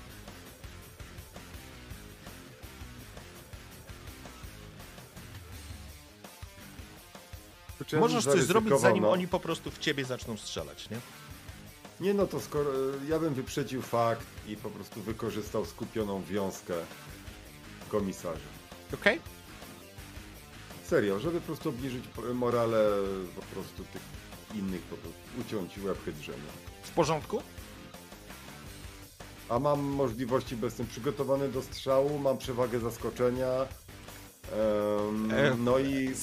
[7.99, 9.11] Możesz coś zrobić, zanim no.
[9.11, 10.97] oni po prostu w ciebie zaczną strzelać, nie?
[11.99, 12.69] Nie no, to skoro
[13.09, 16.73] ja bym wyprzedził fakt i po prostu wykorzystał skupioną wiązkę
[17.89, 18.39] komisarza.
[18.93, 19.19] Okej?
[20.87, 22.77] Serio, żeby po prostu obniżyć morale
[23.35, 24.01] po prostu tych
[24.55, 26.51] innych, po prostu uciąć łeb drzemia.
[26.83, 27.41] W porządku?
[29.49, 33.47] A mam możliwości, bo jestem przygotowany do strzału, mam przewagę zaskoczenia.
[35.31, 36.13] E, no i.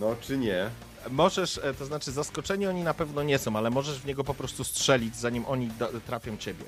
[0.00, 0.70] No czy nie?
[1.10, 4.34] Możesz, e, to znaczy zaskoczeni oni na pewno nie są, ale możesz w niego po
[4.34, 5.70] prostu strzelić, zanim oni
[6.06, 6.64] trafią ciebie.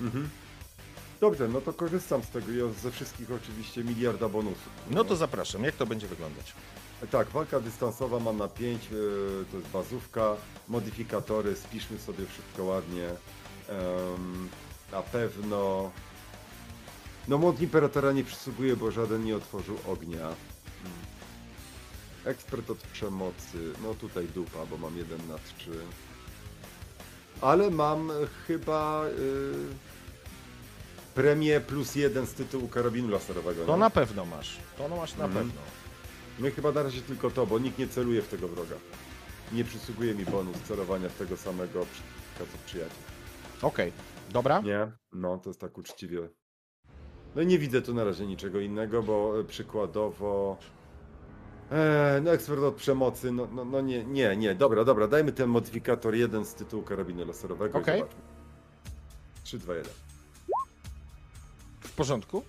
[0.00, 0.30] Mhm.
[1.20, 4.68] Dobrze, no to korzystam z tego i ze wszystkich oczywiście miliarda bonusów.
[4.90, 6.52] No to zapraszam, jak to będzie wyglądać?
[7.10, 8.88] Tak, walka dystansowa mam na 5,
[9.50, 10.36] to jest bazówka,
[10.68, 13.08] modyfikatory, spiszmy sobie wszystko ładnie.
[14.92, 15.90] Na pewno...
[17.28, 20.28] No młot Imperatora nie przysługuje, bo żaden nie otworzył ognia.
[22.24, 25.70] Ekspert od przemocy, no tutaj dupa, bo mam 1 na 3.
[27.40, 28.14] Ale mam e,
[28.46, 29.89] chyba y,
[31.14, 33.64] premię plus 1 z tytułu karabinu laserowego.
[33.66, 33.78] To nie?
[33.80, 34.56] na pewno masz.
[34.78, 35.46] To no masz na Mhm.
[35.46, 35.60] pewno.
[36.38, 38.76] No i chyba na razie tylko to, bo nikt nie celuje w tego wroga.
[39.52, 41.86] Nie przysługuje mi bonus celowania w tego samego
[42.38, 42.96] co przyjaciel.
[43.62, 43.92] Okej,
[44.30, 44.60] dobra.
[44.60, 44.92] Nie?
[45.12, 46.28] No, to jest tak uczciwie.
[47.34, 50.56] No i nie widzę tu na razie niczego innego, bo e, przykładowo
[51.72, 55.48] Eee, no ekspert od przemocy, no, no, no nie, nie, nie, dobra, dobra, dajmy ten
[55.48, 58.06] modyfikator 1 z tytułu karabinu laserowego i zobaczmy.
[59.44, 59.92] 3, 2, 1.
[61.90, 62.42] W porządku.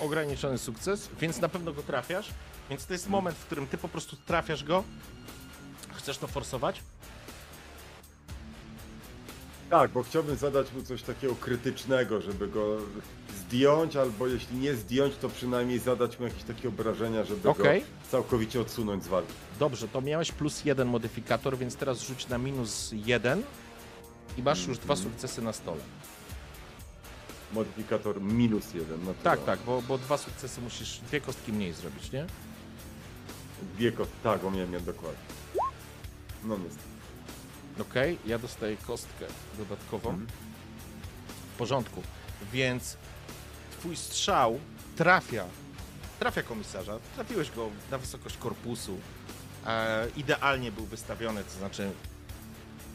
[0.00, 2.30] Ograniczony sukces, więc na pewno go trafiasz.
[2.70, 4.84] Więc to jest moment, w którym ty po prostu trafiasz go.
[5.94, 6.80] Chcesz to forsować?
[9.70, 12.76] Tak, bo chciałbym zadać mu coś takiego krytycznego, żeby go
[13.38, 17.80] zdjąć, albo jeśli nie zdjąć, to przynajmniej zadać mu jakieś takie obrażenia, żeby Okej.
[17.80, 19.32] go całkowicie odsunąć z walki.
[19.58, 23.42] Dobrze, to miałeś plus jeden modyfikator, więc teraz rzuć na minus jeden
[24.38, 25.80] i masz już dwa sukcesy na stole.
[27.54, 29.04] Modyfikator minus jeden.
[29.04, 32.26] No Tak, tak, bo, bo dwa sukcesy musisz, dwie kostki mniej zrobić, nie?
[33.74, 34.10] Dwie kost...
[34.22, 35.18] Tak, nie dokładnie.
[36.44, 36.94] No niestety.
[37.80, 39.26] Okej, ja dostaję kostkę
[39.58, 40.18] dodatkową.
[41.54, 42.02] W porządku.
[42.52, 42.96] Więc
[43.78, 44.60] twój strzał
[44.96, 45.44] trafia,
[46.18, 46.98] trafia komisarza.
[47.14, 48.98] Trafiłeś go na wysokość korpusu.
[49.66, 51.90] E, idealnie był wystawiony, to znaczy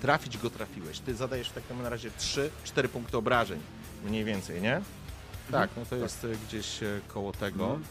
[0.01, 0.99] trafić go trafiłeś.
[0.99, 2.11] Ty zadajesz w takim razie
[2.65, 3.59] 3-4 punkty obrażeń.
[4.03, 4.81] Mniej więcej, nie?
[5.51, 7.65] Tak, no to jest e, gdzieś e, koło tego.
[7.65, 7.83] Mhm.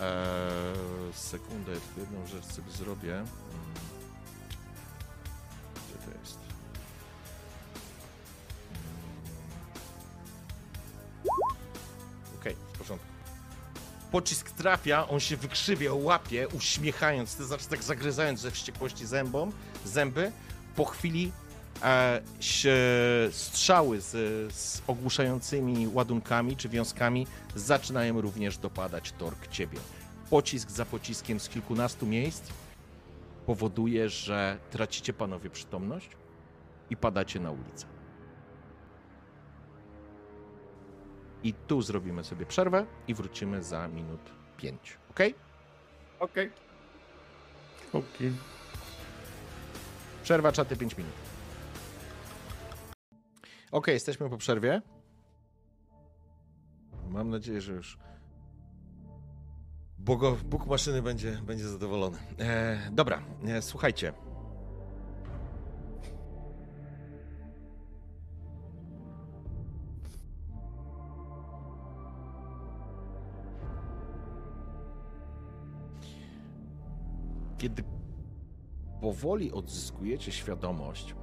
[0.00, 3.14] Eee, sekundę, tylko jedną rzecz sobie zrobię.
[3.14, 3.26] Mm.
[5.74, 6.38] Gdzie to jest?
[6.38, 6.50] Mm.
[12.40, 13.06] Okej, w porządku.
[14.10, 19.52] Pocisk trafia, on się wykrzywia, łapie, uśmiechając, ty znaczy tak zagryzając ze wściekłości zębą,
[19.84, 20.32] zęby.
[20.76, 21.32] Po chwili
[23.30, 24.12] strzały z,
[24.54, 29.78] z ogłuszającymi ładunkami czy wiązkami zaczynają również dopadać tork ciebie.
[30.30, 32.50] Pocisk za pociskiem z kilkunastu miejsc
[33.46, 36.08] powoduje, że tracicie panowie przytomność
[36.90, 37.86] i padacie na ulicę.
[41.42, 44.20] I tu zrobimy sobie przerwę i wrócimy za minut
[44.56, 44.98] 5.
[45.10, 45.20] Ok?
[46.20, 46.50] Okej.
[47.92, 48.32] Okej.
[50.22, 51.29] Przerwa czaty 5 minut.
[53.70, 54.82] Ok, jesteśmy po przerwie.
[57.10, 57.98] Mam nadzieję, że już
[59.98, 62.18] Bogo, Bóg maszyny będzie, będzie zadowolony.
[62.38, 64.12] E, dobra, e, słuchajcie.
[77.58, 77.84] Kiedy
[79.00, 81.14] powoli odzyskujecie świadomość,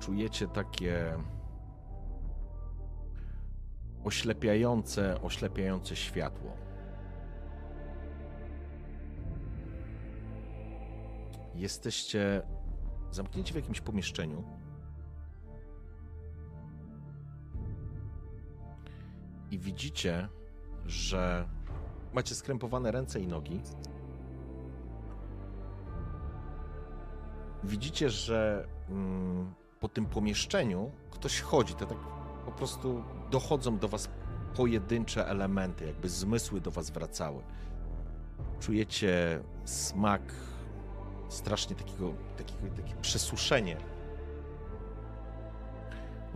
[0.00, 1.18] czujecie takie
[4.04, 6.50] oślepiające, oślepiające światło.
[11.54, 12.42] Jesteście
[13.10, 14.44] zamknięci w jakimś pomieszczeniu.
[19.50, 20.28] I widzicie,
[20.86, 21.48] że
[22.12, 23.60] macie skrępowane ręce i nogi.
[27.64, 31.74] Widzicie, że mm, po tym pomieszczeniu ktoś chodzi.
[31.74, 31.98] To tak
[32.44, 34.08] po prostu dochodzą do was
[34.54, 37.42] pojedyncze elementy, jakby zmysły do was wracały.
[38.60, 40.22] Czujecie smak
[41.28, 43.76] strasznie takiego, takiego takie przesuszenie.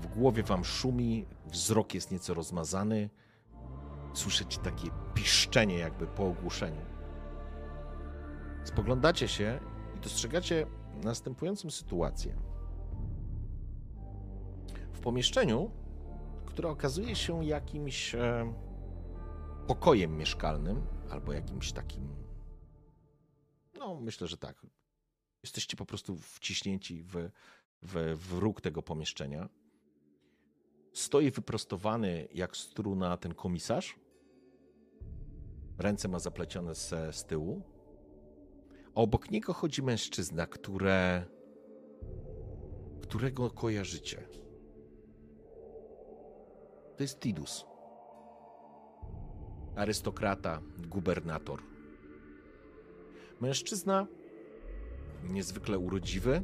[0.03, 3.11] W głowie wam szumi, wzrok jest nieco rozmazany.
[4.15, 6.81] Słyszycie takie piszczenie jakby po ogłuszeniu.
[8.65, 9.61] Spoglądacie się
[9.97, 10.67] i dostrzegacie
[11.05, 12.52] następującą sytuację.
[15.03, 15.71] Pomieszczeniu,
[16.47, 18.55] które okazuje się jakimś e,
[19.67, 22.09] pokojem mieszkalnym, albo jakimś takim.
[23.79, 24.67] No, myślę, że tak.
[25.43, 27.31] Jesteście po prostu wciśnięci w,
[27.83, 29.49] w, w róg tego pomieszczenia.
[30.93, 33.99] Stoi wyprostowany jak struna ten komisarz.
[35.79, 37.63] Ręce ma zaplecione z, z tyłu.
[38.95, 41.27] A obok niego chodzi mężczyzna, które,
[43.01, 44.42] którego kojarzycie.
[47.03, 47.67] To jest Tidus.
[49.77, 51.63] Arystokrata, gubernator.
[53.41, 54.07] Mężczyzna
[55.23, 56.43] niezwykle urodziwy,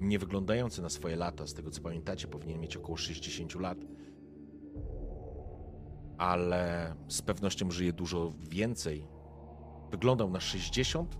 [0.00, 3.78] nie wyglądający na swoje lata, z tego co pamiętacie, powinien mieć około 60 lat,
[6.18, 9.06] ale z pewnością żyje dużo więcej.
[9.90, 11.18] Wyglądał na 60,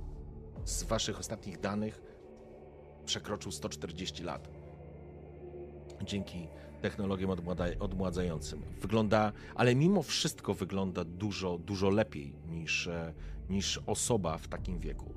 [0.64, 2.02] z waszych ostatnich danych
[3.04, 4.48] przekroczył 140 lat.
[6.02, 6.48] Dzięki
[6.84, 7.30] technologiom
[7.80, 8.62] odmładzającym.
[8.80, 13.12] Wygląda, ale mimo wszystko wygląda dużo, dużo lepiej niż, e,
[13.50, 15.14] niż osoba w takim wieku.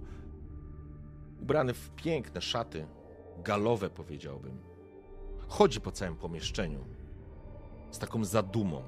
[1.42, 2.88] Ubrany w piękne szaty,
[3.44, 4.58] galowe powiedziałbym.
[5.48, 6.86] Chodzi po całym pomieszczeniu
[7.92, 8.84] z taką zadumą.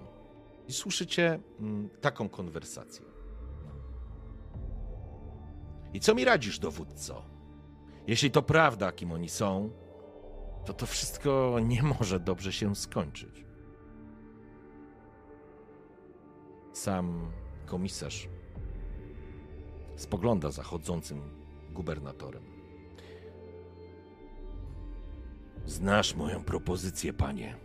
[0.67, 3.05] I słyszycie mm, taką konwersację.
[5.93, 7.23] I co mi radzisz, dowódco?
[8.07, 9.69] Jeśli to prawda, kim oni są,
[10.65, 13.45] to to wszystko nie może dobrze się skończyć.
[16.73, 17.31] Sam
[17.65, 18.29] komisarz
[19.95, 21.21] spogląda za chodzącym
[21.69, 22.43] gubernatorem.
[25.65, 27.55] Znasz moją propozycję, panie.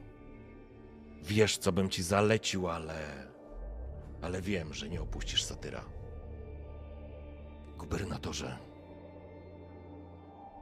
[1.22, 3.28] Wiesz, co bym ci zalecił, ale.
[4.22, 5.84] Ale wiem, że nie opuścisz satyra.
[7.78, 8.58] Gubernatorze,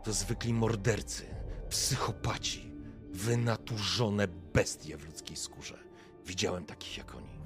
[0.02, 1.26] to zwykli mordercy,
[1.72, 2.70] psychopaci,
[3.12, 5.78] wynaturzone bestie w ludzkiej skórze.
[6.26, 7.38] Widziałem takich jak oni.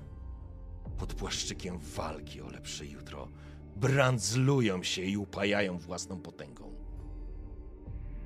[0.98, 3.28] Pod płaszczykiem walki o lepsze jutro
[3.77, 6.74] brandzlują się i upajają własną potęgą.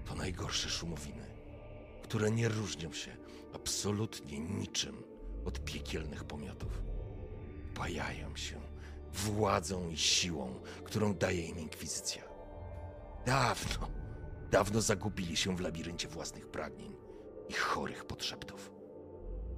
[0.04, 1.26] To najgorsze szumowiny,
[2.02, 3.16] które nie różnią się
[3.54, 5.02] absolutnie niczym
[5.44, 6.82] od piekielnych pomiotów.
[7.70, 8.60] Upajają się
[9.12, 12.22] władzą i siłą, którą daje im inkwizycja.
[13.26, 13.99] Dawno,
[14.50, 16.96] dawno zagubili się w labiryncie własnych pragnień
[17.48, 18.72] i chorych podszeptów.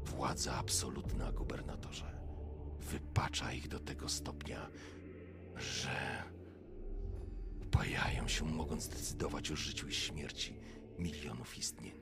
[0.04, 2.20] Władza absolutna, gubernatorze,
[2.78, 4.70] wypacza ich do tego stopnia,
[5.56, 6.22] że
[7.62, 10.60] upajają się, mogąc decydować o życiu i śmierci
[10.98, 12.00] milionów istnień.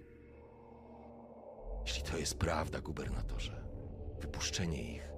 [1.86, 3.64] Jeśli to jest prawda, gubernatorze,
[4.20, 5.10] wypuszczenie ich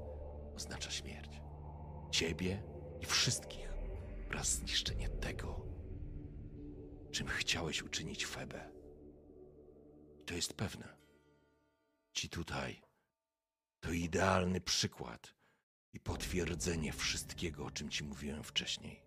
[0.56, 1.40] oznacza śmierć.
[2.10, 2.62] Ciebie
[3.00, 3.68] i wszystkich
[4.28, 5.71] wraz zniszczenie tego,
[7.12, 8.70] czym chciałeś uczynić Febę.
[10.20, 10.96] I to jest pewne.
[12.12, 12.82] Ci tutaj
[13.80, 15.34] to idealny przykład
[15.92, 19.02] i potwierdzenie wszystkiego, o czym ci mówiłem wcześniej.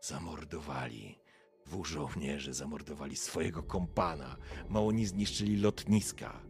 [0.00, 1.18] Zamordowali
[1.66, 4.36] dwóch żołnierzy, zamordowali swojego kompana,
[4.68, 6.40] mało nie zniszczyli lotniska.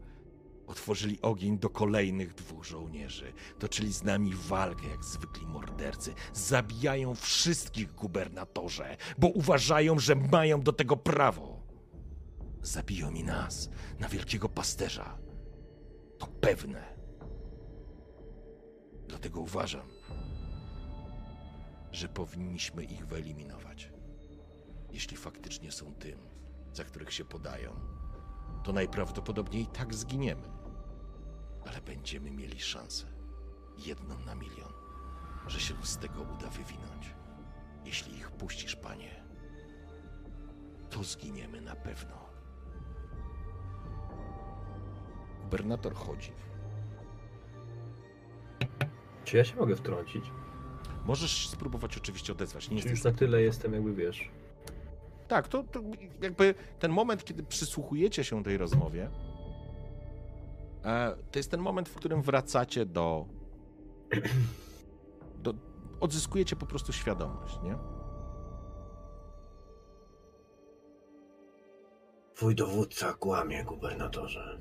[0.67, 3.33] Otworzyli ogień do kolejnych dwóch żołnierzy.
[3.59, 6.15] Toczyli z nami walkę jak zwykli mordercy.
[6.33, 11.63] Zabijają wszystkich gubernatorze, bo uważają, że mają do tego prawo.
[12.63, 15.19] Zabiją i nas, na wielkiego pasterza.
[16.19, 16.97] To pewne.
[19.09, 19.89] Dlatego uważam,
[21.93, 23.93] że powinniśmy ich wyeliminować.
[24.93, 26.19] Jeśli faktycznie są tym,
[26.73, 27.71] za których się podają,
[28.63, 30.49] to najprawdopodobniej tak zginiemy.
[31.67, 33.07] Ale będziemy mieli szansę,
[33.87, 34.73] jedną na milion,
[35.47, 37.15] że się z tego uda wywinąć.
[37.85, 39.25] Jeśli ich puścisz, panie,
[40.91, 42.17] to zginiemy na pewno.
[45.43, 46.33] Gubernator chodzi.
[49.25, 50.25] Czy ja się mogę wtrącić?
[51.05, 52.71] Możesz spróbować oczywiście odezwać.
[52.71, 54.31] Nie Czy już na tyle jestem, jakby wiesz.
[55.33, 55.81] Tak, to, to
[56.23, 59.11] jakby ten moment, kiedy przysłuchujecie się tej rozmowie,
[60.85, 63.27] e, to jest ten moment, w którym wracacie do,
[65.43, 65.55] do.
[66.01, 67.79] Odzyskujecie po prostu świadomość, nie?
[72.35, 74.59] Twój dowódca kłamie, gubernatorze.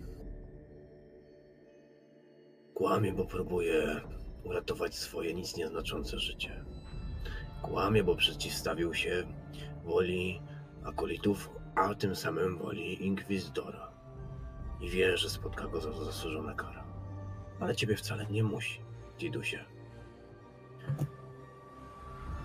[2.73, 4.02] Kłamie, bo próbuje
[4.43, 6.65] uratować swoje nic nieznaczące życie.
[7.61, 9.23] Kłamie, bo przeciwstawił się
[9.84, 10.41] woli
[10.86, 13.91] akolitów, a tym samym woli inkwizytora.
[14.82, 16.84] I wie, że spotka go za to zasłużona kara.
[17.60, 18.82] Ale ciebie wcale nie musi,
[19.20, 19.66] Didusie.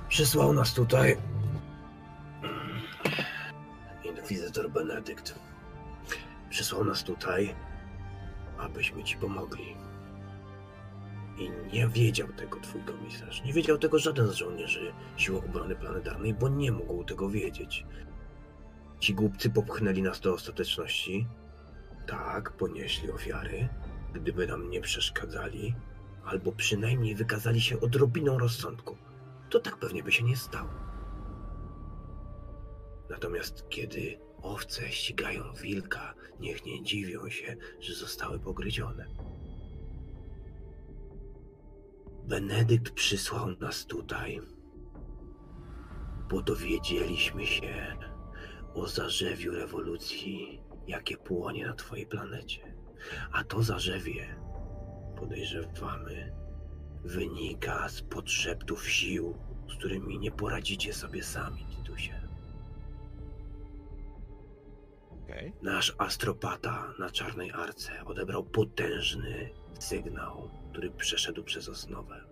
[0.08, 1.16] Przysłał nas tutaj
[4.04, 5.38] inkwizytor Benedykt.
[6.50, 7.54] Przysłał nas tutaj,
[8.58, 9.76] abyśmy ci pomogli.
[11.38, 13.44] I nie wiedział tego twój komisarz.
[13.44, 17.86] Nie wiedział tego żaden z żołnierzy Sił Obrony Planetarnej, bo nie mógł tego wiedzieć.
[19.00, 21.26] Ci głupcy popchnęli nas do ostateczności.
[22.06, 23.68] Tak, ponieśli ofiary,
[24.14, 25.74] gdyby nam nie przeszkadzali,
[26.24, 28.96] albo przynajmniej wykazali się odrobiną rozsądku.
[29.50, 30.70] To tak pewnie by się nie stało.
[33.10, 39.06] Natomiast kiedy owce ścigają wilka, niech nie dziwią się, że zostały pogryzione.
[42.24, 44.40] Benedykt przysłał nas tutaj,
[46.30, 47.96] bo dowiedzieliśmy się
[48.76, 52.74] o zarzewiu rewolucji, jakie płonie na twojej planecie.
[53.32, 54.36] A to zarzewie,
[55.16, 56.32] podejrzewamy,
[57.04, 59.34] wynika z podszeptów sił,
[59.68, 62.28] z którymi nie poradzicie sobie sami, Titusie.
[65.24, 65.52] Okej.
[65.62, 69.50] Nasz astropata na czarnej arce odebrał potężny
[69.80, 72.24] sygnał, który przeszedł przez osnowę.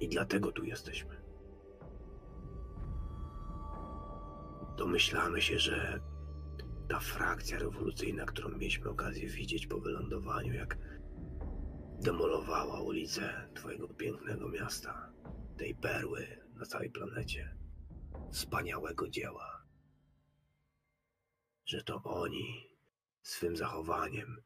[0.00, 1.19] I dlatego tu jesteśmy.
[4.80, 6.00] Domyślamy się, że
[6.88, 10.78] ta frakcja rewolucyjna, którą mieliśmy okazję widzieć po wylądowaniu, jak
[12.02, 15.12] demolowała ulice twojego pięknego miasta,
[15.58, 17.56] tej perły na całej planecie,
[18.32, 19.66] wspaniałego dzieła.
[21.64, 22.70] Że to oni
[23.22, 24.42] swym zachowaniem,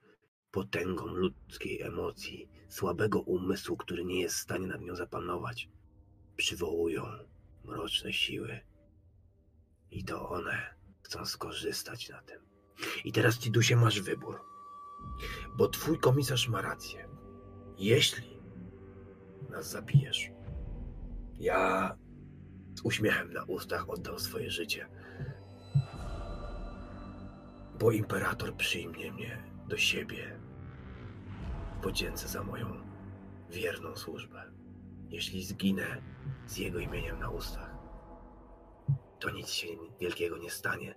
[0.51, 5.69] potęgą ludzkiej emocji, słabego umysłu, który nie jest w stanie nad nią zapanować,
[6.37, 7.03] przywołują
[7.65, 8.74] mroczne siły.
[9.95, 12.39] I to one chcą skorzystać na tym.
[13.05, 14.41] I teraz, Tidusie, masz wybór.
[15.57, 17.09] Bo twój komisarz ma rację.
[17.79, 18.41] Jeśli
[19.51, 20.31] nas zabijesz,
[21.35, 21.97] ja
[22.75, 24.89] z uśmiechem na ustach oddam swoje życie.
[27.79, 30.41] Bo imperator przyjmie mnie do siebie
[31.79, 32.67] w podzięce za moją
[33.51, 34.53] wierną służbę.
[35.09, 36.03] Jeśli zginę
[36.47, 37.74] z jego imieniem na ustach,
[39.25, 39.67] to nic się
[40.01, 40.95] wielkiego nie stanie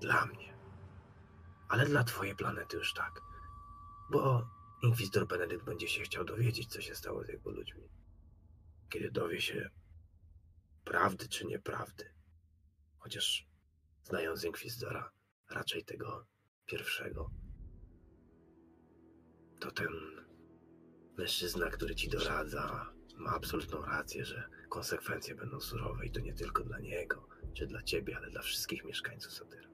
[0.00, 0.58] dla mnie.
[1.68, 3.20] Ale dla twojej planety już tak.
[4.10, 4.48] Bo
[4.82, 7.88] Inkwizytor Benedykt będzie się chciał dowiedzieć, co się stało z jego ludźmi.
[8.88, 9.70] Kiedy dowie się
[10.84, 12.04] prawdy czy nieprawdy.
[12.98, 13.46] Chociaż
[14.02, 15.10] znając Inkwizytora,
[15.50, 16.26] raczej tego
[16.66, 17.30] pierwszego.
[19.60, 19.88] To ten
[21.18, 26.64] mężczyzna, który ci doradza, ma absolutną rację, że konsekwencje będą surowe i to nie tylko
[26.64, 29.68] dla niego, czy dla ciebie, ale dla wszystkich mieszkańców Satyra.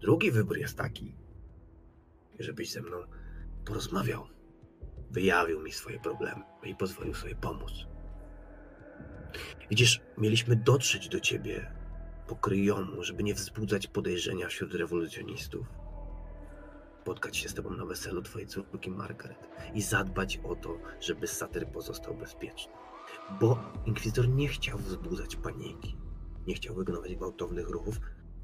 [0.00, 1.14] Drugi wybór jest taki,
[2.38, 2.96] żebyś ze mną
[3.64, 4.28] porozmawiał.
[5.10, 7.72] Wyjawił mi swoje problemy i pozwolił sobie pomóc.
[9.70, 11.72] Widzisz, mieliśmy dotrzeć do ciebie
[12.28, 15.66] po kryjomu, żeby nie wzbudzać podejrzenia wśród rewolucjonistów.
[17.04, 21.68] Spotkać się z tobą na weselu twojej córki Margaret i zadbać o to, żeby Satyr
[21.68, 22.72] pozostał bezpieczny.
[23.40, 25.96] Bo inkwizytor nie chciał wzbudzać paniki,
[26.46, 28.00] nie chciał wygnować gwałtownych ruchów,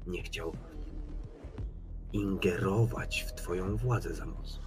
[0.07, 0.55] nie chciał
[2.13, 4.63] ingerować w twoją władzę za mocno.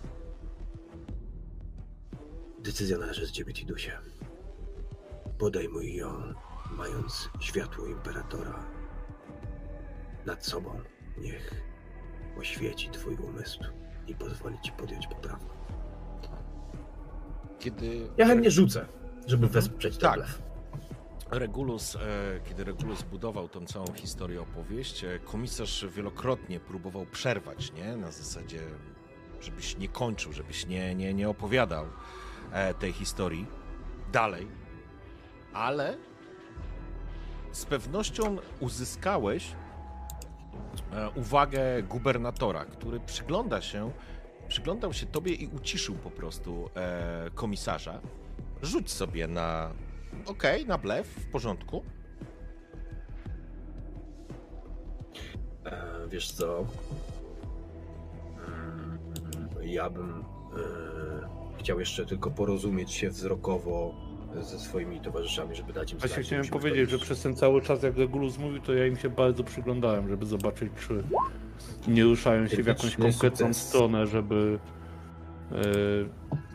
[2.58, 3.98] Decyzja należy z ciebie, Tidusie.
[5.38, 6.34] Podejmuj ją,
[6.70, 8.66] mając światło imperatora
[10.26, 10.80] nad sobą.
[11.18, 11.62] Niech
[12.38, 15.44] oświeci twój umysł i pozwoli ci podjąć poprawę.
[17.58, 18.86] Kiedy Ja chętnie rzucę,
[19.26, 20.20] żeby wesprzeć Tak.
[21.30, 22.00] Regulus, e,
[22.48, 27.96] kiedy Regulus budował tą całą historię, opowieść, e, komisarz wielokrotnie próbował przerwać, nie?
[27.96, 28.60] Na zasadzie,
[29.40, 31.86] żebyś nie kończył, żebyś nie, nie, nie opowiadał
[32.52, 33.46] e, tej historii
[34.12, 34.48] dalej,
[35.52, 35.96] ale
[37.52, 39.52] z pewnością uzyskałeś
[41.16, 43.90] uwagę gubernatora, który przygląda się,
[44.48, 48.00] przyglądał się tobie i uciszył po prostu e, komisarza.
[48.62, 49.70] Rzuć sobie na
[50.26, 51.82] Okej, na blef, w porządku.
[55.66, 56.66] E, wiesz co?
[58.46, 58.98] Mm,
[59.62, 63.94] Ja bym e, chciał jeszcze tylko porozumieć się wzrokowo
[64.42, 67.36] ze swoimi towarzyszami, żeby dać im Właśnie znać, że chciałem musimy powiedzieć, że przez ten
[67.36, 71.02] cały czas, jak Regulus mówił, to ja im się bardzo przyglądałem, żeby zobaczyć, czy
[71.88, 73.68] nie ruszają się w jakąś konkretną sukces.
[73.68, 74.58] stronę, żeby.
[75.52, 75.56] e,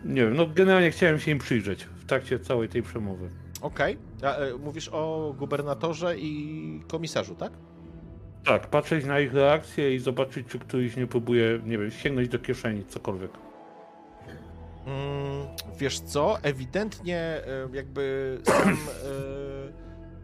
[0.06, 3.30] nie wiem, no generalnie chciałem się im przyjrzeć w trakcie całej tej przemowy.
[3.61, 3.97] Okej.
[4.23, 7.51] A, e, Mówisz o gubernatorze i komisarzu, tak?
[8.45, 12.39] Tak, patrzeć na ich reakcję i zobaczyć, czy któryś nie próbuje, nie wiem, sięgnąć do
[12.39, 13.31] kieszeni, cokolwiek.
[14.85, 15.38] Mm,
[15.77, 16.38] wiesz co?
[16.41, 18.76] Ewidentnie e, jakby sam, e,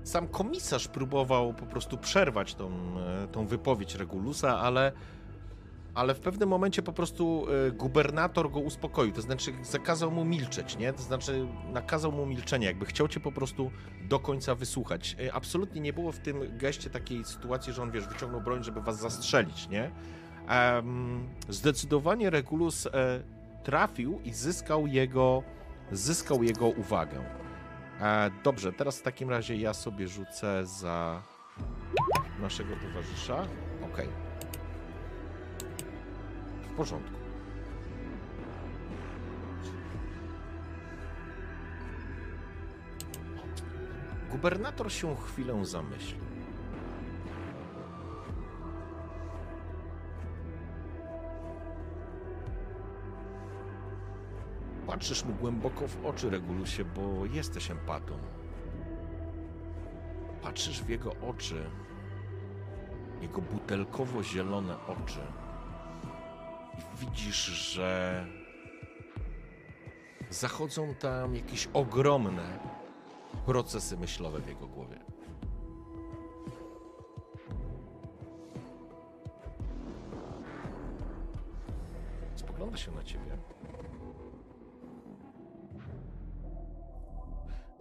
[0.03, 4.91] sam komisarz próbował po prostu przerwać tą, e, tą wypowiedź Regulusa, ale,
[5.94, 9.12] ale w pewnym momencie po prostu gubernator go uspokoił.
[9.12, 10.94] To znaczy zakazał mu milczeć, nie?
[10.94, 13.72] To znaczy nakazał mu milczenie, jakby chciał cię po prostu
[14.10, 15.18] do końca wysłuchać.
[15.34, 18.99] Absolutnie nie było w tym geście takiej sytuacji, że on, wiesz, wyciągnął broń, żeby was
[18.99, 19.91] zastrzelić, nie?
[21.49, 22.88] Zdecydowanie Regulus
[23.65, 25.43] trafił i zyskał jego,
[25.91, 27.23] zyskał jego uwagę.
[28.01, 31.21] E, dobrze, teraz w takim razie ja sobie rzucę za
[32.39, 33.47] naszego towarzysza.
[33.93, 34.07] Okej.
[36.61, 37.15] W porządku.
[44.31, 46.24] Gubernator się chwilę zamyślił.
[54.88, 58.14] Patrzysz mu głęboko w oczy, Regulusie, bo jesteś empatą.
[60.41, 61.70] Patrzysz w jego oczy,
[63.22, 65.20] jego butelkowo-zielone oczy
[66.78, 68.26] i widzisz, że
[70.30, 72.60] zachodzą tam jakieś ogromne
[73.45, 74.85] procesy myślowe w jego głowie.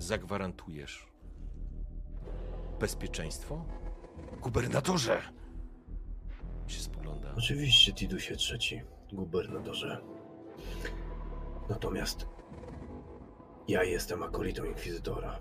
[0.04, 1.08] Zagwarantujesz
[2.80, 3.64] bezpieczeństwo?
[4.42, 5.22] Gubernatorze!
[6.66, 7.34] Się spogląda.
[7.38, 8.82] Oczywiście, Tidusie trzeci,
[9.12, 10.00] gubernatorze.
[11.68, 12.26] Natomiast
[13.68, 15.38] ja jestem akolitą inkwizytora.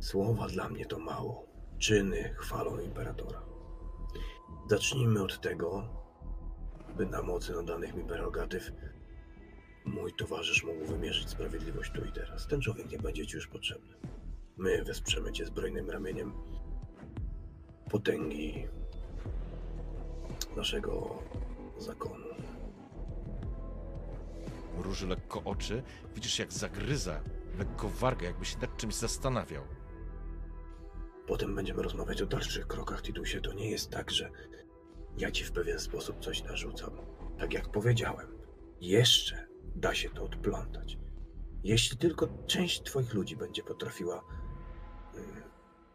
[0.00, 1.46] Słowa dla mnie to mało.
[1.78, 3.42] Czyny chwalą imperatora.
[4.70, 5.88] Zacznijmy od tego,
[6.96, 8.72] by na mocy nadanych mi prerogatyw
[9.88, 12.46] mój towarzysz mógł wymierzyć sprawiedliwość tu i teraz.
[12.46, 13.94] Ten człowiek nie będzie ci już potrzebny.
[14.56, 16.32] My wesprzemy cię zbrojnym ramieniem
[17.90, 18.66] potęgi
[20.56, 21.22] naszego
[21.78, 22.26] zakonu.
[24.78, 25.82] Mruży lekko oczy.
[26.14, 27.20] Widzisz, jak zagryza
[27.58, 29.64] lekko wargę, jakby się nad czymś zastanawiał.
[31.26, 33.40] Potem będziemy rozmawiać o dalszych krokach, Tidusie.
[33.40, 34.30] To nie jest tak, że
[35.18, 36.90] ja ci w pewien sposób coś narzucam.
[37.38, 38.38] Tak jak powiedziałem,
[38.80, 40.98] jeszcze da się to odplątać.
[41.64, 44.24] Jeśli tylko część twoich ludzi będzie potrafiła
[45.14, 45.42] mm,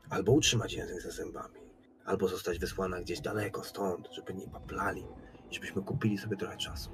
[0.09, 1.59] albo utrzymać język za zębami,
[2.05, 5.03] albo zostać wysłana gdzieś daleko stąd, żeby nie paplali,
[5.51, 6.89] i żebyśmy kupili sobie trochę czasu,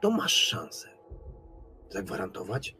[0.00, 0.88] to masz szansę.
[1.90, 2.76] Zagwarantować?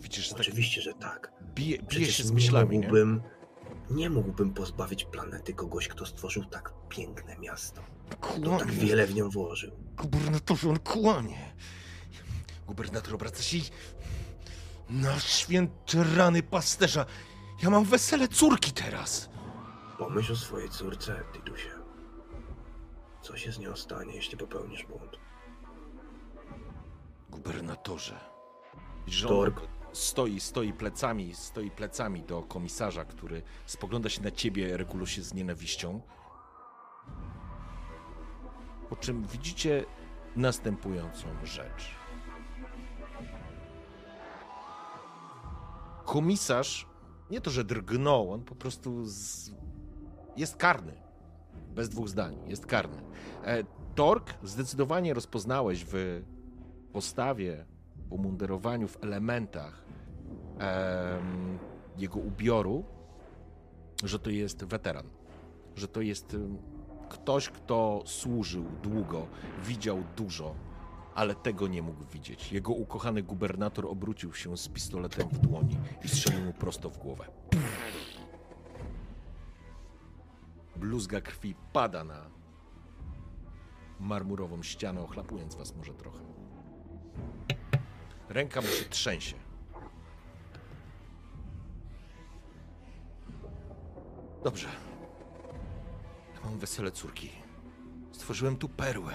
[0.00, 1.32] Widzisz, że tak Oczywiście, że tak.
[1.54, 2.82] bije, bije się z nie myślami, nie?
[2.82, 3.22] mógłbym,
[3.90, 7.82] nie mógłbym pozbawić planety kogoś, kto stworzył tak piękne miasto.
[8.20, 9.70] Kto tak wiele w nią włożył.
[9.96, 11.36] Gubernatorze, on kłamie.
[12.68, 13.62] Gubernator obraca się i...
[14.90, 17.06] Na święte rany pasterza.
[17.62, 19.28] Ja mam wesele córki teraz.
[19.98, 21.70] Pomyśl o swojej córce, Tidusie.
[23.22, 25.16] Co się z nią stanie, jeśli popełnisz błąd?
[27.30, 28.20] Gubernatorze.
[29.06, 29.60] Widzisz, że Torg.
[29.60, 35.34] on stoi, stoi plecami, stoi plecami do komisarza, który spogląda się na ciebie, Regulusie, z
[35.34, 36.00] nienawiścią.
[38.88, 39.84] Po czym widzicie
[40.36, 41.97] następującą rzecz.
[46.08, 46.86] Komisarz
[47.30, 49.50] nie to, że drgnął, on po prostu z...
[50.36, 50.92] jest karny.
[51.74, 53.02] Bez dwóch zdań, jest karny.
[53.44, 53.64] E,
[53.94, 56.22] Tork zdecydowanie rozpoznałeś w
[56.92, 57.66] postawie,
[57.96, 59.84] w umundurowaniu, w elementach
[60.58, 61.58] em,
[61.98, 62.84] jego ubioru,
[64.04, 65.06] że to jest weteran.
[65.76, 66.36] Że to jest
[67.08, 69.26] ktoś, kto służył długo,
[69.64, 70.54] widział dużo,
[71.18, 72.52] ale tego nie mógł widzieć.
[72.52, 77.24] Jego ukochany gubernator obrócił się z pistoletem w dłoni i strzelił mu prosto w głowę.
[80.76, 82.30] Bluzga krwi pada na
[84.00, 86.18] marmurową ścianę, ochlapując was może trochę.
[88.28, 89.36] Ręka mu się trzęsie.
[94.44, 94.68] Dobrze.
[96.44, 97.30] Mam wesele córki.
[98.12, 99.14] Stworzyłem tu perłę.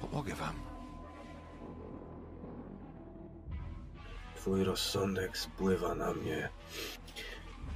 [0.00, 0.67] Pomogę wam.
[4.38, 6.48] Twój rozsądek spływa na mnie,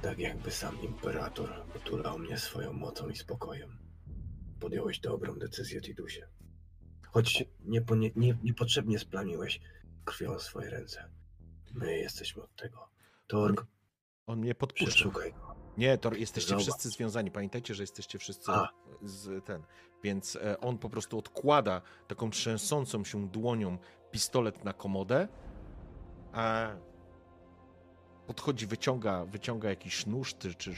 [0.01, 3.77] tak jakby sam imperator otulał mnie swoją mocą i spokojem.
[4.59, 6.27] Podjąłeś dobrą decyzję, Tidusie.
[7.11, 9.59] Choć niepo, nie, nie, niepotrzebnie splamiłeś
[10.05, 11.09] krwią swoje ręce.
[11.73, 12.89] My jesteśmy od tego.
[13.27, 13.65] Torg,
[14.27, 14.85] On mnie podpuszcza.
[14.87, 15.55] przeszukaj go.
[15.77, 16.63] Nie, to jesteście Zobacz.
[16.63, 17.31] wszyscy związani.
[17.31, 18.69] Pamiętajcie, że jesteście wszyscy A.
[19.01, 19.63] z ten.
[20.03, 23.77] Więc e, on po prostu odkłada taką trzęsącą się dłonią
[24.11, 25.27] pistolet na komodę.
[28.27, 30.73] Podchodzi, wyciąga, wyciąga jakiś nóż, czy, czy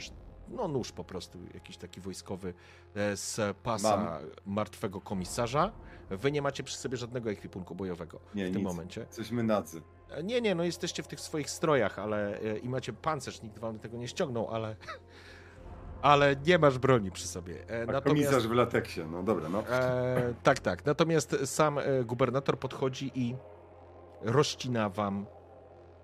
[0.48, 2.54] no nóż po prostu, jakiś taki wojskowy
[2.94, 4.18] e, z pasa Mam.
[4.46, 5.72] martwego komisarza.
[6.10, 8.64] Wy nie macie przy sobie żadnego ekwipunku bojowego Nie, w tym nic.
[8.64, 9.00] momencie.
[9.00, 9.82] Jesteśmy nacy.
[10.10, 13.58] E, Nie, nie, no jesteście w tych swoich strojach, ale e, i macie pancerz, nikt
[13.58, 14.76] wam tego nie ściągnął, ale
[16.02, 17.70] ale nie masz broni przy sobie.
[17.70, 19.68] E, A komisarz w lateksie, no dobra, no.
[19.68, 20.86] e, tak, tak.
[20.86, 23.36] Natomiast sam gubernator podchodzi i
[24.22, 25.26] rozcina wam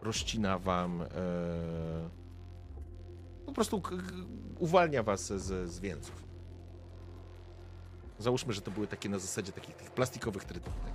[0.03, 1.07] rozcina wam e,
[3.47, 3.83] po prostu
[4.59, 6.11] uwalnia was z, z.
[8.19, 10.73] Załóżmy, że to były takie na zasadzie takich plastikowych trytów.
[10.85, 10.93] Tak.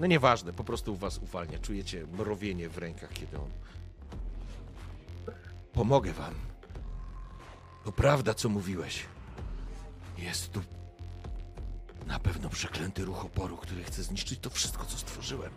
[0.00, 1.58] No nieważne, po prostu was uwalnia.
[1.58, 3.50] Czujecie mrowienie w rękach, kiedy on.
[5.72, 6.34] Pomogę wam.
[7.84, 9.06] To prawda, co mówiłeś.
[10.18, 10.60] Jest tu
[12.06, 15.52] na pewno przeklęty ruch oporu, który chce zniszczyć to wszystko, co stworzyłem.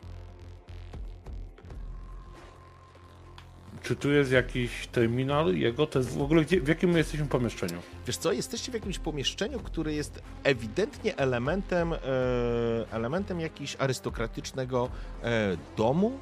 [3.85, 5.87] Czy tu jest jakiś terminal jego?
[5.87, 7.79] To jest w ogóle gdzie, w jakim my jesteśmy pomieszczeniu?
[8.07, 11.97] Wiesz co, jesteście w jakimś pomieszczeniu, które jest ewidentnie elementem, e,
[12.91, 14.89] elementem jakiś arystokratycznego
[15.23, 16.19] e, domu,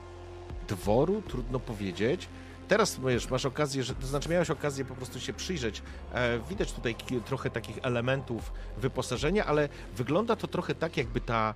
[0.68, 2.30] dworu, trudno powiedzieć.
[2.68, 5.82] Teraz wiesz, masz okazję, że, to znaczy miałeś okazję po prostu się przyjrzeć.
[6.14, 6.96] E, widać tutaj
[7.26, 11.54] trochę takich elementów wyposażenia, ale wygląda to trochę tak, jakby ta,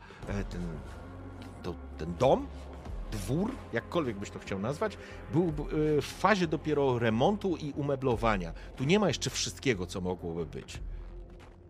[0.49, 0.61] ten,
[1.63, 2.47] to, ten dom
[3.11, 4.97] dwór, jakkolwiek byś to chciał nazwać,
[5.33, 8.53] był y, w fazie dopiero remontu i umeblowania.
[8.75, 10.79] Tu nie ma jeszcze wszystkiego, co mogłoby być.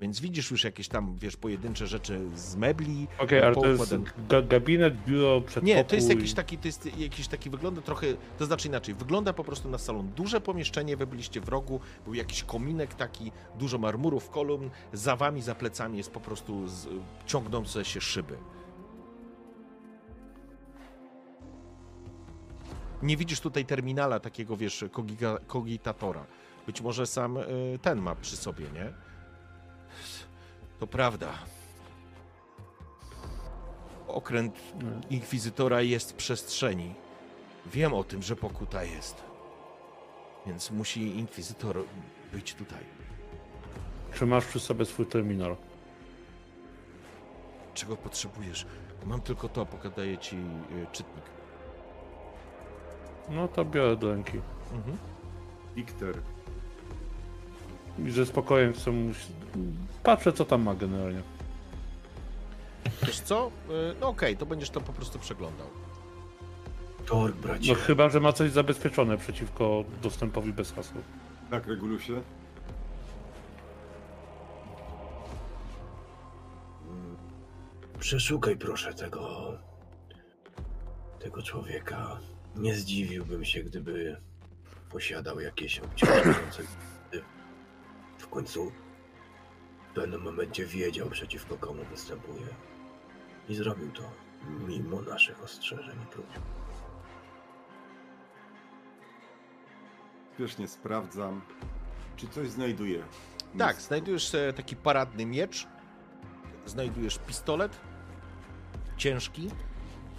[0.01, 3.07] Więc widzisz już jakieś tam, wiesz, pojedyncze rzeczy z mebli.
[3.19, 3.95] Okej, ale to jest
[4.29, 5.75] ga gabinet, biuro, przedpokój.
[5.75, 8.07] Nie, to jest jakiś taki, to jest jakiś taki, wygląda trochę,
[8.37, 10.11] to znaczy inaczej, wygląda po prostu na salon.
[10.15, 15.41] Duże pomieszczenie, wy byliście w rogu, był jakiś kominek taki, dużo marmurów, kolumn, za wami,
[15.41, 16.87] za plecami jest po prostu z,
[17.25, 18.37] ciągnące się szyby.
[23.01, 26.25] Nie widzisz tutaj terminala takiego, wiesz, kogiga, kogitatora.
[26.65, 28.93] Być może sam y, ten ma przy sobie, nie?
[30.79, 31.33] To prawda.
[34.07, 34.55] Okręt
[35.09, 36.93] Inkwizytora jest w przestrzeni.
[37.65, 39.23] Wiem o tym, że pokuta jest.
[40.45, 41.83] Więc musi Inkwizytor
[42.33, 42.83] być tutaj.
[44.13, 45.55] Czy masz przy sobie swój terminal?
[47.73, 48.65] Czego potrzebujesz?
[49.05, 51.36] Mam tylko to, pokadaję ci y, czytnik.
[53.29, 54.39] No to biorę do ręki.
[54.73, 54.97] Mhm.
[58.07, 59.11] I ze spokojem chcę mu...
[60.03, 61.21] Patrzę, co tam ma generalnie.
[63.03, 63.51] Wiesz co?
[63.91, 65.67] Y, No okej, to będziesz to po prostu przeglądał.
[67.05, 67.73] Torg, bracie.
[67.73, 71.01] No chyba, że ma coś zabezpieczone przeciwko dostępowi bez hasła.
[71.51, 72.21] tak, Regulusie?
[77.99, 79.51] Przeszukaj proszę tego.
[81.19, 82.19] tego człowieka.
[82.57, 84.17] Nie zdziwiłbym się, gdyby
[84.89, 86.63] posiadał jakieś obciążające.
[88.17, 88.71] W końcu
[89.91, 92.47] w pewnym momencie wiedział, przeciwko komu występuje.
[93.49, 94.11] I zrobił to,
[94.67, 96.39] mimo naszych ostrzeżeń i próśb.
[100.33, 101.41] Spiesznie sprawdzam,
[102.15, 103.03] czy coś znajduję.
[103.57, 105.67] Tak, znajdujesz taki paradny miecz,
[106.65, 107.79] znajdujesz pistolet,
[108.97, 109.49] ciężki.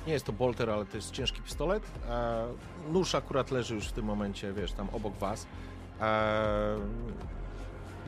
[0.09, 1.83] Nie jest to bolter, ale to jest ciężki pistolet.
[2.11, 2.47] E,
[2.93, 5.47] nóż akurat leży już w tym momencie, wiesz, tam obok was.
[6.01, 6.77] E,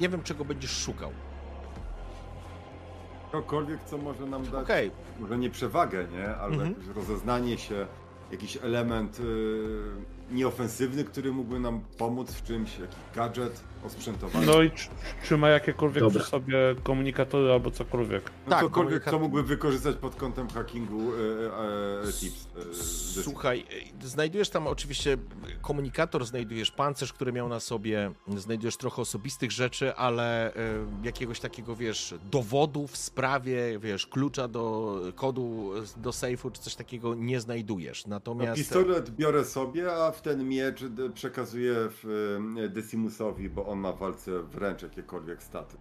[0.01, 1.11] nie wiem, czego będziesz szukał.
[3.33, 4.91] Cokolwiek, co może nam dać, Okej,
[5.21, 6.29] może nie przewagę, nie?
[6.37, 6.71] Albo Mhm.
[6.75, 7.87] jakieś rozeznanie się,
[8.33, 14.47] jakiś element y, nieofensywny, który mógłby nam pomóc w czymś, jakiś gadżet osprzętowany.
[14.47, 14.89] No i czy,
[15.25, 16.21] czy ma jakiekolwiek Dobra.
[16.21, 18.31] przy sobie komunikatory albo cokolwiek?
[18.47, 21.17] No tak, cokolwiek, co mógłby wykorzystać pod kątem hackingu y,
[22.05, 22.49] y, y, tips.
[22.71, 23.65] y, ze- Słuchaj,
[24.03, 25.17] e, znajdujesz tam oczywiście
[25.63, 30.57] komunikator, znajdujesz pancerz, który miał na sobie, znajdujesz trochę osobistych rzeczy, ale e,
[31.03, 36.75] jakiegoś takiego, wiesz, dowodu w sprawie, wiesz, klucza do kodu e, do sejfu czy coś
[36.75, 38.07] takiego nie znajdujesz.
[38.07, 40.81] No, Natomiast pistolet biorę sobie, a w ten miecz
[41.15, 42.39] przekazuję w,
[42.71, 45.77] Decimusowi, bo on ma w walce wręcz jakiekolwiek staty.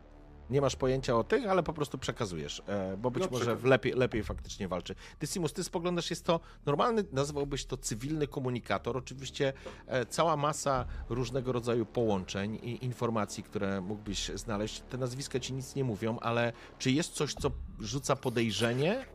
[0.50, 3.70] nie masz pojęcia o tych, ale po prostu przekazujesz, e, bo być No, może przekazuję.
[3.70, 4.96] lepiej, lepiej faktycznie walczy.
[5.20, 8.98] Decimus, ty spoglądasz, jest to normalny, nazwałbyś to cywilny komunikator.
[8.98, 9.54] Oczywiście
[9.88, 14.82] e, cała masa różnego rodzaju połączeń i informacji, które mógłbyś znaleźć.
[14.90, 19.06] Te nazwiska ci nic nie mówią, ale czy jest coś, co rzuca podejrzenie?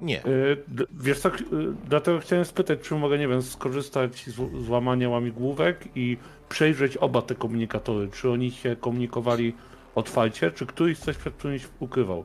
[0.00, 0.14] Nie.
[0.26, 4.68] Yy, d- wiesz co, yy, dlatego chciałem spytać, czy mogę, nie wiem, skorzystać z, z
[4.68, 6.16] łamania łamigłówek i
[6.48, 8.08] przejrzeć oba te komunikatory.
[8.08, 9.54] Czy oni się komunikowali
[9.94, 12.24] otwarcie, czy któryś coś przed którymś ukrywał?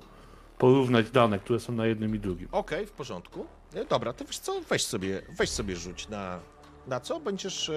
[0.57, 2.47] Porównać dane, które są na jednym i drugim.
[2.51, 3.45] Okej, w porządku.
[3.73, 6.39] E, Dobra, to wiesz co, weź sobie, weź sobie rzuć na...
[6.87, 7.19] Na co?
[7.19, 7.69] Będziesz...
[7.69, 7.73] E,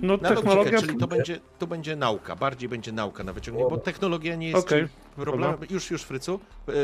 [0.00, 0.80] No Na logikę, technologia...
[0.80, 4.66] czyli to będzie, to będzie nauka, bardziej będzie nauka na wyciągnięcie, bo technologia nie jest
[4.66, 5.56] Okej, problemem.
[5.70, 6.40] Już, już, Frycu.
[6.66, 6.74] Yy,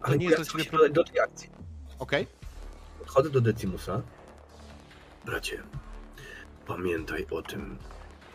[0.00, 0.92] to Ale nie ja jest dla chcę ciebie problem.
[0.92, 1.50] do tej akcji.
[1.98, 2.26] Okej?
[2.98, 4.02] Podchodzę do Decimusa.
[5.26, 5.62] Bracie,
[6.66, 7.78] pamiętaj o tym,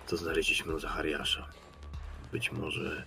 [0.07, 1.47] co znaleźliśmy u Zachariasza.
[2.31, 3.05] Być może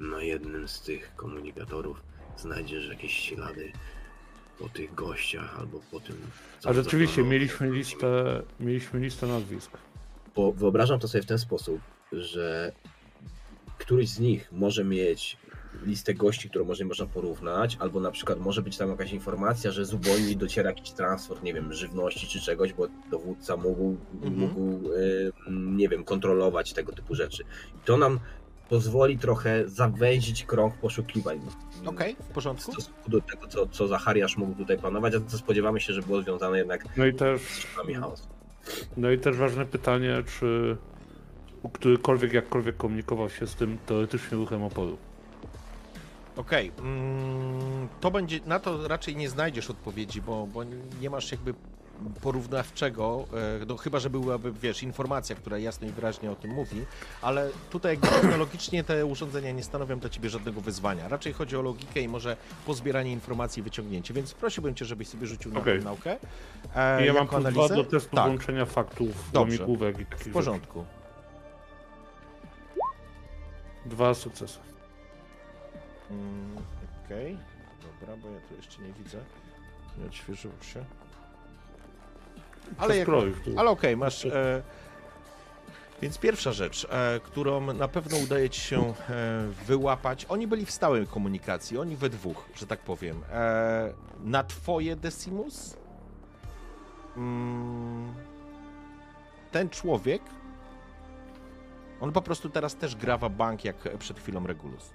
[0.00, 2.02] na jednym z tych komunikatorów
[2.36, 3.72] znajdziesz jakieś ślady
[4.58, 6.16] po tych gościach albo po tym.
[6.60, 9.70] co A rzeczywiście mieliśmy listę, mieliśmy listę nazwisk.
[10.36, 11.80] Bo wyobrażam to sobie w ten sposób,
[12.12, 12.72] że
[13.78, 15.36] któryś z nich może mieć
[15.82, 19.84] listę gości, którą może można porównać, albo na przykład może być tam jakaś informacja, że
[19.84, 24.34] z ubojni dociera jakiś transport, nie wiem, żywności czy czegoś, bo dowódca mógł, Mhm.
[24.40, 27.42] mógł y, nie wiem, kontrolować tego typu rzeczy.
[27.76, 28.20] I to nam
[28.68, 31.40] pozwoli trochę zawęzić krąg poszukiwań.
[31.86, 32.72] Okej, w W porządku.
[32.72, 36.22] stosunku do tego, co, co Zachariasz mógł tutaj planować, a co spodziewamy się, że było
[36.22, 38.26] związane jednak No i też, z szybami chaosu.
[38.96, 40.76] No i też ważne pytanie, czy
[41.72, 44.98] którykolwiek jakkolwiek komunikował się z tym teoretycznie ruchem oporu.
[46.36, 46.72] Okej.
[46.78, 50.64] Mm, to będzie, na to raczej nie znajdziesz odpowiedzi, bo, bo
[51.00, 51.54] nie masz jakby
[52.22, 53.24] porównawczego,
[53.62, 56.84] e, no chyba, że byłaby, wiesz, informacja, która jasno i wyraźnie o tym mówi,
[57.22, 61.08] ale tutaj technologicznie te urządzenia nie stanowią dla ciebie żadnego wyzwania.
[61.08, 65.26] Raczej chodzi o logikę i może pozbieranie informacji i wyciągnięcie, więc prosiłbym cię, żebyś sobie
[65.26, 65.78] rzucił na Okej.
[65.78, 66.16] tę naukę.
[66.76, 67.74] E, I ja mam plus dwa analizę.
[67.76, 69.56] do testu Tak, włączenia faktów, Dobrze.
[69.56, 70.78] łamigłówek i takich w porządku.
[70.80, 71.02] rzeczy.
[73.86, 74.58] Dwa sukcesy.
[76.10, 76.56] Mm,
[77.06, 77.38] Okej,
[78.00, 79.18] dobra, bo ja tu jeszcze nie widzę.
[79.98, 80.84] Nie odświeżyło się.
[82.78, 83.08] Ale, jak,
[83.56, 84.24] ale okej, masz.
[84.24, 84.62] E,
[86.02, 88.92] więc pierwsza rzecz, e, którą na pewno udaje ci się e,
[89.66, 90.26] wyłapać.
[90.28, 93.22] Oni byli w stałej komunikacji, oni we dwóch, że tak powiem.
[93.32, 93.92] E,
[94.24, 95.76] na twoje Decimus.
[97.16, 98.14] Mm,
[99.50, 100.22] ten człowiek.
[102.00, 104.92] On po prostu teraz też grawa bank jak przed chwilą Regulus.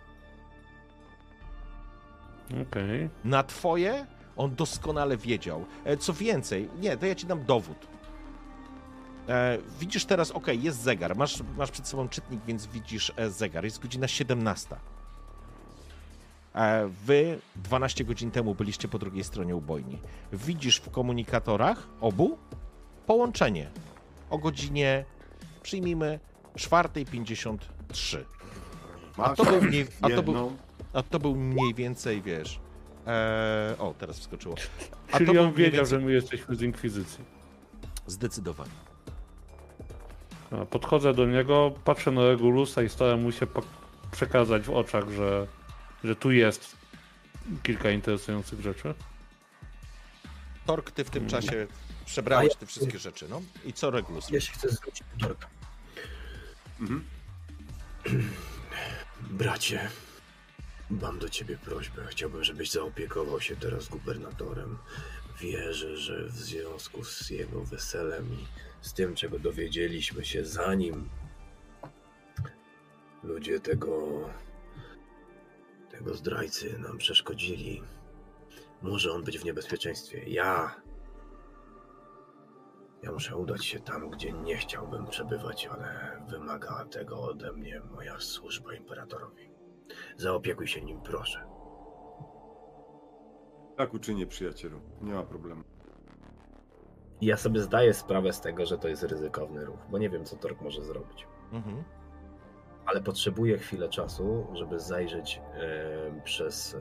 [2.61, 3.09] Okej.
[3.23, 4.05] Na twoje
[4.37, 5.65] on doskonale wiedział.
[5.85, 7.87] E, Co więcej, nie, to ja ci dam dowód.
[9.29, 13.63] E, widzisz teraz, ok, jest zegar, masz, masz przed sobą czytnik, więc widzisz e, zegar.
[13.63, 14.75] Jest godzina 17.
[16.55, 19.99] E, wy 12 godzin temu byliście po drugiej stronie ubojni.
[20.33, 22.37] Widzisz w komunikatorach obu
[23.05, 23.69] połączenie
[24.29, 25.05] o godzinie,
[25.63, 26.19] przyjmijmy,
[26.55, 28.17] 4.53.
[29.17, 30.51] A to był mniej, a to był,
[30.93, 32.59] a to był mniej więcej, wiesz.
[33.07, 34.55] E, o, teraz wskoczyło.
[35.07, 37.25] A to Czyli był on wiedział, więcej- że my jesteśmy z Inkwizycji.
[38.07, 38.71] Zdecydowanie.
[40.51, 43.47] A, Podchodzę do niego, patrzę na Regulusa i staram mu się
[44.11, 45.47] przekazać w oczach, że,
[46.03, 46.77] że tu jest
[47.63, 48.93] kilka interesujących rzeczy.
[50.65, 51.31] Tork, ty w tym Mm.
[51.31, 51.67] czasie
[52.05, 53.41] przebrałeś te wszystkie rzeczy, no.
[53.65, 54.29] I co Regulus?
[54.29, 55.47] Ja się chcę zwrócić do Dorka.
[56.81, 57.03] Mhm.
[59.21, 59.89] Bracie,
[60.89, 62.05] mam do ciebie prośbę.
[62.09, 64.77] Chciałbym, żebyś zaopiekował się teraz gubernatorem.
[65.39, 68.45] Wierzę, że w związku z jego weselem i
[68.81, 71.09] z tym, czego dowiedzieliśmy się zanim
[73.23, 74.29] ludzie tego
[75.89, 77.83] tego zdrajcy nam przeszkodzili,
[78.81, 80.23] może on być w niebezpieczeństwie.
[80.27, 80.81] Ja
[83.03, 88.19] ja muszę udać się tam, gdzie nie chciałbym przebywać, ale wymaga tego ode mnie moja
[88.19, 89.46] służba imperatorowi.
[90.17, 91.43] Zaopiekuj się nim, proszę.
[93.77, 94.79] Tak uczynię, przyjacielu.
[95.01, 95.63] Nie ma problemu.
[97.21, 100.35] Ja sobie zdaję sprawę z tego, że to jest ryzykowny ruch, bo nie wiem, co
[100.35, 101.27] Tork może zrobić.
[101.51, 101.83] Mhm.
[102.85, 106.79] Ale potrzebuję chwilę czasu, żeby zajrzeć e, przez, e,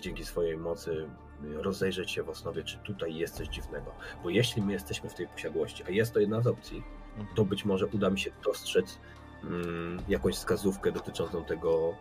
[0.00, 1.10] dzięki swojej mocy,
[1.54, 3.92] rozejrzeć się w osnowie, czy tutaj jest coś dziwnego.
[4.22, 6.82] Bo jeśli my jesteśmy w tej posiadłości, a jest to jedna z opcji,
[7.18, 7.36] Mhm.
[7.36, 8.98] to być może uda mi się dostrzec
[9.44, 11.94] mm, jakąś wskazówkę dotyczącą tego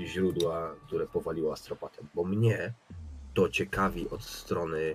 [0.00, 2.08] źródła, które powaliło astropatem.
[2.14, 2.72] Bo mnie
[3.34, 4.94] to ciekawi od strony e,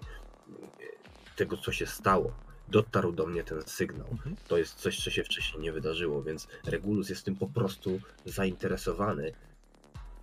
[1.36, 2.32] tego, co się stało.
[2.68, 4.08] Dotarł do mnie ten sygnał.
[4.12, 4.36] Mhm.
[4.48, 9.32] To jest coś, co się wcześniej nie wydarzyło, więc Regulus jest tym po prostu zainteresowany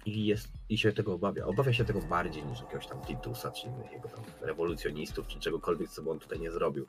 [0.07, 1.47] i, jest, i się tego obawia.
[1.47, 5.90] Obawia się tego bardziej niż jakiegoś tam Titusa, czy innych jego tam rewolucjonistów, czy czegokolwiek,
[5.90, 6.86] co by on tutaj nie zrobił.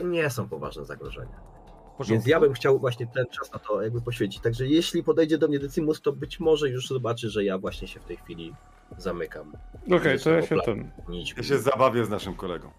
[0.00, 1.55] To nie są poważne zagrożenia.
[2.04, 4.42] Więc ja bym chciał właśnie ten czas na to jakby poświęcić.
[4.42, 8.00] Także jeśli podejdzie do mnie Decimus, to być może już zobaczy, że ja właśnie się
[8.00, 8.54] w tej chwili
[8.98, 9.52] zamykam.
[9.92, 10.90] Okej, to ja się ten.
[11.36, 12.70] Ja się zabawię z naszym kolegą.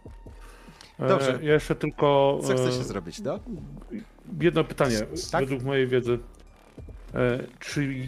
[0.99, 1.39] E, Dobrze.
[1.41, 2.39] Ja jeszcze tylko.
[2.41, 3.39] Co chcecie e, zrobić, no?
[4.41, 4.99] Jedno pytanie.
[5.31, 5.43] Tak?
[5.43, 6.19] Według mojej wiedzy,
[7.13, 8.07] e, czy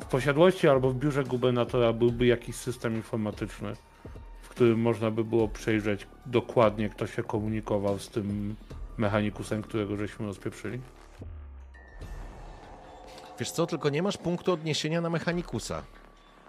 [0.00, 3.72] w posiadłości albo w biurze gubernatora byłby jakiś system informatyczny,
[4.42, 8.56] w którym można by było przejrzeć dokładnie, kto się komunikował z tym
[8.98, 10.80] mechanikusem, którego żeśmy rozpieprzyli?
[13.38, 15.82] Wiesz co, tylko nie masz punktu odniesienia na mechanikusa.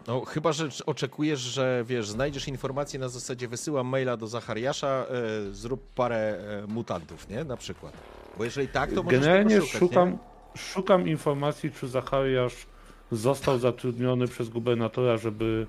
[0.07, 5.51] No, chyba, że oczekujesz, że wiesz, znajdziesz informację na zasadzie wysyłam maila do Zachariasza, e,
[5.51, 7.43] zrób parę e, mutantów, nie?
[7.43, 7.93] Na przykład.
[8.37, 10.17] Bo jeżeli tak, to możesz Generalnie szukać, szukam, Nie?
[10.57, 12.65] szukam informacji, czy Zachariasz
[13.11, 15.67] został zatrudniony przez gubernatora, żeby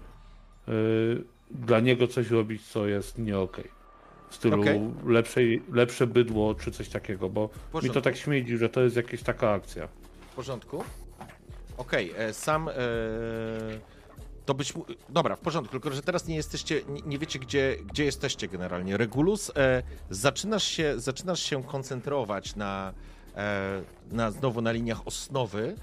[0.69, 3.84] y, dla niego coś robić, co jest nie okej.
[4.35, 4.81] W stylu Okej.
[5.06, 7.51] lepszej, lepsze bydło, czy coś takiego, bo
[7.82, 9.89] mi to tak śmierdzi, że to jest jakaś taka akcja.
[10.31, 10.85] W porządku.
[11.77, 12.69] Okej, e, sam.
[12.69, 12.73] E,
[14.47, 14.73] to być.
[15.09, 16.82] Dobra, w porządku, tylko że teraz nie jesteście.
[16.89, 18.97] Nie, nie wiecie, gdzie, gdzie jesteście generalnie.
[18.97, 22.94] Regulus, e, zaczynasz, się, zaczynasz się koncentrować na,
[23.36, 23.82] e,
[24.12, 24.31] na.
[24.31, 25.77] Znowu na liniach osnowy.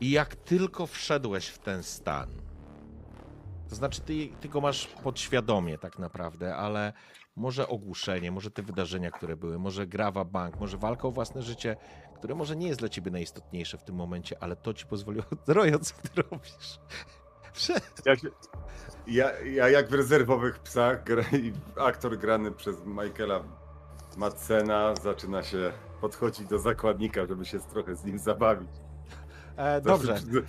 [0.00, 2.28] I jak tylko wszedłeś w ten stan.
[3.68, 6.92] To znaczy, ty, ty go masz podświadomie, tak naprawdę, ale
[7.36, 11.76] może ogłuszenie, może te wydarzenia, które były, może grawa bank, może walka o własne życie,
[12.16, 15.24] które może nie jest dla ciebie najistotniejsze w tym momencie, ale to ci pozwoliło.
[15.46, 16.78] Rojo, co ty robisz?
[18.06, 18.28] Ja, się,
[19.06, 23.44] ja, ja jak w rezerwowych psach, gra, i aktor grany przez Michaela
[24.16, 28.70] Madsena zaczyna się podchodzić do zakładnika, żeby się trochę z nim zabawić.
[29.56, 30.44] E, dobrze, Znaczy,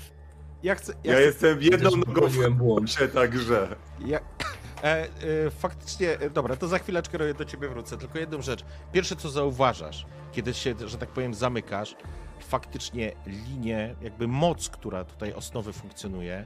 [0.63, 0.93] ja chcę...
[1.03, 3.75] Ja Ja chcę jestem jedną nogą w także.
[4.05, 5.07] Ja, e, e,
[5.49, 7.97] faktycznie, e, dobra, to za chwileczkę do ciebie wrócę.
[7.97, 8.65] Tylko jedną rzecz.
[8.91, 11.95] Pierwsze, co zauważasz, kiedy się, że tak powiem, zamykasz,
[12.39, 16.45] faktycznie linię, jakby moc, która tutaj osnowy funkcjonuje,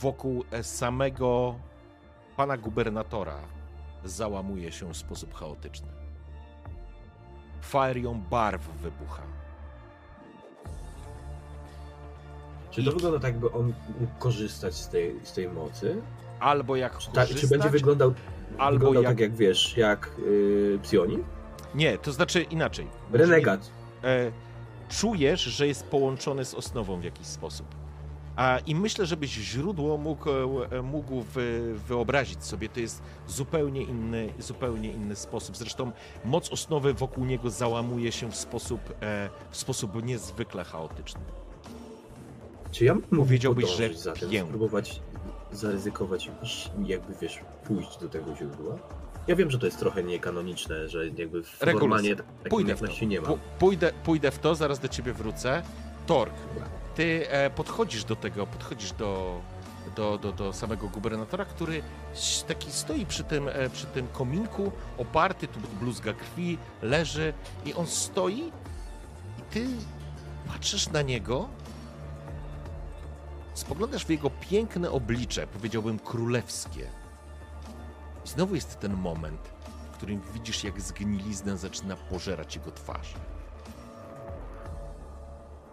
[0.00, 1.54] wokół e, samego
[2.36, 3.38] pana gubernatora
[4.04, 5.88] załamuje się w sposób chaotyczny.
[7.60, 9.37] Farion barw wybucha.
[12.70, 16.02] Czy to wygląda tak, jakby on mógł korzystać z tej, z tej mocy?
[16.40, 18.14] Albo jak Czy, ta, czy korzystać, będzie wyglądał,
[18.58, 19.12] albo wyglądał jak...
[19.12, 21.18] tak jak wiesz, jak yy, Psioni?
[21.74, 22.86] Nie, to znaczy inaczej.
[23.12, 23.70] Renegat.
[24.04, 24.32] e,
[24.88, 27.66] czujesz, że jest połączony z osnową w jakiś sposób.
[28.36, 30.30] A, I myślę, żebyś źródło mógł,
[30.70, 32.68] e, mógł wy, wyobrazić sobie.
[32.68, 35.56] To jest zupełnie inny, zupełnie inny sposób.
[35.56, 35.92] Zresztą
[36.24, 41.20] moc osnowy wokół niego załamuje się w sposób, e, w sposób niezwykle chaotyczny.
[42.70, 45.02] Czy ja mógł Powiedziałbyś, że za tym, spróbować
[45.52, 46.30] zaryzykować
[46.78, 48.78] i jakby wiesz, pójść do tego źródła?
[49.26, 52.80] Ja wiem, że to jest trochę niekanoniczne, że jakby Regulus, formalnie tak- takiej Pójdę w
[52.80, 53.04] to.
[53.04, 53.28] nie ma.
[53.58, 55.62] Pójdę, pójdę w to, zaraz do ciebie wrócę.
[56.06, 56.34] Tork,
[56.94, 59.40] ty e, podchodzisz do tego, podchodzisz do,
[59.96, 61.82] do, do, do samego gubernatora, który
[62.48, 67.32] taki stoi przy tym, e, przy tym kominku, oparty, tu bluzga krwi, leży
[67.64, 68.38] i on stoi
[69.38, 69.66] i ty
[70.46, 71.48] patrzysz na niego,
[73.58, 76.90] spoglądasz w jego piękne oblicze, powiedziałbym królewskie.
[78.24, 79.40] I znowu jest ten moment,
[79.92, 83.14] w którym widzisz, jak zgnilizna zaczyna pożerać jego twarz.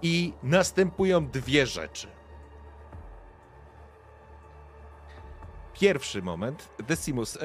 [0.02, 2.07] I następują dwie rzeczy.
[5.74, 7.41] Pierwszy moment, Decimus, e,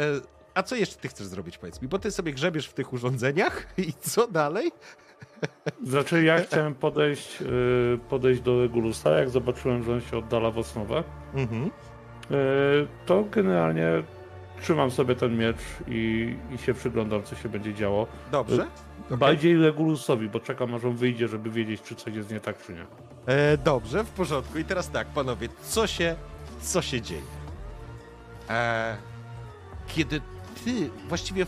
[0.55, 1.89] a co jeszcze ty chcesz zrobić, powiedz mi?
[1.89, 4.73] Bo ty sobie grzebiesz w tych urządzeniach i co dalej?
[5.85, 10.59] Znaczy ja chciałem podejść, y, podejść do Regulusa, jak zobaczyłem, że on się oddala w
[10.59, 11.05] osnowę.
[11.35, 11.65] Mhm.
[12.31, 13.87] y, To generalnie
[14.63, 15.57] trzymam sobie ten miecz
[15.89, 18.07] i, i się przyglądam, co się będzie działo.
[18.33, 18.67] Dobrze.
[19.07, 19.19] Okej.
[19.19, 22.73] Bardziej Regulusowi, bo czekam aż on wyjdzie, żeby wiedzieć, czy coś jest nie tak, czy
[22.75, 22.87] nie.
[23.27, 24.59] E, dobrze, w porządku.
[24.59, 26.17] I teraz tak, panowie, co się,
[26.61, 27.23] co się dzieje?
[28.51, 28.97] E,
[29.87, 30.21] kiedy
[30.65, 31.47] ty, właściwie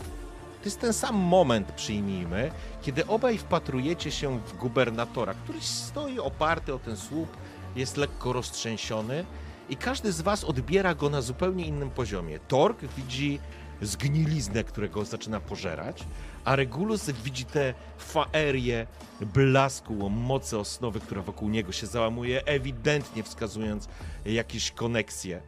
[0.63, 6.73] to jest ten sam moment, przyjmijmy, kiedy obaj wpatrujecie się w gubernatora, który stoi oparty
[6.73, 7.37] o ten słup,
[7.75, 9.25] jest lekko roztrzęsiony
[9.69, 12.39] i każdy z was odbiera go na zupełnie innym poziomie.
[12.39, 13.39] Tork widzi
[13.81, 16.03] zgniliznę, którego zaczyna pożerać,
[16.45, 18.87] a Regulus widzi tę faerię
[19.21, 23.87] blasku, mocy osnowy, która wokół niego się załamuje, ewidentnie wskazując
[24.25, 25.41] jakieś koneksje.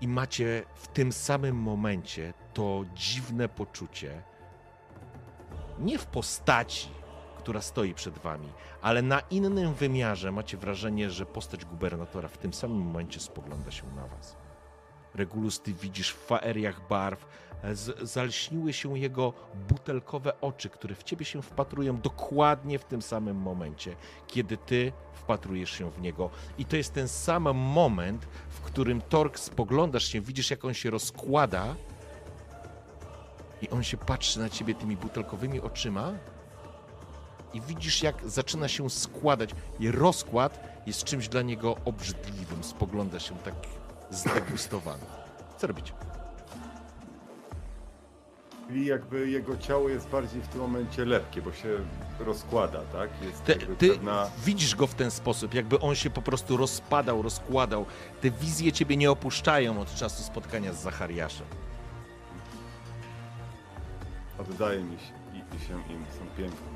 [0.00, 4.22] I macie w tym samym momencie to dziwne poczucie,
[5.78, 6.88] nie w postaci,
[7.38, 8.48] która stoi przed wami,
[8.82, 13.86] ale na innym wymiarze macie wrażenie, że postać gubernatora w tym samym momencie spogląda się
[13.96, 14.36] na was.
[15.14, 17.26] Regulus, ty widzisz w faeriach barw,
[17.72, 19.32] z, zalśniły się jego
[19.68, 25.70] butelkowe oczy, które w ciebie się wpatrują dokładnie w tym samym momencie, kiedy ty wpatrujesz
[25.70, 26.30] się w niego.
[26.58, 30.90] I to jest ten sam moment, w którym Tork spoglądasz się, widzisz jak on się
[30.90, 31.74] rozkłada
[33.64, 36.12] i on się patrzy na ciebie tymi butelkowymi oczyma
[37.54, 39.50] i widzisz jak zaczyna się składać.
[39.80, 42.64] I rozkład jest czymś dla niego obrzydliwym.
[42.64, 43.54] Spogląda się tak
[44.10, 45.02] zdegustowany.
[45.58, 45.92] Co robicie?
[48.68, 51.68] Czyli jakby jego ciało jest bardziej w tym momencie lepkie, bo się
[52.20, 53.10] rozkłada, tak?
[53.22, 54.30] Jest Ty, ty pewna...
[54.44, 57.86] widzisz go w ten sposób, jakby on się po prostu rozpadał, rozkładał.
[58.20, 61.46] Te wizje ciebie nie opuszczają od czasu spotkania z Zachariaszem.
[64.38, 66.66] Oddaje mi się, i, i się im, są piękne.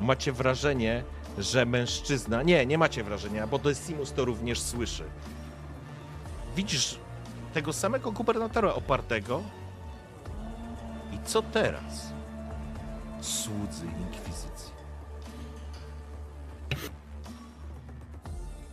[0.00, 1.04] Macie wrażenie,
[1.38, 2.42] że mężczyzna.
[2.42, 5.04] Nie, nie macie wrażenia, bo Decimus to również słyszy.
[6.56, 6.98] Widzisz
[7.54, 9.42] tego samego gubernatora opartego.
[11.12, 12.12] I co teraz?
[13.20, 14.72] Słudzy inkwizycji.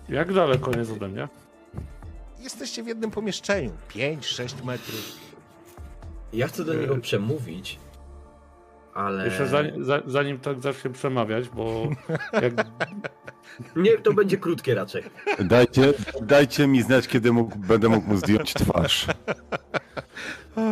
[0.10, 1.28] Jak daleko jest ode mnie?
[2.40, 3.72] Jesteście w jednym pomieszczeniu.
[3.90, 5.20] 5-6 metrów.
[6.34, 7.80] Ja chcę do niego przemówić,
[8.96, 9.26] ale...
[9.26, 11.88] Jeszcze zanim, za, zanim tak zacznie przemawiać, bo
[12.42, 12.54] jak
[13.76, 15.04] Nie, to będzie krótkie raczej.
[15.40, 19.08] Dajcie, dajcie mi znać, kiedy mógł, będę mógł mu zdjąć twarz.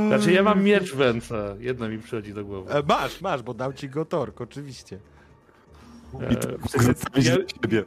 [0.07, 1.55] Znaczy ja mam miecz w ręce.
[1.59, 2.73] Jedno mi przychodzi do głowy.
[2.73, 4.99] E, masz, masz, bo dał ci go Tork, oczywiście.
[6.21, 6.29] E,
[6.67, 7.83] Chcę ja, do ciebie.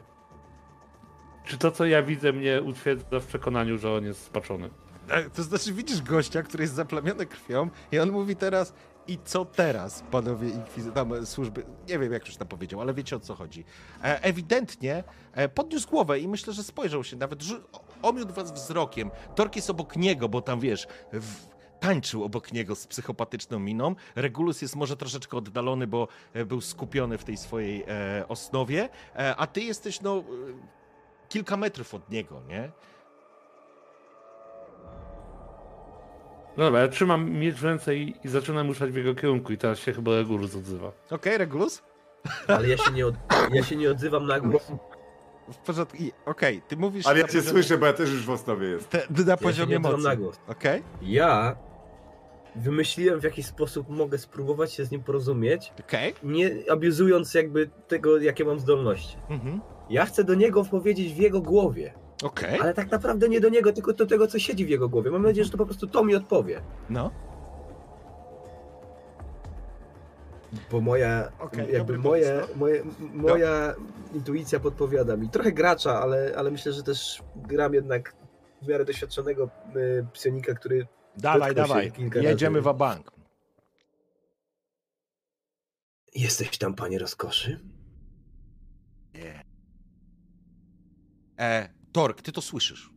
[1.45, 4.69] czy to, co ja widzę, mnie utwierdza w przekonaniu, że on jest spaczony?
[5.09, 8.73] E, To znaczy, widzisz gościa, który jest zaplamiony krwią i on mówi teraz
[9.07, 10.91] i co teraz, panowie inkwizy...
[10.91, 13.65] tam e, służby, nie wiem jak już tam powiedział, ale wiecie o co chodzi.
[14.03, 15.03] E, ewidentnie
[15.33, 17.61] e, podniósł głowę i myślę, że spojrzał się, nawet rzu-
[18.01, 19.11] omiódł was wzrokiem.
[19.35, 21.33] Tork jest obok niego, bo tam wiesz, w...
[21.79, 23.95] tańczył obok niego z psychopatyczną miną.
[24.15, 29.35] Regulus jest może troszeczkę oddalony, bo e, był skupiony w tej swojej e, osnowie, e,
[29.35, 30.17] a ty jesteś no...
[30.17, 30.23] e,
[31.29, 32.71] Kilka metrów od niego, nie?
[36.57, 39.57] No dobra, ja trzymam miecz w ręce i, i zaczynam ruszać w jego kierunku i
[39.57, 40.91] teraz się chyba Regulus odzywa.
[41.11, 41.83] Okej, Regulus?
[42.47, 43.15] Ale ja się nie, od...
[43.53, 44.71] ja się nie odzywam na głos.
[45.51, 45.97] W porządku.
[45.97, 47.07] I- Okej, ty mówisz.
[47.07, 49.01] Ale ja na cię poziomie- słyszę, bo ja też już w osnowie jestem.
[49.01, 50.03] Te, na Ja się poziomie nie odzywam mocy.
[50.07, 50.39] na głos.
[50.47, 51.55] Okej, Ja
[52.55, 56.13] wymyśliłem w jaki sposób mogę spróbować się z nim porozumieć, okej.
[56.23, 59.17] nie abuzując jakby tego, jakie mam zdolności.
[59.29, 59.61] Mhm.
[59.89, 61.93] Ja chcę do niego powiedzieć w jego głowie,
[62.23, 62.59] Okej.
[62.61, 65.11] ale tak naprawdę nie do niego, tylko do tego, co siedzi w jego głowie.
[65.11, 66.61] Mam nadzieję, że to po prostu to mi odpowie.
[66.89, 67.11] No.
[70.71, 72.59] Bo moja, Okej, jakby dobry moje, pomysł, no.
[72.59, 72.83] moje,
[73.13, 73.75] moja
[74.13, 75.29] intuicja podpowiada mi.
[75.29, 78.15] Trochę gracza, ale, ale myślę, że też gram jednak
[78.61, 80.87] w miarę doświadczonego y, psionika, który
[81.17, 81.91] Dawaj, dawaj.
[81.91, 82.69] kilka Jedziemy razy.
[82.73, 83.11] w bank.
[86.15, 87.59] Jesteś tam, panie rozkoszy?
[91.39, 92.89] E, Tork, ty to słyszysz.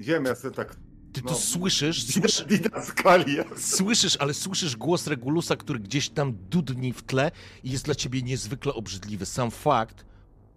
[0.00, 0.76] Wiem, ja sobie tak...
[1.12, 1.36] Ty to No.
[1.36, 3.44] słyszysz, słyszysz, Didaskalia.
[3.56, 7.30] słyszysz, ale słyszysz głos Regulusa, który gdzieś tam dudni w tle
[7.64, 9.26] i jest dla ciebie niezwykle obrzydliwy.
[9.26, 10.04] Sam fakt,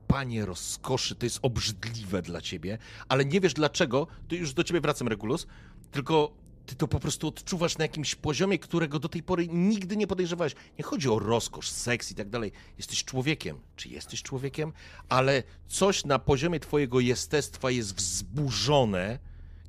[0.07, 2.77] panie rozkoszy, to jest obrzydliwe dla ciebie,
[3.09, 5.47] ale nie wiesz dlaczego, to już do ciebie wracam, Regulus,
[5.91, 6.31] tylko
[6.69, 10.55] ty to po prostu odczuwasz na jakimś poziomie, którego do tej pory nigdy nie podejrzewałeś.
[10.77, 12.51] Nie chodzi o rozkosz, seks i tak dalej.
[12.77, 13.57] Jesteś człowiekiem.
[13.75, 14.73] Czy jesteś człowiekiem?
[15.09, 19.19] Ale coś na poziomie twojego jestestwa jest wzburzone,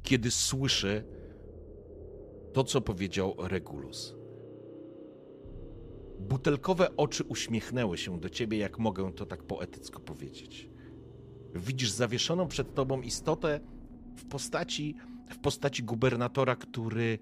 [0.03, 1.05] kiedy słyszy
[2.53, 4.15] to, co powiedział Regulus.
[6.19, 10.69] Butelkowe oczy uśmiechnęły się do ciebie, jak mogę to tak poetycko powiedzieć.
[11.55, 13.61] Widzisz zawieszoną przed tobą istotę
[14.17, 14.97] w postaci,
[15.31, 17.19] w postaci gubernatora, który,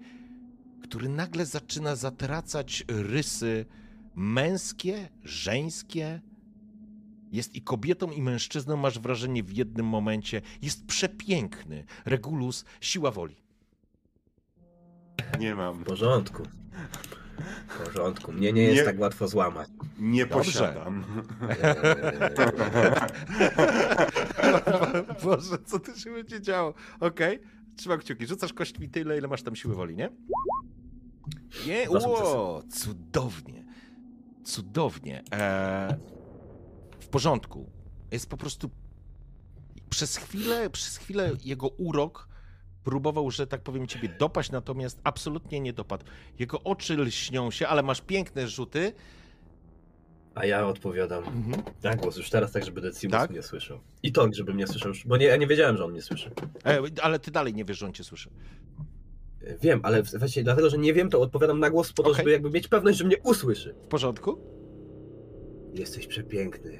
[0.83, 3.65] który nagle zaczyna zatracać rysy
[4.15, 6.21] męskie, żeńskie.
[7.31, 10.41] Jest i kobietą, i mężczyzną, masz wrażenie w jednym momencie.
[10.61, 11.85] Jest przepiękny.
[12.05, 13.35] Regulus, siła woli.
[15.39, 15.83] Nie mam.
[15.83, 16.43] W porządku.
[17.67, 18.31] W porządku.
[18.31, 18.83] Mnie nie jest Nie.
[18.83, 19.69] tak łatwo złamać.
[19.99, 20.51] Nie Dobrze.
[20.51, 21.03] posiadam.
[25.23, 26.73] Boże, co tu się będzie działo?
[26.99, 27.39] Okej,
[27.79, 28.27] trzymam kciuki.
[28.27, 30.09] Rzucasz kośćmi tyle, ile masz tam siły woli, nie?
[31.67, 33.65] Nie, o, cudownie.
[34.43, 35.23] Cudownie.
[35.31, 35.95] Eee,
[36.99, 37.69] w porządku.
[38.11, 38.69] Jest po prostu...
[39.89, 42.27] Przez chwilę, przez chwilę jego urok
[42.83, 46.05] próbował, że tak powiem, ciebie dopaść, natomiast absolutnie nie dopadł.
[46.39, 48.93] Jego oczy lśnią się, ale masz piękne rzuty.
[50.39, 51.63] A ja odpowiadam Mhm.
[51.83, 53.29] na głos już teraz, tak żeby Decimus Tak?
[53.31, 53.79] mnie słyszał.
[54.03, 56.31] I Torg, żeby mnie słyszał, bo nie, ja nie wiedziałem, że on mnie słyszy.
[56.65, 58.29] E, ale ty dalej nie wiesz, że on cię słyszy.
[59.61, 62.17] Wiem, ale właśnie dlatego, że nie wiem, to odpowiadam na głos po to, Okej.
[62.19, 63.75] żeby jakby mieć pewność, że mnie usłyszy.
[63.83, 64.39] W porządku?
[65.73, 66.79] Jesteś przepiękny,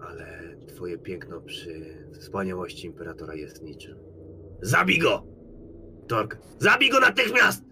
[0.00, 1.84] ale twoje piękno przy
[2.20, 3.98] wspaniałości Imperatora jest niczym.
[4.62, 5.26] Zabij go!
[6.08, 7.64] Torg, zabij go natychmiast!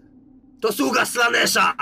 [0.61, 1.73] To sługa Slanesza!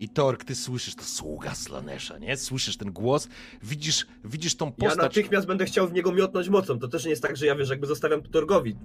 [0.00, 2.36] I Tork, ty słyszysz, to sługa Slanesza, nie?
[2.36, 3.28] Słyszysz ten głos,
[3.62, 4.98] widzisz, widzisz tą Ja postać.
[4.98, 6.78] natychmiast będę chciał w niego miotnąć mocą.
[6.78, 8.76] To też nie jest tak, że ja wiesz, jakby zostawiam to Torgowi.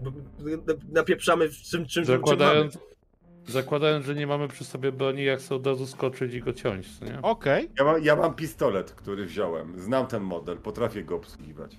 [0.92, 2.18] Napieprzamy w czym, czym, czym, czym mamy.
[2.28, 2.78] Zakładając,
[3.48, 7.02] zakładając, że nie mamy przy sobie broni, jak chcę od razu skoczyć i go ciąć,
[7.02, 7.22] nie?
[7.22, 9.80] Okej, Ja mam, ja mam pistolet, który wziąłem.
[9.80, 11.78] Znam ten model, potrafię go obsługiwać.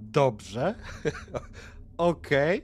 [0.00, 0.74] Dobrze.
[1.96, 2.62] Okej.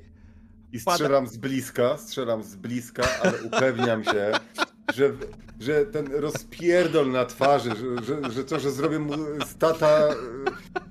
[0.73, 4.32] I Pada- strzelam z bliska, strzelam z bliska, ale upewniam się,
[4.94, 5.12] że,
[5.60, 9.15] że ten rozpierdol na twarzy, że, że, że to, że zrobię mu
[9.47, 10.09] z tata,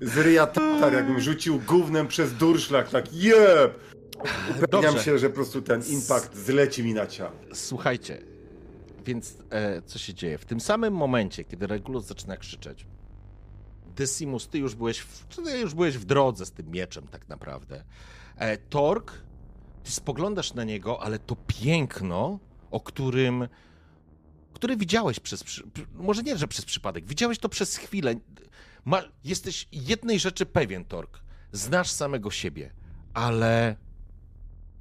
[0.02, 3.80] z ryja tatar, jakbym rzucił gównem przez durszlak, tak jeb!
[4.50, 5.04] Upewniam Dobrze.
[5.04, 7.32] się, że po prostu ten impact zleci mi na ciało.
[7.54, 8.22] Słuchajcie,
[9.06, 10.38] więc e, co się dzieje?
[10.38, 12.86] W tym samym momencie, kiedy Regulus zaczyna krzyczeć,
[13.96, 17.84] Decimus, ty już byłeś w, ty już byłeś w drodze z tym mieczem tak naprawdę.
[18.38, 19.14] E, Tork,
[19.84, 22.40] ty spoglądasz na niego, ale to piękno,
[22.72, 23.48] o którym
[24.58, 25.44] które widziałeś przez,
[25.94, 28.16] może nie, że przez przypadek, widziałeś to przez chwilę.
[28.86, 31.20] Ma, jesteś jednej rzeczy pewien, Tork.
[31.52, 32.74] Znasz samego siebie,
[33.14, 33.76] ale,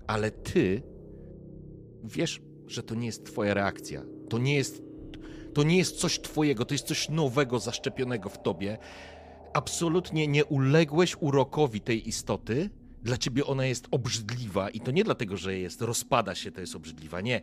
[0.06, 0.82] ale ty
[2.04, 4.02] wiesz, że to nie jest twoja reakcja.
[4.28, 4.82] To nie jest,
[5.54, 8.78] to nie jest coś twojego, to jest coś nowego, zaszczepionego w tobie.
[9.52, 12.70] absolutnie nie uległeś urokowi tej istoty.
[13.02, 16.76] Dla ciebie ona jest obrzydliwa i to nie dlatego, że jest, rozpada się, to jest
[16.76, 17.20] obrzydliwa.
[17.20, 17.40] Nie.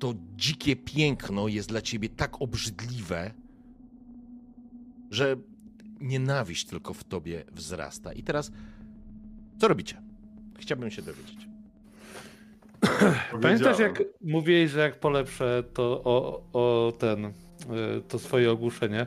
[0.00, 3.30] To dzikie piękno jest dla ciebie tak obrzydliwe,
[5.10, 5.36] że
[6.00, 8.12] nienawiść tylko w tobie wzrasta.
[8.12, 8.52] I teraz,
[9.58, 10.02] co robicie?
[10.58, 11.48] Chciałbym się dowiedzieć.
[13.42, 17.32] Pamiętasz jak mówiłeś, że jak polepszę to o, o ten, y,
[18.08, 19.06] to swoje ogłuszenie,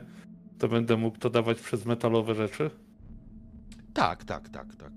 [0.58, 2.70] to będę mógł to dawać przez metalowe rzeczy?
[3.94, 4.92] Tak, tak, tak, tak.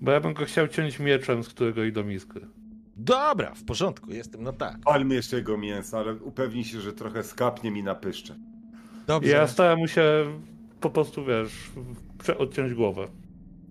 [0.00, 2.46] Bo ja bym go chciał ciąć mieczem, z którego idą iskry.
[2.96, 4.78] Dobra, w porządku, jestem, no tak.
[4.84, 8.34] Palmy jeszcze jego mięso, ale upewnij się, że trochę skapnie mi na pyszcze.
[9.06, 9.30] Dobrze.
[9.30, 10.02] Ja starałem mu się
[10.80, 11.70] po prostu, wiesz,
[12.38, 13.08] odciąć głowę.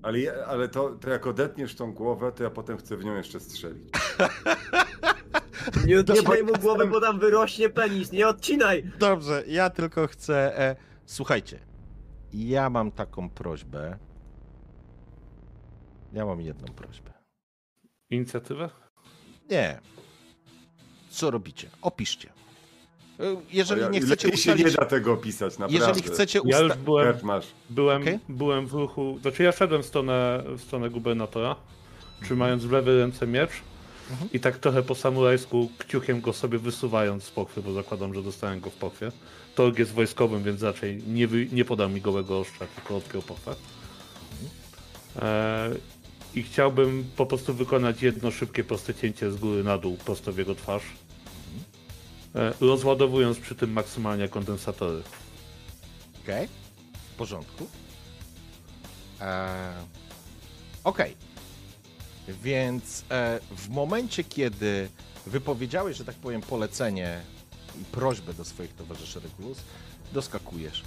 [0.04, 3.16] Ale, ja- ale to, to jak odetniesz tą głowę, to ja potem chcę w nią
[3.16, 3.84] jeszcze strzelić.
[5.88, 8.92] Nie odcinaj mu głowy, bo tam wyrośnie penis, nie odcinaj!
[9.00, 10.60] Dobrze, ja tylko chcę.
[10.60, 10.76] E,
[11.06, 11.60] słuchajcie,
[12.34, 13.98] ja mam taką prośbę.
[16.14, 17.14] Ja mam jedną prośbę.
[18.10, 18.70] Inicjatywę?
[19.50, 19.80] Nie.
[21.10, 21.70] Co robicie?
[21.82, 22.30] Opiszcie.
[23.20, 24.76] E, Jeżeli Ale nie ja- chcecie lepiej się nie ustalić.
[24.78, 25.78] da tego opisać, naprawdę.
[25.88, 26.86] Jeżeli chcecie Ja już ustalić.
[26.86, 27.18] byłem,
[27.70, 28.20] byłem, Okej.
[28.30, 31.56] byłem w ruchu, znaczy ja szedłem w stronę, w stronę gubernatora,
[32.24, 33.52] trzymając w lewej ręce miecz
[34.12, 34.30] Mhm.
[34.34, 38.60] i tak trochę po samurajsku kciukiem go sobie wysuwając z pochwy, bo zakładam, że dostałem
[38.60, 39.12] go w pochwie.
[39.56, 43.56] Torg jest wojskowym, więc raczej nie, wy, nie podał mi gołego ostrza, tylko odpiął pochwę.
[45.16, 45.70] E,
[46.36, 50.38] I chciałbym po prostu wykonać jedno szybkie, proste cięcie z góry na dół, prosto w
[50.38, 50.84] jego twarz.
[52.36, 55.02] E, rozładowując przy tym maksymalnie kondensatory.
[56.24, 56.48] Okej.
[57.14, 57.68] W porządku.
[59.22, 59.74] E,
[60.84, 61.16] Okej.
[62.44, 64.90] Więc e, w momencie, kiedy
[65.26, 67.22] wypowiedziałeś, że tak powiem, polecenie
[67.82, 69.58] i prośbę do swoich towarzyszy Regulus,
[70.14, 70.84] doskakujesz.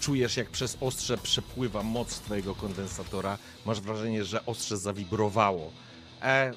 [0.00, 3.38] Czujesz, jak przez ostrze przepływa moc twojego kondensatora.
[3.66, 5.72] Masz wrażenie, że ostrze zawibrowało.
[6.22, 6.52] E,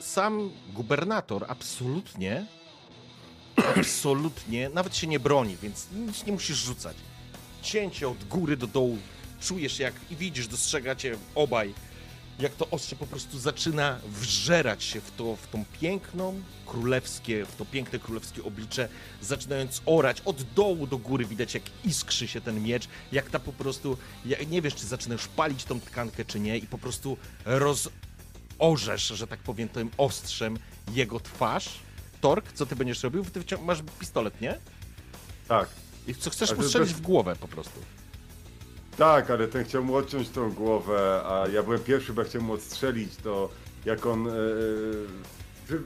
[0.00, 2.46] sam gubernator absolutnie
[3.56, 6.96] absolutnie, nawet się nie broni, więc nic nie musisz rzucać.
[7.62, 8.98] Cięcie od góry do dołu,
[9.40, 11.74] czujesz jak i widzisz, dostrzegacie obaj,
[12.38, 17.56] jak to ostrze po prostu zaczyna wżerać się w to, w tą piękną królewskie, w
[17.56, 18.88] to piękne królewskie oblicze,
[19.22, 23.52] zaczynając orać od dołu do góry, widać jak iskrzy się ten miecz, jak ta po
[23.52, 23.98] prostu,
[24.50, 29.40] nie wiesz, czy zaczynasz palić tą tkankę, czy nie i po prostu rozorzesz, że tak
[29.40, 30.58] powiem, tym ostrzem
[30.92, 31.68] jego twarz.
[32.20, 33.24] Tork, co ty będziesz robił?
[33.24, 34.58] Ty masz pistolet, nie?
[35.48, 35.68] Tak.
[36.06, 37.80] I co chcesz Ale mu strzelić bez- w głowę po prostu.
[38.98, 42.46] Tak, ale ten chciał mu odciąć tą głowę, a ja byłem pierwszy, bo ja chciałem
[42.46, 43.48] mu odstrzelić, to
[43.84, 44.24] jak on...
[45.70, 45.78] Yy,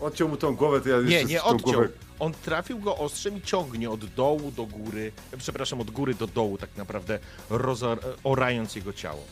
[0.00, 1.72] odciął mu tą głowę, to ja Nie, jeszcze nie tą odciął.
[1.72, 1.88] głowę...
[2.18, 6.26] On trafił go ostrzem i ciągnie od dołu do góry, e, przepraszam, od góry do
[6.26, 7.18] dołu tak naprawdę,
[7.50, 9.24] rozorając jego ciało.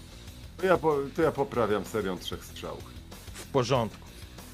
[0.56, 2.84] To ja, po, to ja poprawiam serią trzech strzałów.
[3.34, 4.04] W porządku.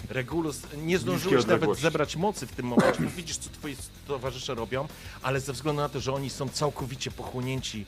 [0.08, 3.76] Regulus, nie zdążyłeś nawet zebrać mocy w tym momencie, bo widzisz, co twoi
[4.06, 4.88] towarzysze robią,
[5.22, 7.86] ale ze względu na to, że oni są całkowicie pochłonięci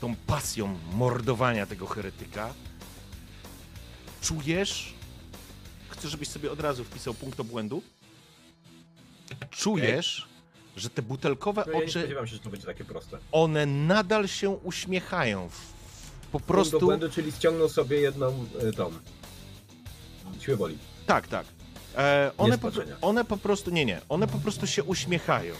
[0.00, 2.54] tą pasją mordowania tego heretyka,
[4.20, 4.94] czujesz,
[5.88, 7.82] chcę, żebyś sobie od razu wpisał punkt obłędu,
[9.50, 10.28] czujesz,
[10.76, 13.18] że te butelkowe No ja nie oczy, spodziewam się, że to będzie takie proste.
[13.32, 15.48] one nadal się uśmiechają.
[16.32, 16.76] Po Punkt prostu...
[16.76, 18.92] obłędu, czyli ściągnął sobie jedną y, tą...
[20.40, 20.78] Siłę woli.
[21.06, 21.46] Tak, tak.
[21.96, 22.70] E, one, po,
[23.00, 25.54] one po prostu, nie, nie, one po prostu się uśmiechają.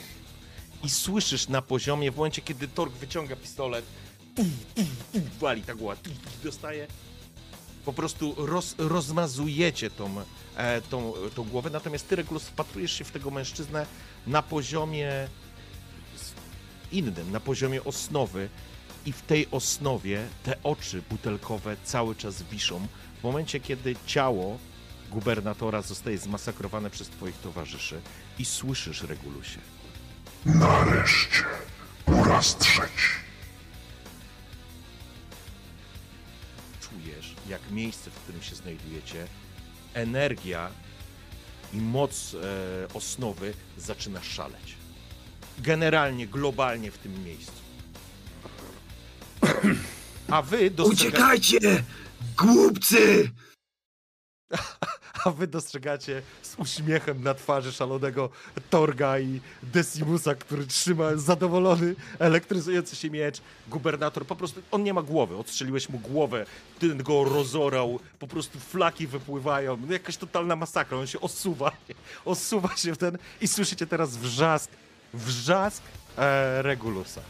[0.85, 3.85] I słyszysz na poziomie, w momencie, kiedy Tork wyciąga pistolet,
[5.41, 5.97] wali ta głowa,
[6.45, 6.87] dostaje.
[7.85, 10.15] Po prostu roz, rozmazujecie tą,
[10.57, 13.87] e, tą, tą głowę, natomiast ty, Regulus, wpatrujesz się w tego mężczyznę
[14.27, 15.29] na poziomie
[16.93, 18.49] innym, na poziomie osnowy
[19.07, 22.87] i w tej osnowie te oczy butelkowe cały czas wiszą.
[23.21, 24.59] W momencie, kiedy ciało
[25.11, 28.01] gubernatora zostaje zmasakrowane przez twoich towarzyszy
[28.39, 29.59] i słyszysz, Regulusie.
[30.47, 31.45] Nareszcie,
[32.07, 33.30] po raz trzeci.
[37.51, 39.27] Jak miejsce, w którym się znajdujecie,
[39.95, 40.71] energia
[41.73, 42.39] i moc e,
[42.95, 44.77] osnowy zaczyna szaleć.
[45.59, 47.61] Generalnie, globalnie w tym miejscu.
[50.31, 51.57] A wy dostrzegacie...
[51.57, 51.85] Uciekajcie!
[52.37, 53.31] Głupcy!
[55.25, 58.31] A wy dostrzegacie z uśmiechem na twarzy szalonego
[58.71, 63.41] Torga i Decimusa, który trzyma zadowolony, elektryzujący się miecz.
[63.69, 66.47] Gubernator po prostu, on nie ma głowy, odstrzeliłeś mu głowę,
[66.79, 71.73] ty go rozorał, po prostu flaki wypływają, no jakaś totalna masakra, on się osuwa,
[72.25, 74.71] osuwa się w ten i słyszycie teraz wrzask,
[75.15, 75.83] wrzask
[76.19, 77.21] e, Regulusa.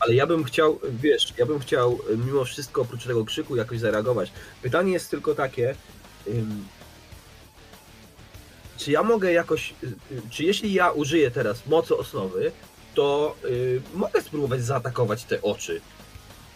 [0.00, 3.78] Ale ja bym chciał, wiesz, ja bym chciał y, mimo wszystko oprócz tego krzyku jakoś
[3.80, 4.32] zareagować.
[4.62, 5.74] Pytanie jest tylko takie,
[8.78, 12.52] czy ja mogę jakoś, y, y, czy jeśli ja użyję teraz mocy osnowy,
[12.94, 15.80] to y, mogę spróbować zaatakować te oczy.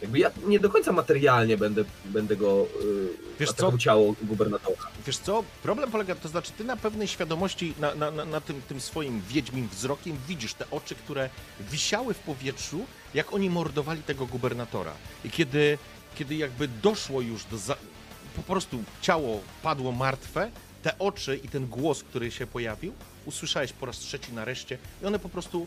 [0.02, 3.08] Jakby ja nie do końca materialnie będę, będę go y,
[3.40, 3.78] Wiesz co?
[3.78, 4.90] ciało gubernatora.
[5.06, 8.62] Wiesz co, problem polega, to znaczy ty na pewnej świadomości, na, na, na, na tym,
[8.68, 11.30] tym swoim wiedźmim wzrokiem widzisz te oczy, które
[11.60, 14.92] wisiały w powietrzu, jak oni mordowali tego gubernatora.
[15.24, 15.78] I kiedy,
[16.14, 17.58] kiedy jakby doszło już do...
[17.58, 17.76] Za...
[18.36, 20.50] Po prostu ciało padło martwe,
[20.82, 22.92] te oczy i ten głos, który się pojawił,
[23.26, 25.66] usłyszałeś po raz trzeci nareszcie i one po prostu,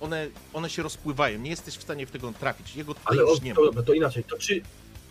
[0.00, 3.30] one, one się rozpływają, nie jesteś w stanie w tego trafić, jego tutaj Ale o,
[3.30, 3.56] już nie ma.
[3.56, 4.60] to, dobra, to inaczej, to czy,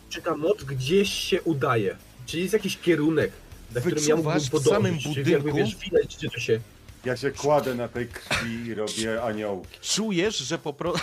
[0.09, 1.95] czy ta moc gdzieś się udaje?
[2.25, 3.31] Czy jest jakiś kierunek,
[3.75, 4.73] na którym ja mógłbym w podążyć?
[4.73, 6.59] samym Czy jakby, budynku- wiesz, widać, gdzie to się...
[7.05, 9.79] Ja się kładę na tej krwi i robię aniołki.
[9.81, 10.99] czujesz, że po prostu.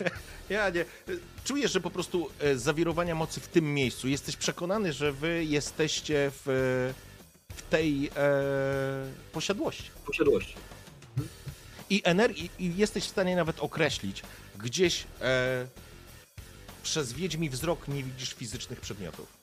[0.50, 0.84] ja nie.
[1.44, 4.08] Czujesz, że po prostu e, zawirowania mocy w tym miejscu.
[4.08, 6.92] Jesteś przekonany, że wy jesteście w,
[7.56, 8.10] w tej e,
[9.32, 9.90] posiadłości.
[10.06, 10.54] posiadłości.
[11.90, 14.22] I energii, i jesteś w stanie nawet określić,
[14.58, 15.66] gdzieś e,
[16.82, 19.36] przez wiedźmi wzrok nie widzisz fizycznych przedmiotów.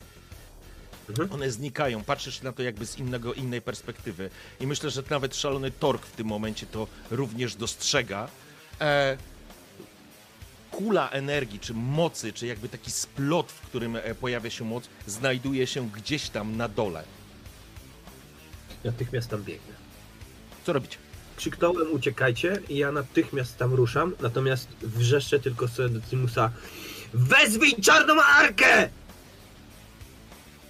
[1.10, 1.32] Mhm.
[1.32, 4.30] One znikają, patrzysz na to jakby z innego, innej perspektywy.
[4.60, 8.28] I myślę, że nawet szalony Tork w tym momencie to również dostrzega.
[8.82, 9.18] E,
[10.72, 15.68] kula energii, czy mocy, czy jakby taki splot, w którym e, pojawia się moc, znajduje
[15.68, 17.04] się gdzieś tam na dole.
[18.84, 19.74] Natychmiast tam biegnę.
[20.66, 20.98] Co robicie?
[21.36, 26.52] Krzyknąłem uciekajcie i ja natychmiast tam ruszam, natomiast wrzeszczę tylko sobie do Timusa
[27.14, 28.90] Wezwij czarną arkę!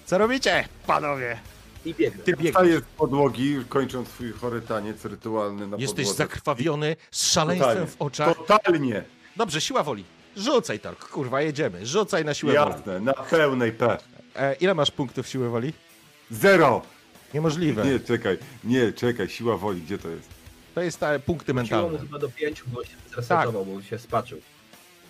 [0.06, 1.40] Co robicie, panowie?
[1.86, 2.24] I biegnę.
[2.24, 2.52] Ty biegniesz.
[2.52, 6.18] Wstaję z podłogi, kończąc swój chory taniec rytualny na Jesteś podłodze.
[6.18, 7.92] zakrwawiony, z szaleństwem Totalnie.
[7.92, 8.38] w oczach.
[8.48, 9.04] Totalnie.
[9.36, 10.04] Dobrze, siła woli.
[10.38, 11.86] Rzucaj, Tork, kurwa, jedziemy.
[11.86, 12.72] Rzucaj na siłę woli.
[12.72, 13.98] Jasne, na pełnej P.
[14.36, 15.74] E, ile masz punktów siły woli?
[16.32, 16.82] Zero.
[17.34, 17.86] Niemożliwe.
[17.86, 20.30] Nie, czekaj, nie, czekaj, siła woli, gdzie to jest?
[20.76, 22.00] To jest ta, punkty Siło mu mentalne.
[22.00, 24.42] chyba do pięciu, bo się zresetował, bo się spaczył.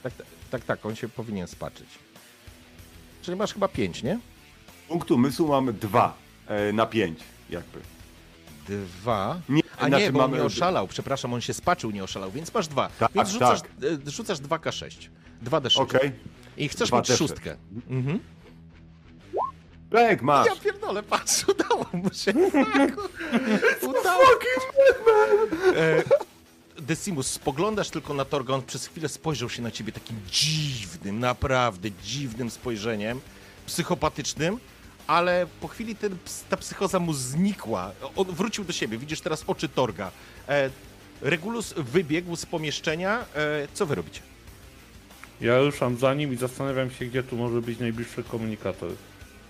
[0.03, 0.13] Tak,
[0.51, 1.87] tak, tak, on się powinien spaczyć.
[3.21, 4.19] Czyli masz chyba pięć, nie?
[4.87, 6.17] Punktu umysłu mamy dwa
[6.47, 7.19] e, na pięć,
[7.49, 7.79] jakby.
[8.69, 9.41] Dwa.
[9.49, 10.87] Nie, A znaczy nie, bo mamy- on nie oszalał.
[10.87, 12.89] Przepraszam, on się spaczył, nie oszalał, więc masz dwa.
[12.99, 13.69] Tak, więc rzucasz, tak.
[14.07, 15.09] e, rzucasz 2K6.
[15.45, 15.79] 2D6.
[15.81, 16.11] Okej.
[16.57, 17.17] I chcesz Dwa mieć D6.
[17.17, 17.57] szóstkę.
[17.89, 18.19] Mhm.
[19.93, 20.47] Lek, masz.
[20.47, 22.33] Ja pierdolę, patrz, udało mu się.
[23.89, 24.23] udało.
[25.75, 26.03] E,
[26.81, 31.89] Decimus, spoglądasz tylko na Torga, on przez chwilę spojrzał się na ciebie takim dziwnym, naprawdę
[32.03, 33.21] dziwnym spojrzeniem,
[33.65, 34.59] psychopatycznym,
[35.07, 36.17] ale po chwili ten,
[36.49, 37.91] ta psychoza mu znikła.
[38.15, 40.11] On wrócił do siebie, widzisz teraz oczy Torga.
[40.49, 40.69] E,
[41.21, 43.25] Regulus wybiegł z pomieszczenia.
[43.35, 44.21] E, co wy robicie?
[45.41, 48.89] Ja ruszam za nim i zastanawiam się, gdzie tu może być najbliższy komunikator.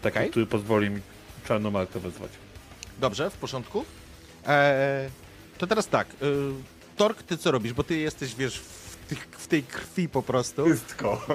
[0.03, 0.29] Taki, Okej.
[0.29, 1.01] który pozwoli mi
[1.47, 2.31] czarną markę wezwać.
[2.99, 3.85] Dobrze, w porządku.
[4.47, 5.09] E,
[5.57, 6.07] to teraz tak.
[6.09, 6.13] E,
[6.97, 7.73] Torg, ty co robisz?
[7.73, 10.65] Bo ty jesteś, wiesz, w, tych, w tej krwi po prostu.
[10.65, 11.25] Wszystko.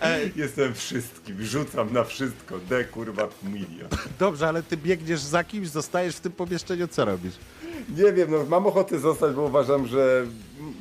[0.00, 2.58] E, Jestem wszystkim, rzucam na wszystko.
[2.58, 3.88] D kurwa milion.
[4.18, 7.34] dobrze, ale ty biegniesz za kimś, zostajesz w tym pomieszczeniu, co robisz?
[7.96, 10.26] Nie wiem, no mam ochotę zostać, bo uważam, że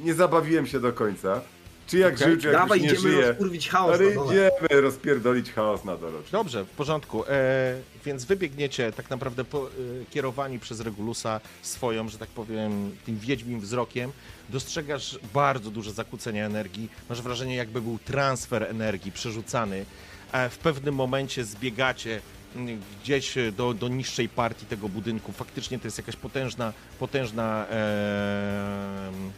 [0.04, 1.42] nie zabawiłem się do końca.
[1.88, 2.28] Czy jak Okej.
[2.28, 3.28] żył, czy jak Dawaj, już nie idziemy żyję.
[3.28, 4.32] rozkurwić chaos Ale na dole.
[4.32, 6.20] idziemy rozpierdolić chaos na dole.
[6.32, 7.24] Dobrze, w porządku.
[7.28, 7.76] E,
[8.06, 9.72] więc wybiegniecie tak naprawdę po, e,
[10.12, 14.12] kierowani przez Regulusa swoją, że tak powiem, tym wiedźmim wzrokiem.
[14.50, 16.90] Dostrzegasz bardzo duże zakłócenia energii.
[17.10, 19.86] Masz wrażenie, jakby był transfer energii przerzucany.
[20.32, 22.22] E, w pewnym momencie zbiegacie
[22.56, 25.32] mm, gdzieś do, do niższej partii tego budynku.
[25.32, 29.32] Faktycznie to jest jakaś potężna, potężna, em,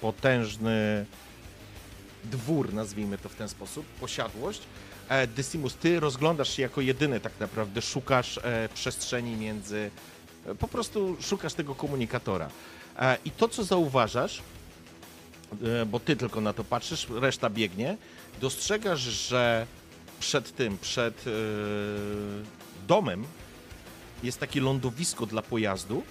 [0.00, 1.06] potężny
[2.24, 4.62] dwór, nazwijmy to w ten sposób, posiadłość.
[5.08, 9.90] E, Decimus, ty rozglądasz się jako jedyny tak naprawdę, szukasz e, przestrzeni między,
[10.46, 12.48] e, po prostu szukasz tego komunikatora.
[13.24, 14.42] I to, co zauważasz,
[15.86, 17.96] bo ty tylko na to patrzysz, reszta biegnie,
[18.40, 19.66] dostrzegasz, że
[20.20, 21.24] przed tym, przed
[22.88, 23.24] domem
[24.22, 26.02] jest takie lądowisko dla pojazdu,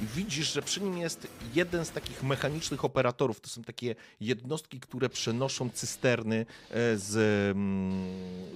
[0.00, 3.40] widzisz, że przy nim jest jeden z takich mechanicznych operatorów.
[3.40, 7.16] To są takie jednostki, które przenoszą cysterny e, z,
[7.56, 8.06] mm,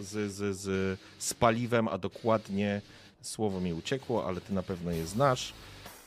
[0.00, 2.82] z, z, z, z paliwem, a dokładnie
[3.22, 5.52] słowo mi uciekło, ale ty na pewno je znasz.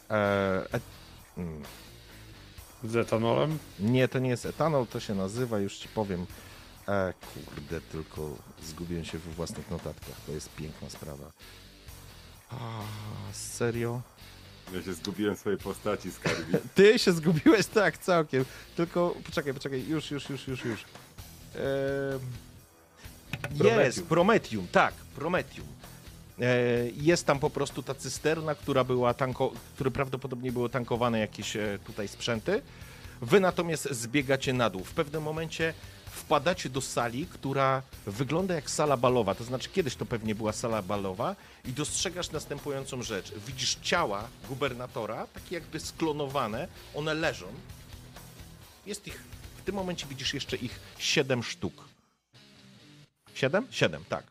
[0.10, 0.14] E,
[0.74, 0.80] e,
[1.38, 1.64] mm,
[2.84, 3.57] Z etanolem?
[3.80, 6.26] nie, to nie jest etanol, to się nazywa, już ci powiem.
[6.88, 10.16] E, kurde, tylko zgubiłem się we własnych notatkach.
[10.26, 11.32] To jest piękna sprawa.
[12.49, 12.82] A,
[13.34, 14.02] serio?
[14.74, 16.60] Ja się zgubiłem w swojej postaci, skarbie.
[16.76, 18.46] Ty się zgubiłeś tak całkiem.
[18.76, 20.86] Tylko poczekaj, poczekaj, już, już, już, już, już.
[21.56, 22.20] Ehm...
[23.64, 25.68] Jest, Prometium, tak, Prometium.
[26.42, 26.58] E,
[26.96, 31.80] Jest tam po prostu ta cysterna, która była tanko, które prawdopodobnie było tankowane jakieś e,
[31.86, 32.62] tutaj sprzęty.
[33.22, 34.84] Wy natomiast zbiegacie na dół.
[34.84, 35.74] W pewnym momencie
[36.16, 39.36] wpadacie do sali, która wygląda jak sala balowa.
[39.36, 41.36] To znaczy, kiedyś to pewnie była sala balowa
[41.66, 43.34] i dostrzegasz następującą rzecz.
[43.48, 46.68] Widzisz ciała gubernatora, takie jakby sklonowane.
[46.96, 47.46] One leżą.
[48.86, 49.24] Jest ich,
[49.58, 51.86] w tym momencie widzisz jeszcze ich siedem sztuk.
[53.34, 53.68] Siedem?
[53.72, 54.24] Siedem, tak.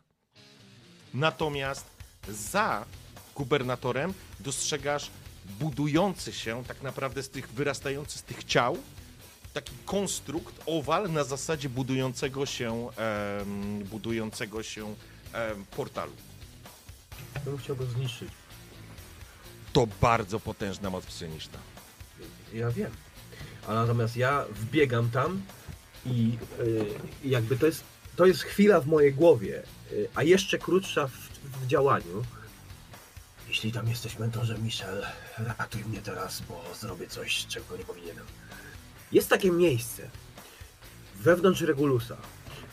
[1.13, 1.85] Natomiast
[2.29, 2.85] za
[3.35, 5.11] gubernatorem dostrzegasz
[5.59, 8.77] budujący się tak naprawdę z tych, wyrastający z tych ciał,
[9.55, 14.95] taki konstrukt, owal na zasadzie budującego się, em, budującego się
[15.33, 16.11] em, portalu.
[17.35, 18.29] Ja bym chciał go zniszczyć.
[19.73, 21.59] To bardzo potężna moc psioniczna.
[22.53, 22.91] Ja wiem.
[23.67, 25.41] A natomiast ja wbiegam tam
[26.05, 26.85] i y,
[27.23, 27.83] jakby to jest,
[28.15, 31.17] to jest chwila w mojej głowie, y, a jeszcze krótsza w,
[31.61, 32.25] w działaniu.
[33.47, 35.05] Jeśli tam jesteś mentorze Michel,
[35.37, 38.25] ratuj mnie teraz, bo zrobię coś, czego nie powinienem.
[39.15, 40.09] Jest takie miejsce
[41.15, 42.17] wewnątrz Regulusa,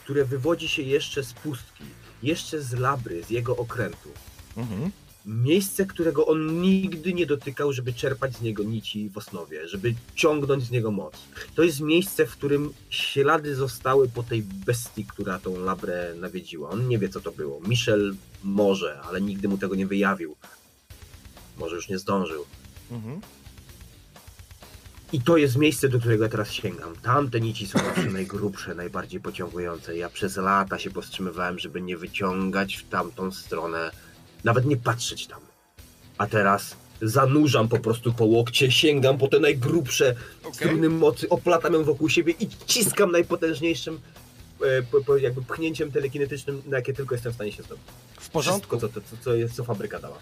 [0.04, 1.84] które wywodzi się jeszcze z pustki,
[2.22, 4.08] jeszcze z labry, z jego okrętu.
[4.56, 4.90] Mhm.
[5.26, 10.64] Miejsce, którego on nigdy nie dotykał, żeby czerpać z niego nici w osnowie, żeby ciągnąć
[10.64, 11.14] z niego moc.
[11.54, 16.70] To jest miejsce, w którym ślady zostały po tej bestii, która tą labrę nawiedziła.
[16.70, 17.60] On nie wie, co to było.
[17.60, 20.36] Michel może, ale nigdy mu tego nie wyjawił.
[21.56, 22.44] Może już nie zdążył.
[22.90, 23.20] Mhm.
[25.12, 26.96] I to jest miejsce, do którego ja teraz sięgam.
[26.96, 29.96] Tamte nici są zawsze najgrubsze, najbardziej pociągujące.
[29.96, 33.90] Ja przez lata się powstrzymywałem, żeby nie wyciągać w tamtą stronę,
[34.44, 35.40] nawet nie patrzeć tam.
[36.18, 40.14] A teraz zanurzam po prostu po łokcie, sięgam po te najgrubsze
[40.52, 44.00] struny mocy, oplatam ją wokół siebie i ciskam najpotężniejszym
[44.62, 47.84] e, jakby pchnięciem telekinetycznym, na jakie tylko jestem w stanie się zdobyć.
[48.20, 48.78] W porządku.
[48.78, 50.18] Wszystko, co, co, co, co fabryka dała.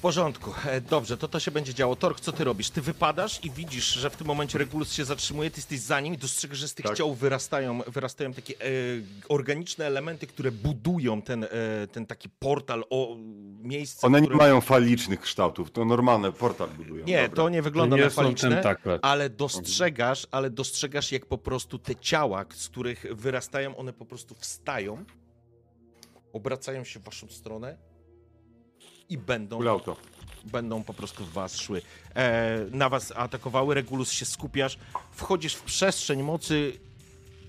[0.00, 0.54] W porządku.
[0.66, 1.96] E, Dobrze, to to się będzie działo.
[1.96, 2.70] Tork, co ty robisz?
[2.70, 6.14] Ty wypadasz i widzisz, że w tym momencie Regulus się zatrzymuje, ty jesteś za nim
[6.14, 6.96] i dostrzegasz, że z tych Tak.
[6.96, 8.64] ciał wyrastają, wyrastają takie e,
[9.28, 11.48] organiczne elementy, które budują ten, e,
[11.92, 13.16] ten taki portal, o
[13.62, 17.04] miejsce, One nie mają falicznych kształtów, to normalne portal budują.
[17.06, 17.36] Nie, Dobra.
[17.36, 18.98] to nie wygląda nie na faliczne, tentakle.
[19.02, 24.34] ale dostrzegasz, ale dostrzegasz, jak po prostu te ciała, z których wyrastają, one po prostu
[24.34, 25.04] wstają,
[26.32, 27.89] obracają się w waszą stronę
[29.10, 29.60] i będą
[30.44, 31.82] będą po prostu w was szły.
[32.14, 34.78] E, na was atakowały, Regulus się skupiasz,
[35.12, 36.72] wchodzisz w przestrzeń mocy,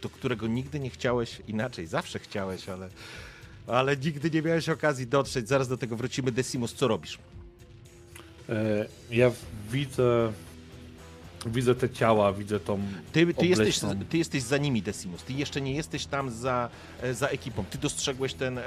[0.02, 2.90] do którego nigdy nie chciałeś, inaczej, zawsze chciałeś, ale,
[3.68, 5.48] ale nigdy nie miałeś okazji dotrzeć.
[5.48, 6.32] Zaraz do tego wrócimy.
[6.32, 7.18] Decimus, co robisz?
[8.50, 9.32] E, Ja
[9.72, 10.34] widzę.
[11.46, 12.80] Widzę te ciała, widzę tą.
[13.12, 15.24] Ty, ty, jesteś, ty jesteś za nimi, Decimus.
[15.24, 16.70] Ty jeszcze nie jesteś tam za,
[17.02, 17.66] e, za ekipą.
[17.70, 18.64] Ty dostrzegłeś ten, e,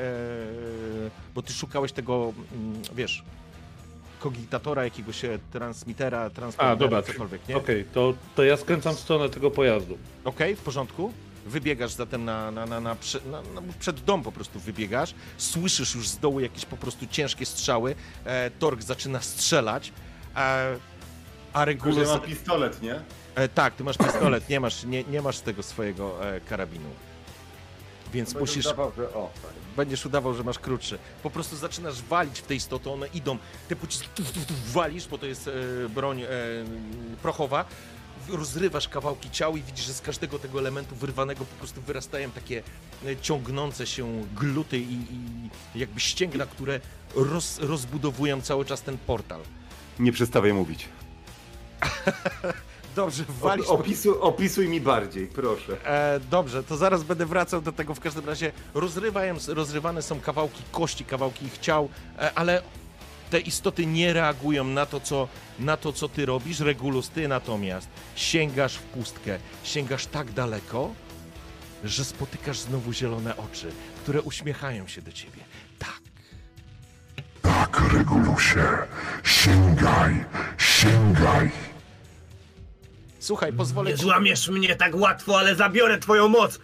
[1.35, 3.23] bo ty szukałeś tego, mm, wiesz,
[4.21, 7.03] kogitatora, jakiegoś e, transmitera, transportera, A, dobra.
[7.03, 7.57] cokolwiek, nie?
[7.57, 9.99] Okej, to, to ja skręcam w stronę tego pojazdu.
[10.25, 11.13] Okej, w porządku.
[11.47, 15.15] Wybiegasz zatem na, na, na, na, prze, na, na przed dom po prostu wybiegasz.
[15.37, 17.95] Słyszysz już z dołu jakieś po prostu ciężkie strzały.
[18.25, 19.93] E, Tork zaczyna strzelać.
[20.37, 20.77] E,
[21.55, 22.09] a Tylko, Regulus...
[22.09, 23.01] że mam pistolet, nie?
[23.35, 26.89] E, tak, ty masz pistolet, nie masz, nie, nie masz tego swojego e, karabinu.
[28.13, 29.51] Więc Będę musisz, udawał, że- O, tak.
[29.77, 30.99] będziesz udawał, że masz krótszy.
[31.23, 35.09] Po prostu zaczynasz walić w tej istoty, one idą, te pociski tu, tu, tu, walisz,
[35.09, 35.53] bo to jest e,
[35.89, 36.27] broń e,
[37.23, 37.65] prochowa,
[38.29, 42.63] rozrywasz kawałki ciał i widzisz, że z każdego tego elementu wyrwanego po prostu wyrastają takie
[43.07, 46.81] e, ciągnące się gluty i, i jakby ścięgna, które
[47.15, 49.41] roz, rozbudowują cały czas ten portal.
[49.99, 50.89] Nie przestawiaj mówić.
[52.97, 53.67] Dobrze, walisz...
[53.67, 55.87] O, opisuj, opisuj mi bardziej, proszę.
[55.87, 57.95] E, dobrze, to zaraz będę wracał do tego.
[57.95, 61.89] W każdym razie rozrywają, rozrywane są kawałki kości, kawałki ich ciał,
[62.19, 62.63] e, ale
[63.31, 65.29] te istoty nie reagują na to, co,
[65.59, 66.61] na to, co ty robisz.
[66.61, 70.91] Regulus, ty natomiast sięgasz w pustkę, sięgasz tak daleko,
[71.85, 75.41] że spotykasz znowu zielone oczy, które uśmiechają się do ciebie.
[75.79, 76.01] Tak.
[77.43, 78.67] Tak, Regulusie,
[79.25, 80.25] sięgaj,
[80.59, 81.74] sięgaj.
[83.25, 84.03] Słuchaj, pozwolę Nie ci...
[84.03, 86.59] złamiesz mnie tak łatwo, ale zabiorę twoją moc!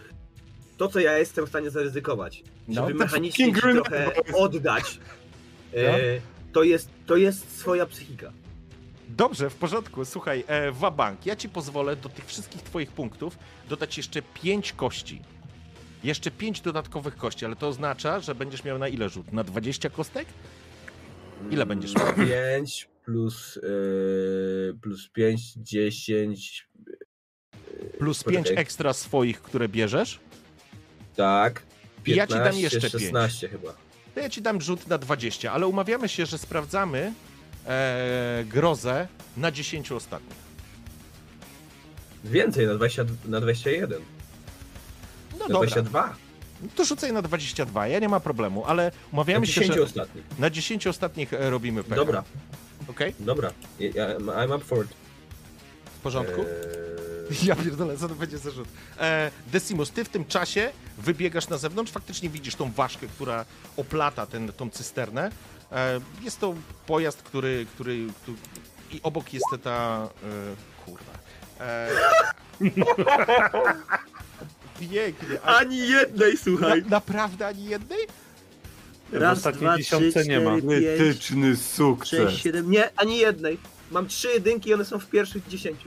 [0.76, 5.00] To, co ja jestem w stanie zaryzykować, No, żeby mechanicznie trochę oddać,
[5.74, 6.20] e,
[6.52, 8.32] to, jest, to jest swoja psychika.
[9.08, 10.04] Dobrze, w porządku.
[10.04, 13.38] Słuchaj, e, Wabank, ja ci pozwolę do tych wszystkich twoich punktów
[13.68, 15.22] dodać jeszcze pięć kości.
[16.04, 19.32] Jeszcze pięć dodatkowych kości, ale to oznacza, że będziesz miał na ile rzut?
[19.32, 20.26] Na 20 kostek?
[21.50, 22.14] Ile będziesz miał?
[22.14, 26.68] 5 plus, yy, plus 5, 10.
[27.98, 28.44] Plus Poczekaj.
[28.44, 30.20] 5 ekstra swoich, które bierzesz.
[31.16, 31.62] Tak.
[32.06, 32.92] I ja ci dam 15, jeszcze pięć.
[33.02, 33.74] 16 chyba.
[34.14, 37.12] To ja ci dam rzut na 20, ale umawiamy się, że sprawdzamy
[37.66, 40.38] e, grozę na 10 ostatnich.
[42.24, 44.00] Więcej, na, 20, na 21.
[45.32, 46.16] No Na dobra, 22.
[46.76, 50.24] to rzucaj na 22, ja nie ma problemu, ale Na umawiamy się, 10 że ostatnich.
[50.38, 51.96] na 10 ostatnich e, robimy pecha.
[51.96, 52.24] Dobra,
[52.88, 53.14] Okej?
[53.20, 53.52] dobra.
[53.80, 54.90] Ja, I'm up for it.
[55.98, 56.40] W porządku?
[56.40, 56.46] Eee,
[57.46, 58.68] Ja pierdolę, co to będzie za rzut.
[59.00, 63.44] E, Decimus, ty w tym czasie wybiegasz na zewnątrz, faktycznie widzisz tą ważkę, która
[63.76, 65.30] oplata ten, tą cysternę.
[65.72, 66.54] E, jest to
[66.86, 67.96] pojazd, który, który.
[68.92, 70.08] I obok jest ta...
[70.24, 71.12] E, kurwa.
[71.60, 71.88] E,
[74.80, 75.38] pięknie.
[75.44, 76.82] A, Ani jednej, na, słuchaj.
[76.88, 77.98] naprawdę ani jednej?
[79.12, 80.58] W Raz, ostatniej dwa, trzy, dziesiątce nie ma.
[80.58, 82.30] cztery, pięć, Wytyczny sukces.
[82.30, 82.70] sześć, siedem.
[82.70, 83.58] Nie, ani jednej.
[83.90, 85.80] Mam trzy jedynki i one są w pierwszych 10.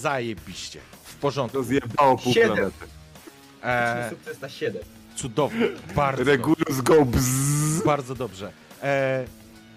[0.00, 0.80] Zajebiście.
[1.04, 1.58] W porządku.
[1.58, 2.52] To zjebało pół Siedem.
[2.52, 2.86] planety.
[3.62, 4.82] E, Sukces na 7.
[5.16, 5.68] cudownie.
[5.96, 6.32] Bardzo dobrze.
[6.32, 7.84] Regulus go bzzz.
[7.84, 8.52] Bardzo dobrze.
[8.82, 9.24] E,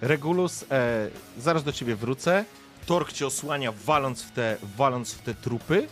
[0.01, 2.45] Regulus, e, zaraz do ciebie wrócę.
[2.85, 5.87] Tork cię osłania, waląc w, te, waląc w te trupy.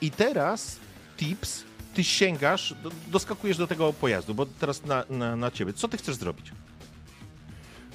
[0.00, 0.76] I teraz,
[1.16, 1.64] Tips,
[1.98, 5.72] ty sięgasz, do, doskakujesz do tego pojazdu, bo teraz na, na, na ciebie.
[5.72, 6.52] Co ty chcesz zrobić?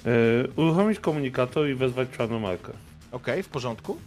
[0.06, 0.10] E,
[0.56, 2.72] uruchomić komunikator i wezwać czarną markę.
[3.12, 3.98] Okej, w porządku.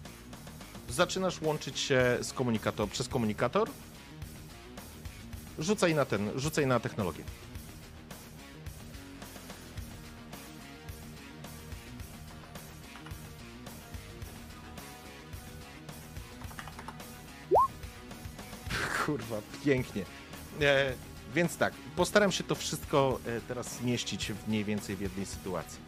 [0.89, 3.69] Zaczynasz łączyć się z komunikator, przez komunikator.
[5.59, 7.25] Rzucaj na ten, rzucaj na technologię.
[19.07, 20.05] Kurwa, pięknie.
[20.61, 20.93] E,
[21.35, 25.79] więc tak, postaram się to wszystko e, teraz zmieścić w mniej więcej w jednej sytuacji.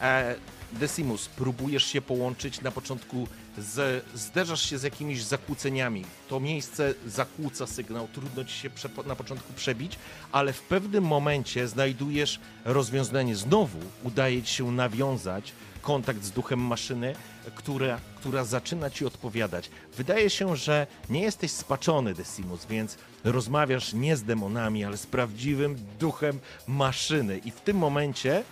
[0.00, 0.36] E,
[0.72, 3.28] Decimus, próbujesz się połączyć na początku,
[3.58, 6.04] z, zderzasz się z jakimiś zakłóceniami.
[6.28, 9.98] To miejsce zakłóca sygnał, trudno ci się prze, na początku przebić,
[10.32, 13.36] ale w pewnym momencie znajdujesz rozwiązanie.
[13.36, 15.52] Znowu udaje ci się nawiązać
[15.82, 17.14] kontakt z duchem maszyny,
[17.54, 19.70] która, która zaczyna ci odpowiadać.
[19.96, 25.76] Wydaje się, że nie jesteś spaczony, Decimus, więc rozmawiasz nie z demonami, ale z prawdziwym
[26.00, 27.38] duchem maszyny.
[27.38, 28.42] I w tym momencie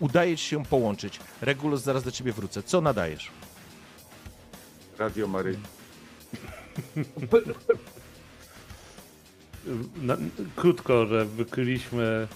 [0.00, 1.20] udaje ci się połączyć.
[1.40, 2.62] Regulus, zaraz do ciebie wrócę.
[2.62, 3.30] Co nadajesz?
[4.98, 5.58] Radio Mary.
[9.96, 10.16] Na,
[10.56, 12.28] krótko, że wykryliśmy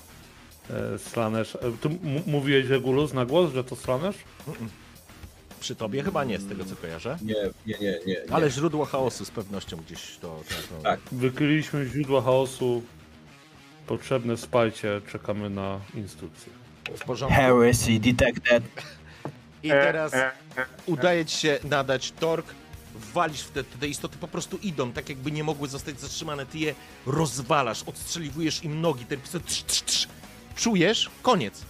[0.71, 1.55] e, Slanesh.
[1.57, 4.17] E, tu m- mówiłeś Regulus na głos, że to Slanesh?
[5.61, 7.19] Przy tobie chyba nie, z tego co kojarzę.
[7.23, 7.35] Nie,
[7.67, 8.01] nie, nie, nie.
[8.07, 8.33] nie.
[8.33, 10.43] Ale źródło chaosu z pewnością gdzieś to...
[10.49, 10.83] to, to...
[10.83, 11.01] Tak.
[11.13, 12.83] Wykryliśmy źródła chaosu.
[13.87, 16.53] Potrzebne wsparcie, czekamy na instrukcje.
[16.97, 17.41] W porządku.
[17.41, 18.65] Heresy detected.
[19.63, 20.13] I teraz
[20.87, 22.47] udaje ci się nadać tork,
[23.15, 26.47] walisz w te, te istoty, po prostu idą, tak jakby nie mogły zostać zatrzymane.
[26.47, 26.75] Ty je
[27.07, 30.09] rozwalasz, odstrzeliwujesz im nogi, ten pistolet trz, trz, trz.
[30.57, 31.11] czujesz?
[31.23, 31.63] Koniec.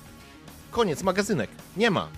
[0.71, 1.51] Koniec, magazynek.
[1.77, 2.09] Nie ma.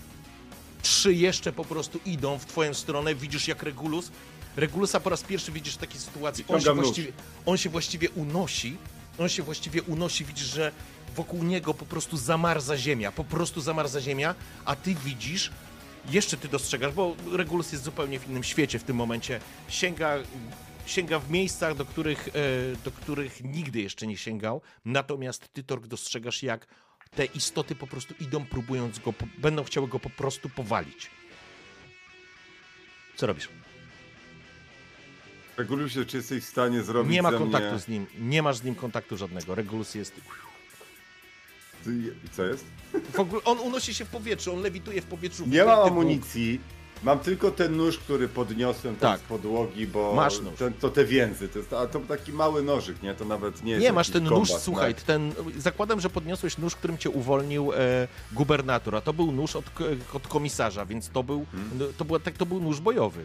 [0.82, 4.10] Trzy jeszcze po prostu idą w twoją stronę, widzisz jak Regulus.
[4.56, 6.44] Regulusa po raz pierwszy widzisz w takiej sytuacji.
[6.48, 7.12] On się, właściwie,
[7.46, 8.76] on się właściwie unosi.
[9.18, 10.72] On się właściwie unosi, widzisz, że
[11.16, 13.12] wokół niego po prostu zamarza ziemia.
[13.12, 14.34] Po prostu zamarza ziemia,
[14.64, 15.50] a ty widzisz,
[16.10, 19.40] jeszcze ty dostrzegasz, bo Regulus jest zupełnie w innym świecie w tym momencie.
[19.68, 20.14] Sięga,
[20.86, 22.32] sięga w miejscach, do których, e,
[22.84, 24.60] do których nigdy jeszcze nie sięgał.
[24.84, 26.66] Natomiast ty, Tork, dostrzegasz, jak
[27.16, 31.10] te istoty po prostu idą, próbując go, będą chciały go po prostu powalić.
[33.16, 33.48] Co robisz?
[35.56, 37.78] Regulusie, czy jesteś w stanie zrobić Nie ma kontaktu mnie...
[37.78, 38.06] z nim.
[38.18, 39.54] Nie masz z nim kontaktu żadnego.
[39.54, 40.12] Regulus jest.
[42.24, 42.64] I co jest?
[43.12, 45.46] W ogóle on unosi się w powietrzu, on lewituje w powietrzu.
[45.46, 46.60] Nie mam Typu- amunicji.
[47.02, 49.20] Mam tylko ten nóż, który podniosłem tam Tak.
[49.20, 50.54] z podłogi, bo Masz nóż.
[50.58, 53.14] Ten, to te więzy, to jest, a to taki mały nożyk, nie?
[53.14, 55.02] To nawet nie jest Nie, masz ten nóż, kombat, słuchaj, tak?
[55.04, 59.64] ten, zakładam, że podniosłeś nóż, którym cię uwolnił e, gubernator, a to był nóż od,
[60.14, 61.70] od komisarza, więc to był, Hmm.
[61.78, 63.24] no, to, była, tak, to był nóż bojowy.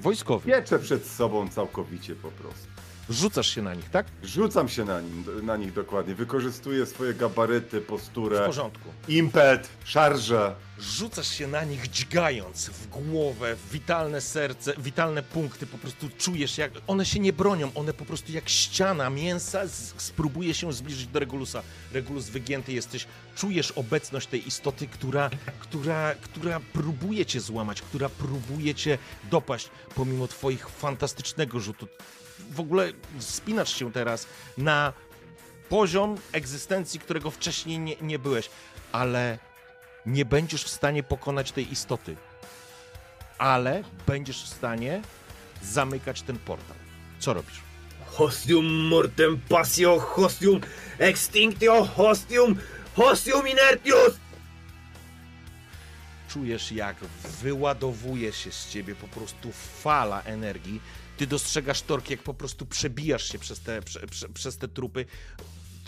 [0.00, 0.46] Wojskowy.
[0.52, 2.66] Pieczę przed sobą całkowicie po prostu.
[3.10, 4.06] Rzucasz się na nich, tak?
[4.24, 6.14] Rzucam się na, nim, na nich dokładnie.
[6.14, 8.88] Wykorzystuję swoje gabaryty, W posturę, porządku.
[9.08, 10.54] impet, szarżę.
[10.80, 16.58] Rzucasz się na nich dźgając w głowę, w witalne serce, witalne punkty, po prostu czujesz
[16.58, 21.06] jak, one się nie bronią, one po prostu jak ściana mięsa z, spróbuje się zbliżyć
[21.06, 21.62] do Regulusa.
[21.92, 23.06] Regulus wygięty jesteś,
[23.36, 25.30] czujesz obecność tej istoty, która,
[25.60, 28.98] która, która próbuje cię złamać, która próbuje cię
[29.30, 31.88] dopaść, pomimo twoich fantastycznego rzutu.
[32.50, 34.26] W ogóle spinasz się teraz
[34.58, 34.92] na
[35.68, 38.50] poziom egzystencji, którego wcześniej nie, nie byłeś,
[38.92, 39.38] ale
[40.06, 42.16] Nie będziesz w stanie pokonać tej istoty,
[43.38, 45.02] ale będziesz w stanie
[45.62, 46.76] zamykać ten portal.
[47.18, 47.60] Co robisz?
[48.06, 50.60] Hostium mortem passio, hostium
[50.98, 52.56] extinctio, hostium,
[52.96, 54.14] hostium inertius!
[56.36, 56.96] czujesz, jak
[57.42, 59.52] wyładowuje się z ciebie po prostu
[59.82, 60.80] fala energii.
[61.16, 65.04] Ty dostrzegasz torki, jak po prostu przebijasz się przez te, prze, prze, przez te trupy.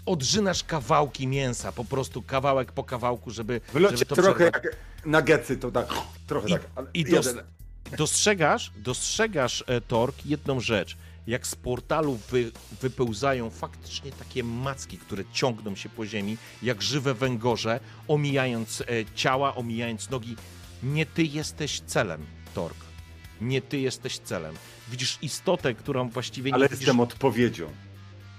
[0.06, 4.64] Odżynasz kawałki mięsa, po prostu kawałek po kawałku, żeby, Wylocie żeby to trochę przerwać.
[4.64, 4.76] jak
[5.06, 5.88] nagecy, to tak,
[6.26, 6.86] trochę I, tak.
[6.94, 7.34] i dos,
[7.96, 10.96] dostrzegasz, dostrzegasz, e, Tork, jedną rzecz.
[11.26, 17.14] Jak z portalu wy, wypełzają faktycznie takie macki, które ciągną się po ziemi, jak żywe
[17.14, 18.84] węgorze, omijając e,
[19.14, 20.36] ciała, omijając nogi.
[20.82, 22.87] Nie ty jesteś celem, Tork.
[23.40, 24.54] Nie ty jesteś celem.
[24.88, 26.80] Widzisz istotę, którą właściwie nie Ale widzisz.
[26.80, 27.70] jestem odpowiedzią.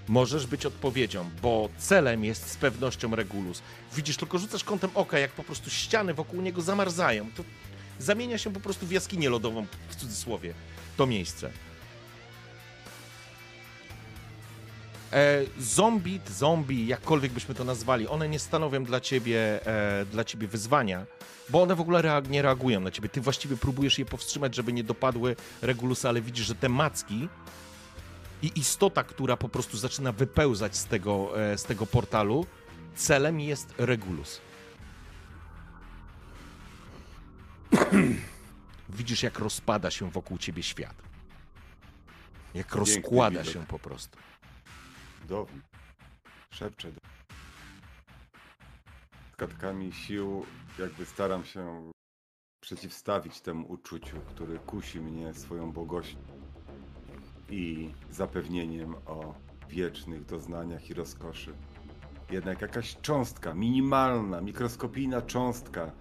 [0.08, 3.62] Możesz być odpowiedzią, bo celem jest z pewnością Regulus.
[3.96, 7.28] Widzisz, tylko rzucasz kątem oka, jak po prostu ściany wokół niego zamarzają.
[7.36, 7.44] To
[8.00, 10.54] zamienia się po prostu w jaskinię lodową, w cudzysłowie,
[10.98, 11.52] to miejsce.
[15.14, 19.66] E, zombie, zombie, jakkolwiek byśmy to nazwali, one nie stanowią dla ciebie,
[20.02, 21.06] e, dla ciebie wyzwania,
[21.50, 23.10] bo one w ogóle reag- nie reagują na ciebie.
[23.10, 27.30] Ty właściwie próbujesz je powstrzymać, żeby nie dopadły Regulusa, ale widzisz, że te macki
[28.42, 32.46] i istota, która po prostu zaczyna wypełzać z tego, e, z tego portalu,
[32.96, 34.42] celem jest Regulus.
[38.90, 40.96] Widzisz, jak rozpada się wokół ciebie świat.
[42.54, 43.54] Jak Piękny rozkłada widok.
[43.54, 44.18] się po prostu.
[45.30, 45.62] Cudowny.
[46.54, 46.92] Szepcze.
[46.92, 47.00] do-
[49.34, 50.46] Skatkami sił
[50.80, 51.92] jakby staram się
[52.62, 56.18] przeciwstawić temu uczuciu, które kusi mnie swoją błogością
[57.50, 59.34] i zapewnieniem o
[59.70, 61.54] wiecznych doznaniach i rozkoszy.
[62.32, 65.92] Jednak jakaś cząstka, minimalna, mikroskopijna cząstka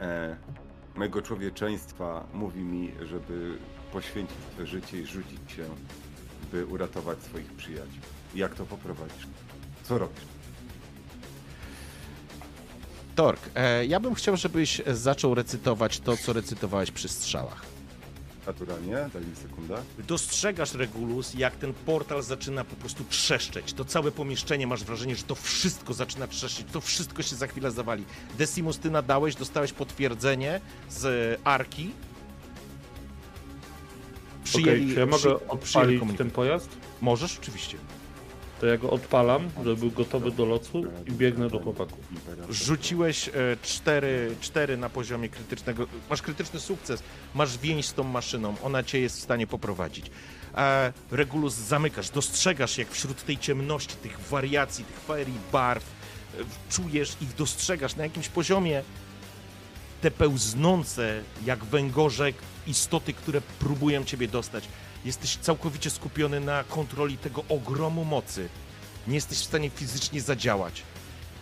[0.00, 0.36] e,
[1.22, 3.58] człowieczeństwa mówi mi, żeby
[3.92, 5.64] poświęcić swe życie i rzucić się,
[6.52, 8.19] by uratować swoich przyjaciół.
[8.34, 9.26] Jak to poprowadzisz?
[9.84, 10.20] Co robisz?
[13.16, 17.62] Tork, e, ja bym chciał, żebyś zaczął recytować to, co recytowałeś przy strzałach.
[18.46, 18.92] Naturalnie?
[19.12, 19.82] Daj mi sekundę.
[20.08, 23.72] Dostrzegasz, Regulus, jak ten portal zaczyna po prostu trzeszczeć.
[23.72, 27.70] To całe pomieszczenie, masz wrażenie, że to wszystko zaczyna trzeszczeć, to wszystko się za chwilę
[27.70, 28.04] zawali.
[28.38, 31.90] Decimus, ty nadałeś, dostałeś potwierdzenie z Arki.
[34.62, 36.68] Okej, czy ja mogę przy- przyjęli odpalić ten pojazd?
[37.00, 37.76] Możesz, oczywiście.
[38.60, 41.98] To ja go odpalam, żeby był gotowy do lotu i biegnę do chłopaków.
[42.50, 43.32] Rzuciłeś e,
[43.62, 45.86] cztery, cztery na poziomie krytycznego.
[46.10, 47.02] Masz krytyczny sukces,
[47.34, 50.10] masz więź z tą maszyną, ona cię jest w stanie poprowadzić.
[51.10, 57.34] Regulus zamykasz, dostrzegasz jak wśród tej ciemności, tych wariacji, tych ferii, barw, e, czujesz ich,
[57.34, 58.82] dostrzegasz na jakimś poziomie
[60.00, 62.32] te pełznące jak węgorze
[62.66, 64.64] istoty, które próbują ciebie dostać.
[65.04, 68.48] Jesteś całkowicie skupiony na kontroli tego ogromu mocy.
[69.08, 70.82] Nie jesteś w stanie fizycznie zadziałać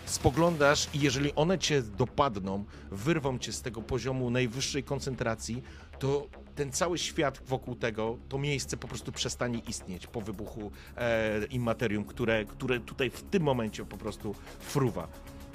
[0.08, 5.62] spoglądasz i jeżeli one cię dopadną, wyrwą cię z tego poziomu najwyższej koncentracji,
[5.98, 11.44] to ten cały świat wokół tego, to miejsce po prostu przestanie istnieć po wybuchu e,
[11.50, 15.08] immaterium, które, które tutaj w tym momencie po prostu fruwa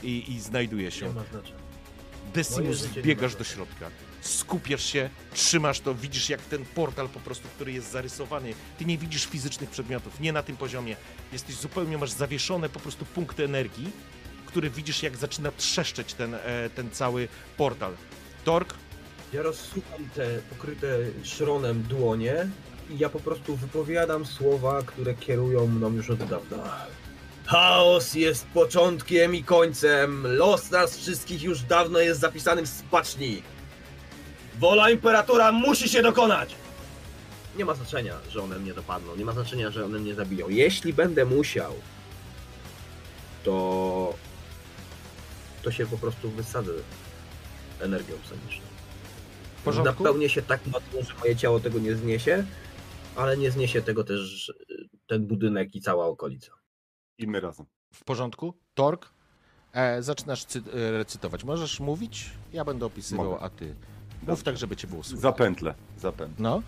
[0.04, 1.08] i, i znajduje się.
[1.08, 1.60] Nie ma znaczenia.
[2.34, 3.90] Decimus, nie biegasz do środka.
[4.24, 8.54] Skupiasz się, trzymasz to, widzisz jak ten portal po prostu, który jest zarysowany.
[8.78, 10.96] Ty nie widzisz fizycznych przedmiotów, nie na tym poziomie.
[11.34, 13.92] Jesteś zupełnie, masz zawieszone po prostu punkty energii,
[14.46, 17.28] które widzisz jak zaczyna trzeszczeć ten, e, ten cały
[17.58, 17.94] portal.
[18.46, 18.74] Tork,
[19.34, 20.88] Ja rozsuwam te pokryte
[21.24, 22.48] szronem dłonie
[22.90, 26.86] i ja po prostu wypowiadam słowa, które kierują mną już od dawna.
[27.46, 30.28] Chaos jest początkiem i końcem.
[30.38, 33.44] Los nas wszystkich już dawno jest zapisany w spaczni.
[34.60, 36.56] Wola imperatora musi się dokonać!
[37.58, 39.16] Nie ma znaczenia, że one mnie dopadną.
[39.16, 40.50] Nie ma znaczenia, że one mnie zabiją.
[40.50, 41.74] Jeśli będę musiał,
[43.44, 44.14] to
[45.64, 46.72] to się po prostu wysadzę
[47.80, 48.16] energią
[49.64, 50.04] porządku?
[50.04, 52.46] Napełnię się tak mocno, że moje ciało tego nie zniesie,
[53.16, 54.54] ale nie zniesie tego też
[55.08, 56.52] ten budynek i cała okolica.
[57.18, 57.66] I my razem.
[57.94, 58.54] W porządku?
[58.74, 59.10] Tork,
[59.74, 61.44] e, zaczynasz cy- e, recytować.
[61.44, 62.30] Możesz mówić?
[62.54, 63.44] Ja będę opisywał, Mogę.
[63.44, 63.76] a ty
[64.28, 65.22] mów tak, żeby cię było słychać.
[65.22, 66.36] Zapętlę, zapętlę.
[66.44, 66.62] No,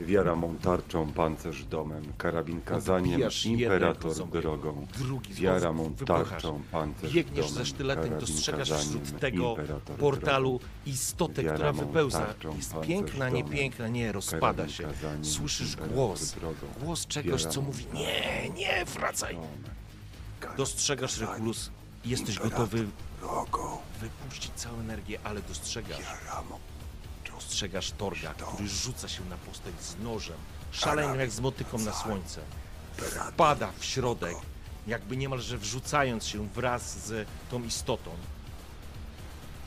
[0.00, 4.86] Wiara mą tarczą, pancerz domem, karabin kazaniem, Odbijasz jednego imperator drogą.
[4.98, 9.96] drugi Wiara mą tarczą, pancerz Biegniesz domem, ze sztyletem, karabin dostrzegasz kazaniem, wśród tego imperator
[9.96, 10.64] portalu drogą.
[10.86, 12.18] istotę, Wiara która mą wypełza.
[12.18, 14.84] tarczą, Jest pancerz piękna, nie domem, piękna, nie, rozpada Karabin się.
[14.84, 16.66] kazaniem, Słyszysz imperator głos, drogą.
[16.80, 19.36] głos czegoś, Wiara co mą mówi nie, nie, wracaj.
[20.56, 21.70] Dostrzegasz Regulus
[22.04, 22.86] i jesteś gotowy
[24.00, 26.00] wypuścić całą energię, ale dostrzegasz,
[27.42, 30.36] dostrzegasz Torga, który rzuca się na postać z nożem,
[30.72, 32.40] szaleńnym jak z motyką na słońce.
[33.32, 34.36] Wpada w środek,
[34.86, 38.10] jakby niemalże wrzucając się wraz z tą istotą,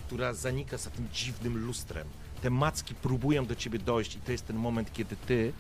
[0.08, 2.08] która zanika za tym dziwnym lustrem.
[2.42, 5.54] Te macki próbują do ciebie dojść i to jest ten moment, kiedy ty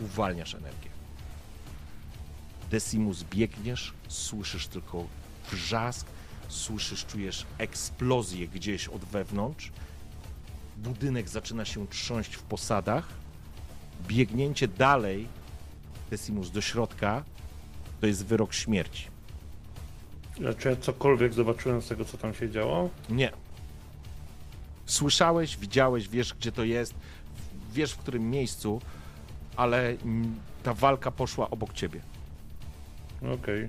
[0.00, 0.90] uwalniasz energię.
[2.70, 5.04] Decimus biegniesz, słyszysz tylko
[5.50, 6.06] wrzask,
[6.48, 9.70] słyszysz, czujesz eksplozję gdzieś od wewnątrz.
[10.82, 13.08] Budynek zaczyna się trząść w posadach.
[14.08, 15.26] Biegnięcie dalej,
[16.10, 17.24] Decimus, do środka,
[18.00, 19.08] to jest wyrok śmierci.
[20.50, 22.90] A Czy ja cokolwiek zobaczyłem z tego, co tam się działo?
[23.10, 23.30] Nie.
[24.86, 26.94] Słyszałeś, widziałeś, wiesz gdzie to jest,
[27.72, 28.80] wiesz w którym miejscu,
[29.56, 32.00] ale mm, ta walka poszła obok ciebie.
[33.34, 33.68] Okej.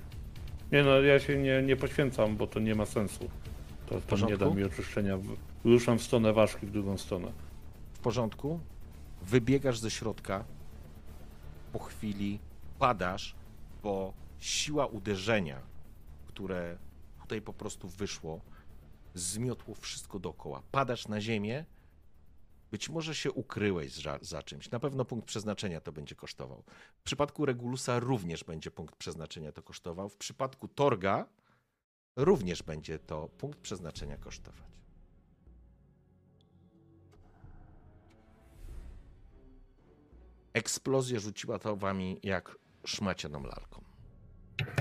[0.72, 3.30] Nie no, ja się nie, nie poświęcam, bo to nie ma sensu.
[3.90, 5.18] To, to nie da mi oczyszczenia.
[5.64, 7.31] Ruszam w stronę ważki, w drugą stronę.
[7.94, 8.60] W porządku?
[9.22, 10.45] Wybiegasz ze środka.
[11.73, 12.40] Po chwili
[12.80, 13.36] padasz,
[13.84, 15.61] bo siła uderzenia,
[16.27, 16.77] które
[17.22, 18.41] tutaj po prostu wyszło,
[19.14, 20.61] zmiotło wszystko dookoła.
[20.72, 21.65] Padasz na ziemię.
[22.72, 24.72] Być może się ukryłeś za, za czymś.
[24.72, 26.64] Na pewno punkt przeznaczenia to będzie kosztował.
[26.95, 30.10] W przypadku Regulusa również będzie punkt przeznaczenia to kosztował.
[30.10, 31.26] W przypadku Torga
[32.15, 34.69] również będzie to punkt przeznaczenia kosztować.
[40.53, 43.84] Eksplozja rzuciła to wami jak szmacianą lalką.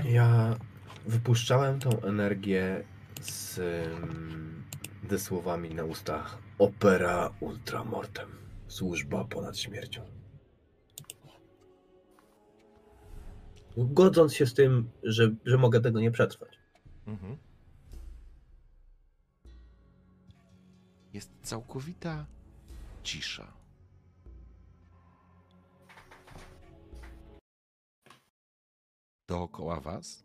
[0.05, 0.57] Ja
[1.05, 2.83] wypuszczałem tą energię
[3.21, 4.63] z mm,
[5.09, 6.37] ze słowami na ustach.
[6.59, 8.29] Opera ultramortem.
[8.67, 10.01] Służba ponad śmiercią.
[13.77, 16.59] Godząc się z tym, że, że mogę tego nie przetrwać.
[17.07, 17.37] Mhm.
[21.13, 22.25] Jest całkowita
[23.03, 23.58] cisza.
[29.29, 30.23] Dookoła was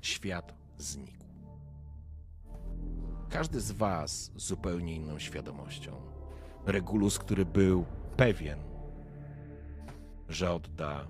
[0.00, 1.24] świat znikł.
[3.30, 5.92] Każdy z was zupełnie inną świadomością.
[6.66, 7.84] Regulus, który był
[8.16, 8.58] pewien,
[10.28, 11.06] że odda,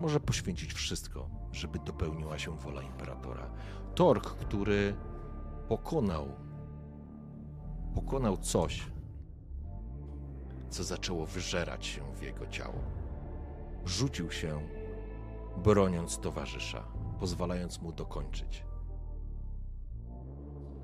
[0.00, 3.50] może poświęcić wszystko, żeby dopełniła się wola imperatora.
[3.94, 4.96] Tork, który
[5.68, 6.28] pokonał,
[7.94, 8.86] pokonał coś,
[10.70, 12.95] co zaczęło wyżerać się w jego ciało.
[13.86, 14.60] Rzucił się,
[15.56, 16.84] broniąc towarzysza,
[17.20, 18.64] pozwalając mu dokończyć.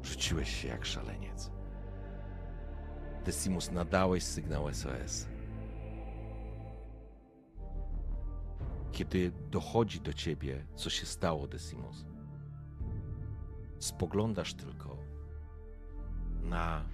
[0.03, 1.51] Rzuciłeś się jak szaleniec.
[3.25, 5.27] Decimus, nadałeś sygnał SOS.
[8.93, 12.07] Kiedy dochodzi do ciebie, co się stało, Decimus,
[13.79, 14.97] spoglądasz tylko
[16.43, 16.85] na.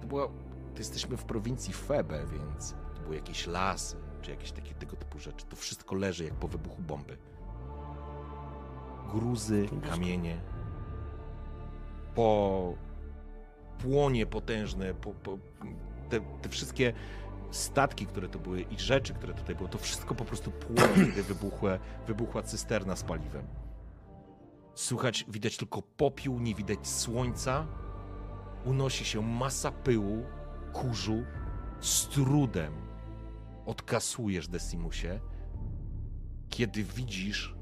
[0.00, 0.28] To była.
[0.72, 5.46] To jesteśmy w prowincji Febe, więc były jakieś lasy, czy jakieś takie tego typu rzeczy.
[5.46, 7.18] To wszystko leży jak po wybuchu bomby.
[9.10, 10.40] Gruzy, kamienie.
[12.14, 12.74] Po
[13.78, 15.38] płonie potężne, po, po,
[16.08, 16.92] te, te wszystkie
[17.50, 21.22] statki, które to były i rzeczy, które tutaj były, to wszystko po prostu płonie, kiedy
[21.22, 23.46] wybuchła, wybuchła cysterna z paliwem.
[24.74, 27.66] Słychać, widać tylko popiół, nie widać słońca.
[28.64, 30.24] Unosi się masa pyłu,
[30.72, 31.22] kurzu.
[31.80, 32.91] Z trudem
[33.66, 35.20] odkasujesz Decimusie,
[36.48, 37.54] kiedy widzisz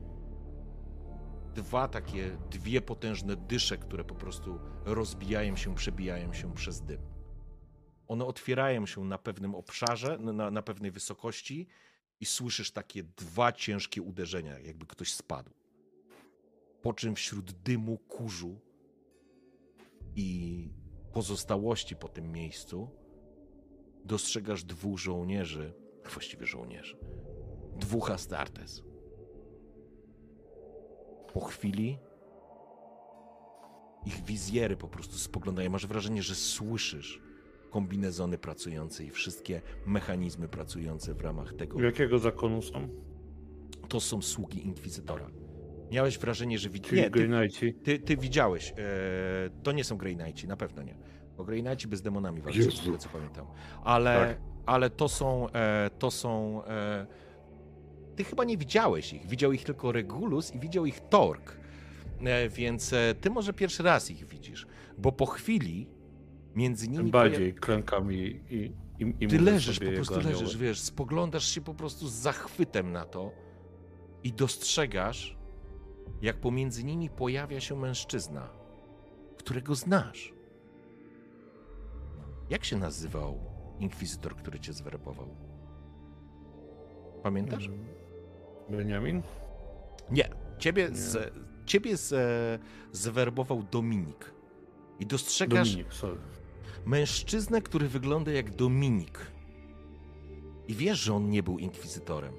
[1.54, 7.00] dwa takie, dwie potężne dysze, które po prostu rozbijają się, przebijają się przez dym.
[8.08, 11.66] One otwierają się na pewnym obszarze, na, na pewnej wysokości
[12.20, 15.50] i słyszysz takie dwa ciężkie uderzenia, jakby ktoś spadł.
[16.82, 18.60] Po czym wśród dymu, kurzu
[20.16, 20.68] i
[21.12, 22.90] pozostałości po tym miejscu
[24.04, 25.74] dostrzegasz dwóch żołnierzy,
[26.10, 26.96] właściwie żołnierzy,
[27.76, 28.82] dwóch Astartes.
[31.32, 31.98] Po chwili
[34.06, 35.70] ich wizjery po prostu spoglądają.
[35.70, 37.20] Masz wrażenie, że słyszysz
[37.70, 41.82] kombinezony pracujące i wszystkie mechanizmy pracujące w ramach tego.
[41.82, 42.88] Jakiego zakonu są?
[43.88, 45.30] To są sługi Inkwizytora.
[45.90, 47.10] Miałeś wrażenie, że Nie,
[47.50, 48.72] ty, ty, ty widziałeś.
[48.72, 48.74] E,
[49.62, 50.96] to nie są Grey Knighti, na pewno nie.
[51.36, 52.70] Bo Grey Knighti bez demonami walczą, Jezu.
[52.70, 53.46] z tego co pamiętam.
[53.84, 54.49] Ale, Tak.
[54.66, 55.50] Ale to są.
[55.50, 56.64] E, to są.
[56.64, 57.06] E,
[58.16, 59.26] ty chyba nie widziałeś ich.
[59.26, 61.56] Widział ich tylko Regulus i widział ich Tork.
[62.24, 64.66] E, więc ty może pierwszy raz ich widzisz.
[64.98, 65.88] Bo po chwili
[66.54, 66.98] między nimi.
[67.04, 68.16] Tym bardziej klękam i,
[68.50, 68.72] i,
[69.04, 70.32] i, i Ty leżysz, po prostu anioły.
[70.32, 73.32] leżysz, wiesz, spoglądasz się po prostu z zachwytem na to.
[74.24, 75.36] i dostrzegasz,
[76.22, 78.48] jak pomiędzy nimi pojawia się mężczyzna,
[79.38, 80.34] którego znasz.
[82.50, 83.49] Jak się nazywał
[83.80, 85.28] inkwizytor, który cię zwerbował?
[87.22, 87.70] Pamiętasz?
[88.70, 89.22] Benjamin?
[90.10, 90.28] Nie.
[90.58, 91.32] Ciebie, z,
[91.66, 92.12] ciebie z,
[92.92, 94.34] zwerbował Dominik.
[95.00, 96.20] I dostrzegasz Dominik, sorry.
[96.86, 99.26] mężczyznę, który wygląda jak Dominik.
[100.68, 102.34] I wiesz, że on nie był inkwizytorem.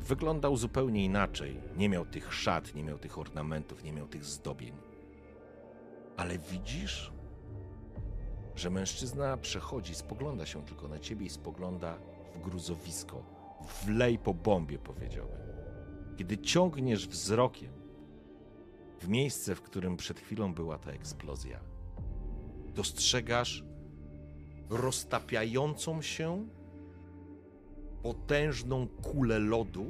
[0.00, 1.60] Wyglądał zupełnie inaczej.
[1.76, 4.74] Nie miał tych szat, nie miał tych ornamentów, nie miał tych zdobień.
[6.16, 7.12] Ale widzisz,
[8.56, 11.98] że mężczyzna przechodzi, spogląda się tylko na ciebie i spogląda
[12.34, 13.22] w gruzowisko.
[13.86, 15.38] Wlej po bombie, powiedziałbym.
[16.16, 17.72] Kiedy ciągniesz wzrokiem
[19.00, 21.60] w miejsce, w którym przed chwilą była ta eksplozja,
[22.74, 23.64] dostrzegasz
[24.70, 26.48] roztapiającą się
[28.02, 29.86] potężną kulę lodu,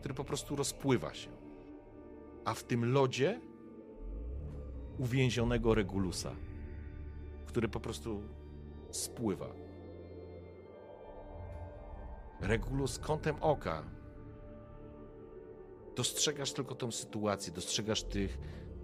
[0.00, 1.30] który po prostu rozpływa się.
[2.44, 3.40] A w tym lodzie
[4.98, 6.32] uwięzionego Regulusa,
[7.56, 8.22] który po prostu
[8.90, 9.46] spływa.
[12.40, 13.82] Regulus kątem oka
[15.96, 18.38] dostrzegasz tylko tę sytuację, dostrzegasz tych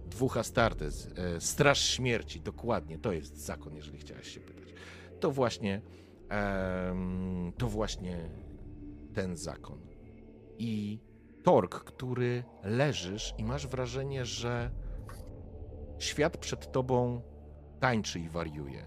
[0.07, 1.09] dwóch Astartes.
[1.17, 4.75] E, Straż śmierci, dokładnie, to jest zakon, jeżeli chciałeś się pytać.
[5.21, 5.83] To właśnie,
[6.29, 8.31] em, to właśnie
[9.15, 9.79] ten zakon.
[10.59, 11.01] I
[11.43, 14.71] Tork, który leżysz i masz wrażenie, że
[15.99, 17.32] świat przed tobą
[17.83, 18.87] tańczy i wariuje.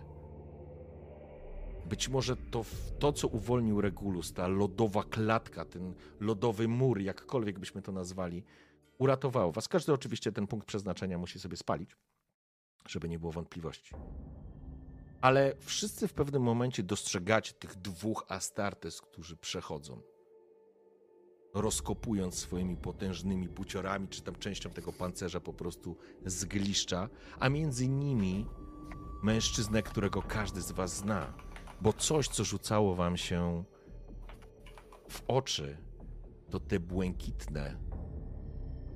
[1.86, 2.66] Być może to,
[3.00, 8.44] to, co uwolnił Regulus, ta lodowa klatka, ten lodowy mur, jakkolwiek byśmy to nazwali,
[8.98, 9.68] uratowało was.
[9.68, 11.98] Każdy oczywiście ten punkt przeznaczenia musi sobie spalić,
[12.88, 13.96] żeby nie było wątpliwości.
[15.22, 20.02] Ale wszyscy w pewnym momencie dostrzegacie tych dwóch Astartes, którzy przechodzą.
[21.54, 27.10] Rozkopując swoimi potężnymi buciorami, czy tam częścią tego pancerza po prostu zgliszcza,
[27.40, 28.46] a między nimi
[29.26, 31.34] mężczyznę, którego każdy z was zna,
[31.82, 33.64] bo coś, co rzucało wam się
[35.10, 35.78] w oczy,
[36.50, 37.78] to te błękitne,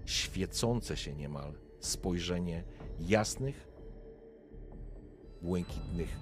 [0.05, 2.63] świecące się niemal spojrzenie
[2.99, 3.67] jasnych,
[5.41, 6.19] błękitnych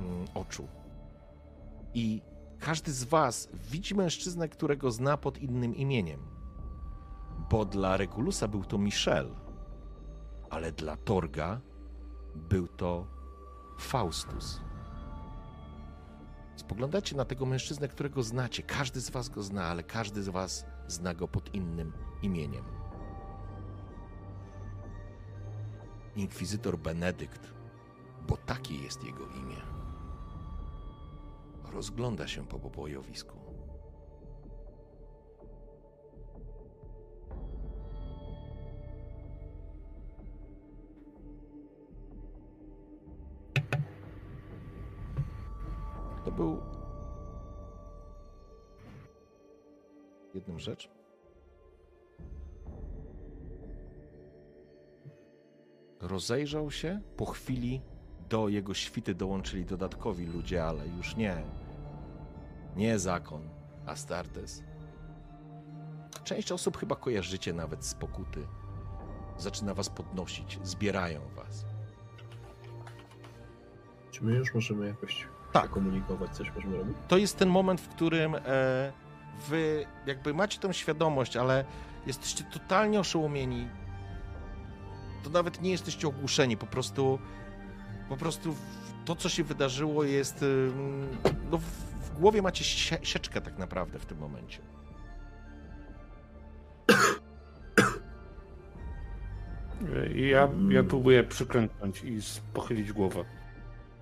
[0.00, 0.68] mm, oczu.
[1.94, 2.22] I
[2.58, 6.20] każdy z was widzi mężczyznę, którego zna pod innym imieniem.
[7.50, 9.34] Bo dla Regulusa był to Michel,
[10.50, 11.60] ale dla Torga
[12.34, 13.21] był to
[13.82, 14.60] Faustus.
[16.56, 18.62] Spoglądacie na tego mężczyznę, którego znacie.
[18.62, 21.92] Każdy z was go zna, ale każdy z was zna go pod innym
[22.22, 22.64] imieniem.
[26.16, 27.52] Inkwizytor Benedykt,
[28.28, 29.56] bo takie jest jego imię.
[31.72, 33.41] Rozgląda się po pobojowisku.
[46.36, 46.60] Był
[50.34, 50.90] jedną rzecz.
[56.00, 57.80] Rozejrzał się po chwili
[58.28, 61.42] do jego świty dołączyli dodatkowi ludzie, ale już nie.
[62.76, 63.48] Nie zakon,
[63.86, 64.62] Astartes.
[66.24, 68.46] Część osób chyba kojarzycie nawet z pokuty.
[69.38, 71.64] Zaczyna was podnosić, zbierają was.
[74.10, 75.70] Czy my już możemy jakoś Tak.
[75.70, 76.96] komunikować, coś możemy robić?
[77.08, 78.40] to jest ten moment, w którym e,
[79.48, 81.64] wy jakby macie tą świadomość, ale
[82.06, 83.68] jesteście totalnie oszołomieni.
[85.24, 87.18] To nawet nie jesteście ogłuszeni, po prostu
[88.08, 88.56] po prostu
[89.04, 91.08] to, co się wydarzyło jest ym,
[91.50, 91.62] no w,
[92.06, 94.58] w głowie macie sie, sieczkę tak naprawdę w tym momencie.
[100.14, 102.18] I ja, ja próbuję przyklęknąć i
[102.54, 103.24] pochylić głowę.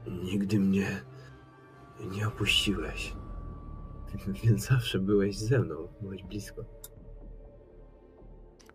[0.06, 1.00] Nigdy mnie
[2.06, 3.16] nie opuściłeś.
[4.44, 6.64] Więc zawsze byłeś ze mną, byłeś blisko.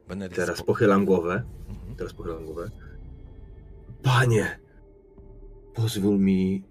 [0.07, 1.43] Benedykt Teraz pochylam głowę.
[1.69, 1.95] Mhm.
[1.95, 2.71] Teraz pochylam głowę.
[4.03, 4.59] Panie!
[5.73, 6.63] Pozwól mi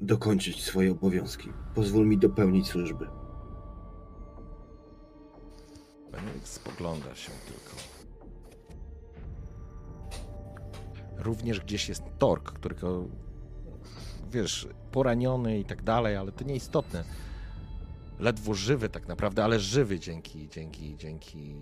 [0.00, 1.52] dokończyć swoje obowiązki.
[1.74, 3.06] Pozwól mi dopełnić służby.
[6.12, 7.76] Benedykt spogląda się tylko.
[11.24, 13.04] Również gdzieś jest Tork, którego
[14.32, 17.04] wiesz, poraniony i tak dalej, ale to nieistotne.
[18.18, 21.54] Ledwo żywy tak naprawdę, ale żywy dzięki, dzięki, dzięki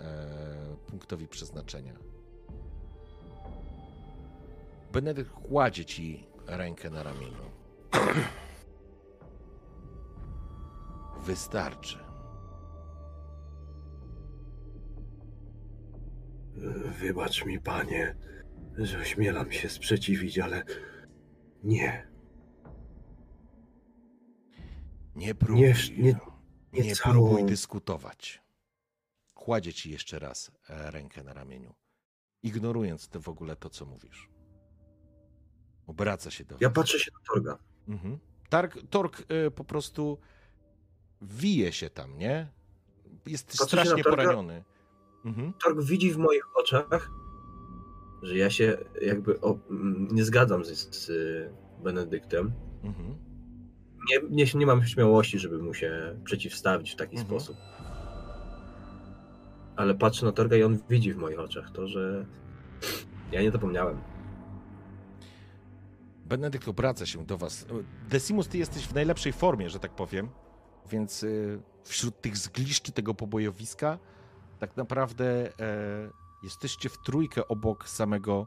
[0.00, 1.94] e, punktowi przeznaczenia.
[4.92, 7.50] Benedykt kładzie ci rękę na ramieniu.
[11.26, 11.98] Wystarczy.
[17.00, 18.16] Wybacz mi, panie,
[18.78, 20.62] że ośmielam się sprzeciwić, ale
[21.64, 22.08] nie.
[25.18, 26.18] Nie próbuj, Nie, nie,
[26.72, 28.42] nie, nie całą- próbuj dyskutować.
[29.34, 31.74] Kładzie ci jeszcze raz e, rękę na ramieniu,
[32.42, 34.28] ignorując to w ogóle to, co mówisz.
[35.86, 37.58] Obraca się do Ja patrzę się na Torga.
[37.88, 38.18] Mhm.
[38.50, 40.18] Targ, tork y, po prostu
[41.22, 42.48] wije się tam, nie?
[43.26, 44.64] Jest Patrzę strasznie poraniony.
[45.24, 45.52] Mhm.
[45.64, 47.10] Torg widzi w moich oczach,
[48.22, 49.58] że ja się jakby o,
[50.10, 52.52] nie zgadzam z, z y, Benedyktem.
[52.82, 53.27] Mhm.
[54.10, 57.26] Nie, nie, nie mam śmiałości, żeby mu się przeciwstawić w taki Mhm.
[57.26, 57.56] sposób.
[59.76, 62.26] Ale patrzę na Torga i on widzi w moich oczach to, że
[63.32, 63.98] ja nie zapomniałem.
[66.24, 67.66] Benedykt obraca się do was.
[68.08, 70.28] Decimus, ty jesteś w najlepszej formie, że tak powiem.
[70.90, 73.98] Więc y, wśród tych zgliszczy tego pobojowiska
[74.58, 75.24] tak naprawdę
[75.60, 76.10] e,
[76.42, 78.46] jesteście w trójkę obok samego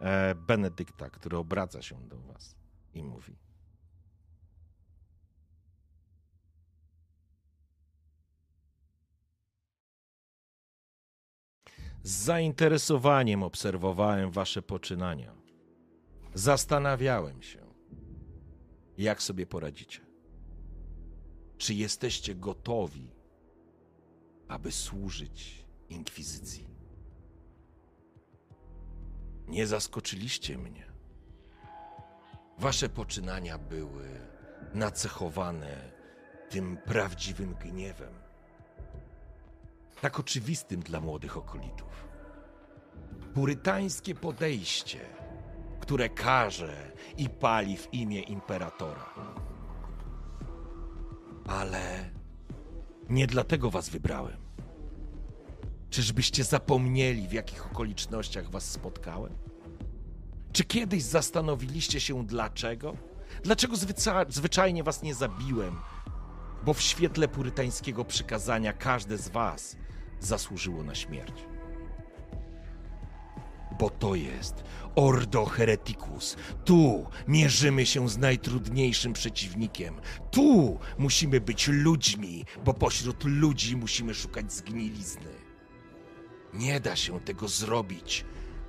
[0.00, 2.56] e, Benedykta, który obraca się do was
[2.94, 3.36] i mówi.
[12.04, 15.34] Z zainteresowaniem obserwowałem wasze poczynania.
[16.34, 17.66] Zastanawiałem się,
[18.98, 20.00] jak sobie poradzicie.
[21.58, 23.10] Czy jesteście gotowi,
[24.48, 26.68] aby służyć inkwizycji?
[29.48, 30.92] Nie zaskoczyliście mnie.
[32.58, 34.08] Wasze poczynania były
[34.74, 35.92] nacechowane
[36.50, 38.14] tym prawdziwym gniewem,
[40.04, 42.08] tak oczywistym dla młodych okolitów.
[43.34, 45.00] Purytańskie podejście
[45.80, 49.14] które karze i pali w imię imperatora.
[51.46, 52.10] Ale
[53.08, 54.36] nie dlatego was wybrałem.
[55.90, 59.32] Czyżbyście zapomnieli, w jakich okolicznościach was spotkałem?
[60.52, 62.96] Czy kiedyś zastanowiliście się dlaczego?
[63.42, 65.76] Dlaczego zwyca- zwyczajnie was nie zabiłem?
[66.64, 69.76] Bo w świetle purytańskiego przykazania każde z was
[70.24, 71.44] zasłużyło na śmierć
[73.78, 76.36] bo to jest Ordo Hereticus.
[76.64, 79.94] Tu mierzymy się z najtrudniejszym przeciwnikiem.
[80.30, 85.30] Tu musimy być ludźmi, bo pośród ludzi musimy szukać zgnilizny.
[86.54, 88.24] Nie da się tego zrobić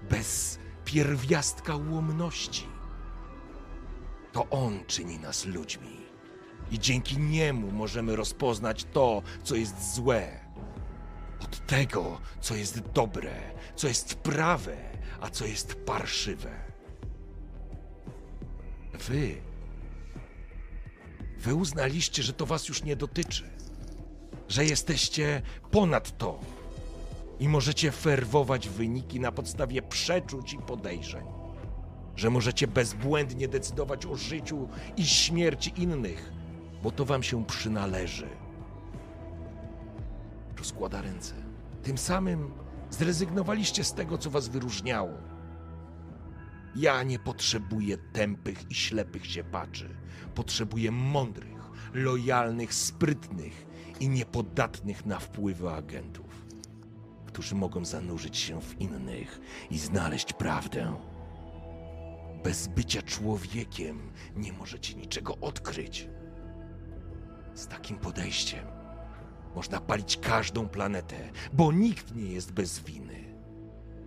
[0.10, 2.68] bez pierwiastka ułomności.
[4.32, 6.06] To on czyni nas ludźmi.
[6.72, 10.45] I dzięki niemu możemy rozpoznać to, co jest złe,
[11.40, 13.34] od tego, co jest dobre,
[13.76, 14.78] co jest prawe,
[15.22, 16.50] a co jest parszywe.
[18.94, 19.36] Wy.
[21.38, 23.50] Wy uznaliście, że to was już nie dotyczy,
[24.50, 25.42] że jesteście
[25.72, 26.40] ponad to
[27.40, 31.26] i możecie ferwować wyniki na podstawie przeczuć i podejrzeń,
[32.16, 36.32] że możecie bezbłędnie decydować o życiu i śmierci innych,
[36.84, 38.45] bo to wam się przynależy
[40.66, 41.36] rozkłada ręce.
[41.84, 42.52] Tym samym
[42.90, 45.18] zrezygnowaliście z tego, co was wyróżniało.
[46.76, 49.96] Ja nie potrzebuję tępych i ślepych siepaczy.
[50.36, 53.66] Potrzebuję mądrych, lojalnych, sprytnych
[54.00, 56.46] i niepodatnych na wpływy agentów,
[57.26, 60.96] którzy mogą zanurzyć się w innych i znaleźć prawdę.
[62.44, 66.10] Bez bycia człowiekiem nie możecie niczego odkryć.
[67.54, 68.75] Z takim podejściem
[69.56, 71.16] można palić każdą planetę,
[71.54, 73.26] bo nikt nie jest bez winy.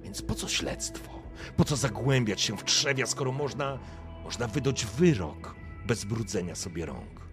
[0.03, 1.23] Więc po co śledztwo?
[1.57, 3.79] Po co zagłębiać się w trzewia, skoro można,
[4.25, 5.55] można wydać wyrok
[5.87, 7.29] bez brudzenia sobie rąk?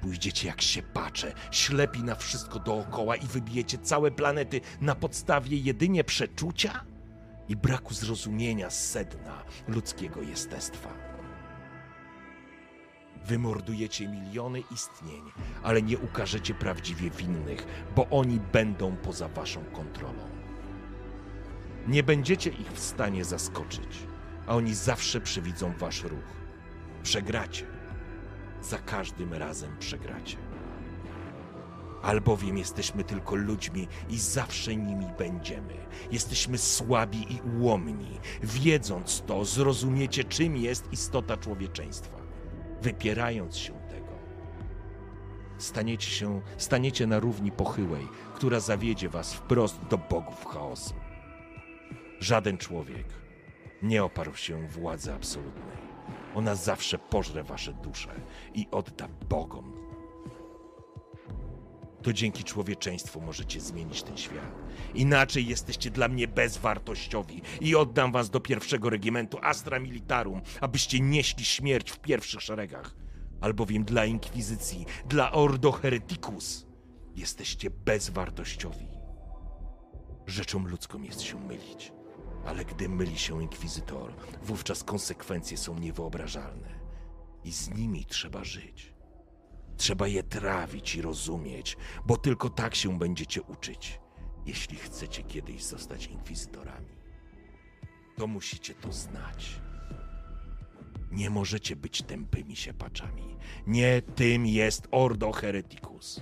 [0.00, 6.04] Pójdziecie jak się pacze, ślepi na wszystko dookoła i wybijecie całe planety na podstawie jedynie
[6.04, 6.84] przeczucia
[7.48, 11.11] i braku zrozumienia sedna ludzkiego jestestwa.
[13.26, 15.22] Wymordujecie miliony istnień,
[15.62, 20.30] ale nie ukażecie prawdziwie winnych, bo oni będą poza waszą kontrolą.
[21.86, 23.98] Nie będziecie ich w stanie zaskoczyć,
[24.46, 26.42] a oni zawsze przewidzą wasz ruch.
[27.02, 27.66] Przegracie.
[28.62, 30.36] Za każdym razem przegracie.
[32.02, 35.74] Albowiem jesteśmy tylko ludźmi i zawsze nimi będziemy.
[36.10, 38.20] Jesteśmy słabi i ułomni.
[38.42, 42.21] Wiedząc to, zrozumiecie, czym jest istota człowieczeństwa
[42.82, 44.12] wypierając się tego,
[45.58, 50.94] staniecie się, staniecie na równi pochyłej, która zawiedzie was wprost do bogów chaosu.
[52.20, 53.06] Żaden człowiek
[53.82, 55.76] nie oparł się władzy absolutnej.
[56.34, 58.10] Ona zawsze pożre wasze dusze
[58.54, 59.71] i odda bogom.
[62.02, 64.62] To dzięki człowieczeństwu możecie zmienić ten świat.
[64.94, 71.44] Inaczej jesteście dla mnie bezwartościowi i oddam was do pierwszego regimentu Astra Militarum, abyście nieśli
[71.44, 72.94] śmierć w pierwszych szeregach.
[73.40, 76.66] Albowiem dla Inkwizycji, dla Ordo Hereticus
[77.14, 78.86] jesteście bezwartościowi.
[80.26, 81.92] Rzeczą ludzką jest się mylić.
[82.46, 86.80] Ale gdy myli się inkwizytor, wówczas konsekwencje są niewyobrażalne.
[87.44, 88.91] I z nimi trzeba żyć.
[89.82, 94.00] Trzeba je trawić i rozumieć, bo tylko tak się będziecie uczyć,
[94.46, 96.96] jeśli chcecie kiedyś zostać inkwizytorami.
[98.16, 99.60] To musicie to znać.
[101.10, 103.36] Nie możecie być tępymi siepaczami.
[103.66, 106.20] Nie tym jest Ordo Hereticus.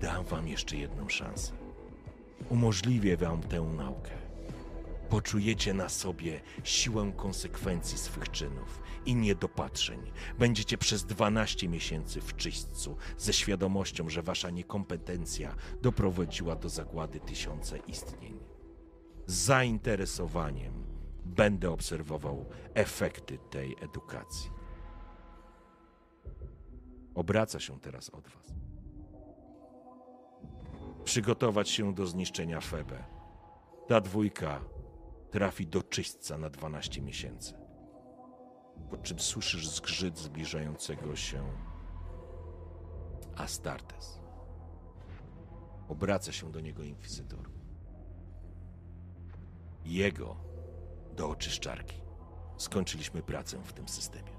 [0.00, 1.52] Dam wam jeszcze jedną szansę.
[2.48, 4.17] Umożliwię wam tę naukę.
[5.10, 10.12] Poczujecie na sobie siłę konsekwencji swych czynów i niedopatrzeń.
[10.38, 17.78] Będziecie przez 12 miesięcy w czyśćcu ze świadomością, że wasza niekompetencja doprowadziła do zagłady tysiące
[17.78, 18.38] istnień.
[19.26, 20.72] Z zainteresowaniem
[21.24, 24.50] będę obserwował efekty tej edukacji.
[27.14, 28.54] Obraca się teraz od was.
[31.04, 33.04] Przygotować się do zniszczenia Febe.
[33.86, 34.60] Ta dwójka
[35.30, 37.54] trafi do czyśćca na 12 miesięcy.
[38.90, 41.52] Po czym słyszysz zgrzyt zbliżającego się
[43.36, 44.20] Astartes.
[45.88, 47.50] Obraca się do niego inkwizytor.
[49.84, 50.36] Jego
[51.16, 52.00] do oczyszczarki.
[52.56, 54.38] Skończyliśmy pracę w tym systemie.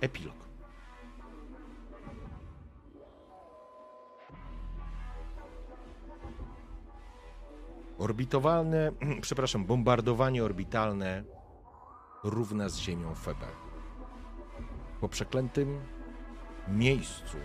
[0.00, 0.51] Epilog.
[8.02, 11.24] Orbitowalne, przepraszam, bombardowanie orbitalne
[12.24, 13.46] równa z Ziemią Febe.
[15.00, 15.80] Po przeklętym
[16.68, 17.36] miejscu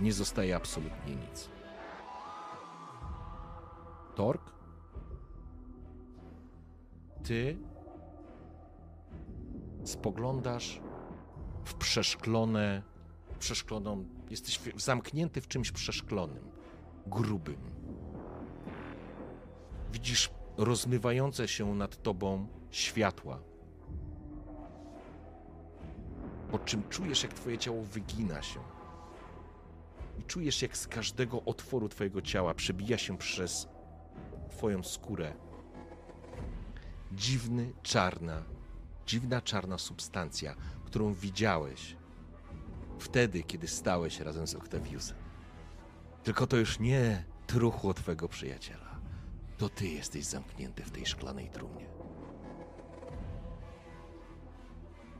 [0.00, 1.48] nie zostaje absolutnie nic.
[4.14, 4.52] Tork?
[7.22, 7.58] Ty
[9.84, 10.80] spoglądasz
[11.64, 12.82] w przeszklone,
[13.38, 16.50] przeszkloną, jesteś zamknięty w czymś przeszklonym,
[17.06, 17.73] grubym.
[19.94, 23.40] Widzisz rozmywające się nad tobą światła.
[26.50, 28.60] Po czym czujesz, jak twoje ciało wygina się.
[30.18, 33.68] I czujesz, jak z każdego otworu twojego ciała przebija się przez
[34.50, 35.32] twoją skórę
[37.12, 38.42] dziwny, czarna,
[39.06, 41.96] dziwna czarna substancja, którą widziałeś
[42.98, 45.16] wtedy, kiedy stałeś razem z Octaviusem.
[46.24, 48.83] Tylko to już nie truchło twego przyjaciela.
[49.58, 51.86] To ty jesteś zamknięty w tej szklanej trumnie.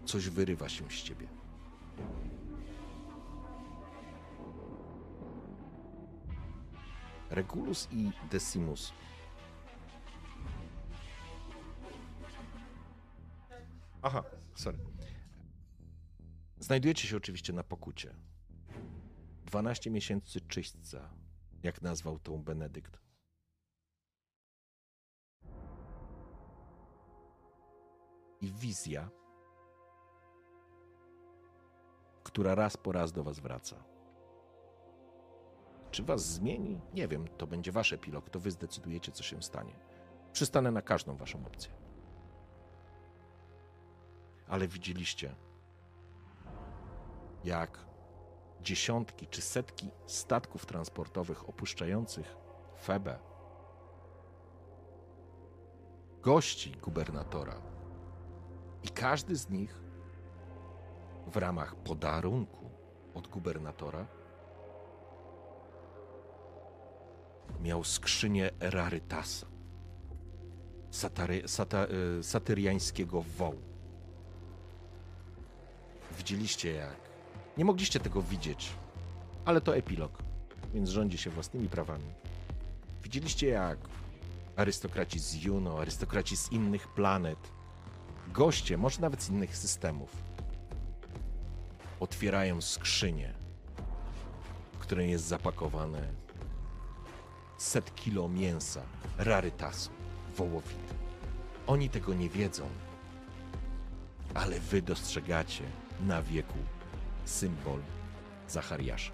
[0.05, 1.29] Coś wyrywa się z ciebie.
[7.31, 8.93] Regulus i Decimus.
[14.03, 14.79] Aha, sorry.
[16.59, 18.15] Znajdujecie się oczywiście na pokucie.
[19.45, 21.11] 12 miesięcy czyśćca,
[21.63, 23.04] jak nazwał tą Benedykt.
[28.45, 29.11] I wizja,
[32.25, 33.85] która raz po raz do was wraca.
[35.91, 36.81] Czy was zmieni?
[36.95, 39.75] Nie wiem, to będzie wasz epilog, to wy zdecydujecie, co się stanie.
[40.33, 41.73] Przystanę na każdą waszą opcję.
[44.49, 45.35] Ale widzieliście,
[47.45, 47.79] jak
[48.61, 52.37] dziesiątki czy setki statków transportowych opuszczających
[52.83, 53.19] Febę
[56.23, 57.74] gości gubernatora.
[58.85, 59.81] I każdy z nich
[61.27, 62.71] w ramach podarunku
[63.15, 64.07] od gubernatora
[67.63, 69.47] miał skrzynię rarytasa,
[70.91, 71.87] satary, sata,
[72.19, 73.63] y, satyriańskiego wołu.
[76.19, 76.97] Widzieliście jak.
[77.57, 78.73] Nie mogliście tego widzieć,
[79.45, 80.19] ale to epilog,
[80.75, 82.15] więc rządzi się własnymi prawami.
[83.03, 83.79] Widzieliście jak
[84.57, 87.39] arystokraci z Juno, arystokraci z innych planet,
[88.35, 90.11] goście, może nawet z innych systemów,
[92.01, 93.35] otwierają skrzynię,
[94.73, 96.09] w której jest zapakowane
[97.59, 98.83] set kilo mięsa,
[99.19, 99.91] rarytasu,
[100.37, 100.95] wołowiny.
[101.67, 102.69] Oni tego nie wiedzą,
[104.35, 105.65] ale wy dostrzegacie
[106.01, 106.59] na wieku
[107.25, 107.81] symbol
[108.49, 109.13] Zachariasza.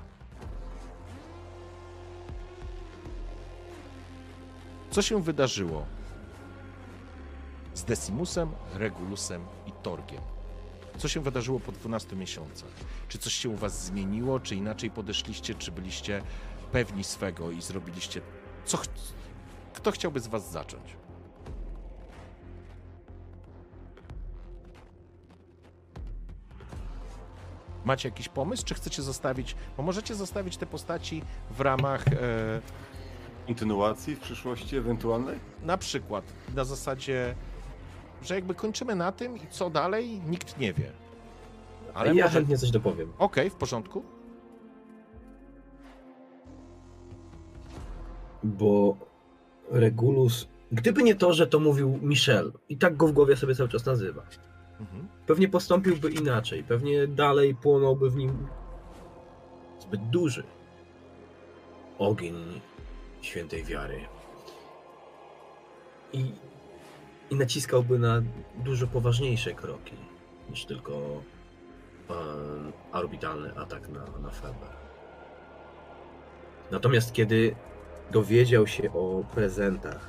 [4.90, 5.86] Co się wydarzyło
[7.80, 10.20] z Decimusem, Regulusem i Torgiem.
[10.98, 12.70] Co się wydarzyło po 12 miesiącach?
[13.08, 16.22] Czy coś się u was zmieniło, czy inaczej podeszliście, czy byliście
[16.72, 18.20] pewni swego i zrobiliście...
[18.64, 18.86] Co ch...
[19.72, 20.96] Kto chciałby z was zacząć?
[27.84, 29.56] Macie jakiś pomysł, czy chcecie zostawić...
[29.76, 32.08] Bo możecie zostawić te postaci w ramach...
[32.08, 32.60] E...
[33.46, 35.38] Kontynuacji w przyszłości ewentualnej?
[35.62, 37.34] Na przykład na zasadzie,
[38.22, 40.90] że jakby kończymy na tym i co dalej, nikt nie wie.
[41.94, 43.12] Ale ja chętnie coś dopowiem.
[43.18, 44.02] Okej, w porządku.
[48.42, 48.96] Bo
[49.70, 53.68] Regulus, gdyby nie to, że to mówił Michel, i tak go w głowie sobie cały
[53.68, 54.22] czas nazywa,
[54.80, 55.08] Mhm.
[55.26, 58.46] pewnie postąpiłby inaczej, pewnie dalej płonąłby w nim
[59.80, 60.42] zbyt duży
[61.98, 62.60] ogień
[63.20, 64.00] świętej wiary.
[66.12, 66.32] I,
[67.30, 68.22] i naciskałby na
[68.64, 69.94] dużo poważniejsze kroki
[70.50, 70.92] niż tylko
[72.08, 74.70] um, orbitalny atak na, na Feber.
[76.70, 77.54] Natomiast kiedy
[78.10, 80.08] dowiedział się o prezentach,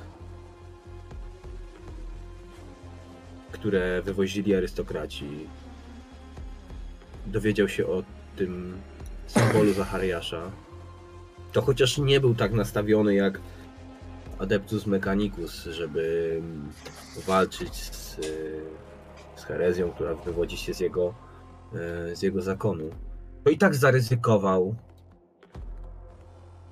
[3.52, 5.48] które wywozili arystokraci,
[7.26, 8.02] dowiedział się o
[8.36, 8.76] tym
[9.26, 10.50] symbolu Zachariasza,
[11.52, 13.40] to chociaż nie był tak nastawiony jak
[14.42, 16.42] Adeptus Mechanicus, żeby
[17.26, 18.20] walczyć z,
[19.36, 21.14] z herezją, która wywodzi się z jego,
[21.74, 22.90] e, z jego zakonu,
[23.44, 24.76] to i tak zaryzykował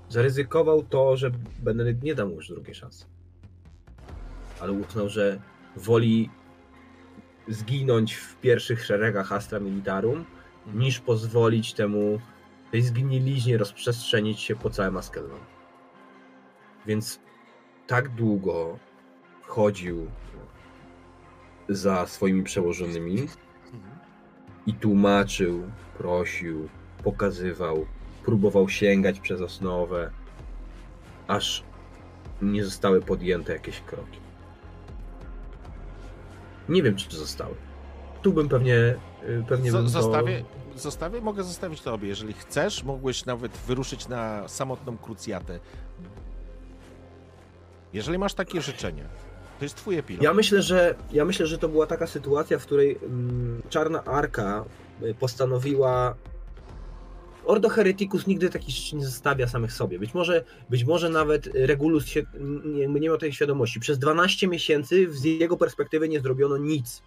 [0.08, 3.04] zaryzykował to, że Benedykt nie da mu już drugiej szansy.
[4.60, 5.40] Ale uznał, że
[5.76, 6.30] woli
[7.48, 10.24] zginąć w pierwszych szeregach Astra Militarum,
[10.74, 12.20] niż pozwolić temu
[12.72, 15.40] tej zgniliźnie rozprzestrzenić się po całym Askelon.
[16.86, 17.20] Więc
[17.90, 18.78] tak długo
[19.46, 20.06] chodził
[21.68, 23.28] za swoimi przełożonymi
[24.66, 25.62] i tłumaczył,
[25.98, 26.68] prosił,
[27.04, 27.86] pokazywał,
[28.24, 30.10] próbował sięgać przez osnowę,
[31.28, 31.62] aż
[32.42, 34.20] nie zostały podjęte jakieś kroki.
[36.68, 37.54] Nie wiem, czy zostały.
[38.22, 38.74] Tu bym pewnie,
[39.28, 40.44] y, pewnie bym Z- to- zostawię,
[40.76, 42.08] zostawię, mogę zostawić to obie.
[42.08, 45.60] Jeżeli chcesz, mógłbyś nawet wyruszyć na samotną krucjatę.
[47.92, 49.04] Jeżeli masz takie życzenie,
[49.58, 50.22] to jest twój epilog.
[50.22, 54.64] Ja myślę, że ja myślę, że to była taka sytuacja, w której mm, Czarna Arka
[55.02, 56.14] y, postanowiła
[57.44, 59.98] Ordo Hereticus nigdy takich rzeczy nie zostawia samych sobie.
[59.98, 62.22] Być może, być może nawet Regulus się,
[62.64, 63.80] nie, nie miał tej świadomości.
[63.80, 67.02] Przez 12 miesięcy z jego perspektywy nie zrobiono nic.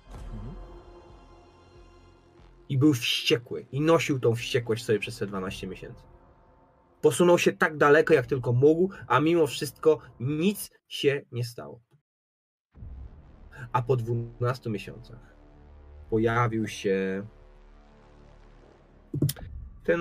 [2.70, 3.66] I był wściekły.
[3.72, 6.13] I nosił tą wściekłość sobie przez te 12 miesięcy.
[7.04, 11.82] Posunął się tak daleko, jak tylko mógł, a mimo wszystko nic się nie stało.
[13.72, 15.36] A po 12 miesiącach
[16.10, 17.28] pojawił się
[19.84, 20.00] ten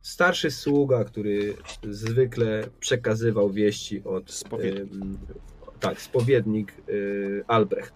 [0.00, 1.54] starszy sługa, który
[1.90, 4.30] zwykle przekazywał wieści od.
[4.30, 4.92] Spowiednik.
[4.92, 5.18] em,
[5.80, 7.94] tak, spowiednik y, Albrecht,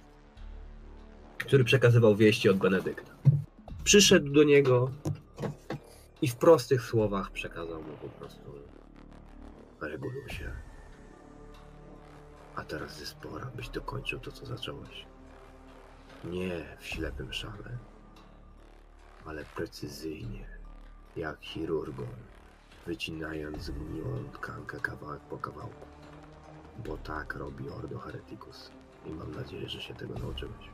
[1.39, 3.13] który przekazywał wieści od Benedykta.
[3.85, 4.91] Przyszedł do niego
[6.23, 8.53] i w prostych słowach przekazał mu po prostu
[9.81, 10.53] reguluj się.
[12.57, 15.07] A teraz jest pora, byś dokończył to, co zacząłeś.
[16.25, 17.79] Nie w ślepym szale,
[19.27, 20.47] ale precyzyjnie,
[21.17, 22.17] jak chirurgon,
[22.87, 25.87] wycinając zgniłą tkankę kawałek po kawałku.
[26.87, 28.71] Bo tak robi Ordo Hereticus.
[29.07, 30.71] I mam nadzieję, że się tego nauczyłeś.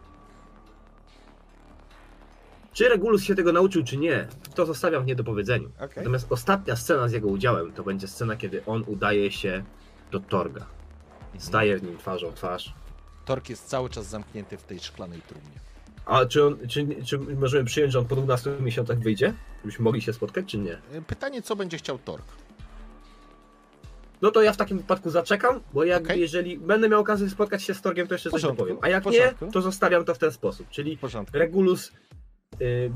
[2.74, 5.70] Czy Regulus się tego nauczył, czy nie, to zostawiam w niedopowiedzeniu.
[5.76, 5.96] Okej.
[5.96, 9.64] Natomiast ostatnia scena z jego udziałem to będzie scena, kiedy on udaje się
[10.10, 10.66] do Torga.
[11.38, 12.74] Staje w nim twarzą twarz.
[13.24, 15.60] Tork jest cały czas zamknięty w tej szklanej trumnie.
[16.06, 19.34] A czy, on, czy, czy możemy przyjąć, że on po 12 miesiącach wyjdzie?
[19.60, 20.72] Żebyśmy mogli się spotkać, czy nie?
[20.92, 22.24] E, Pytanie, co będzie chciał Tork?
[24.22, 26.20] No to ja w takim wypadku zaczekam, bo jak, Okej.
[26.20, 28.78] jeżeli będę miał okazję spotkać się z Torgiem, to jeszcze coś dopowiem.
[28.82, 30.68] A jak nie, to zostawiam to w ten sposób.
[30.70, 30.98] Czyli.
[31.32, 31.92] Regulus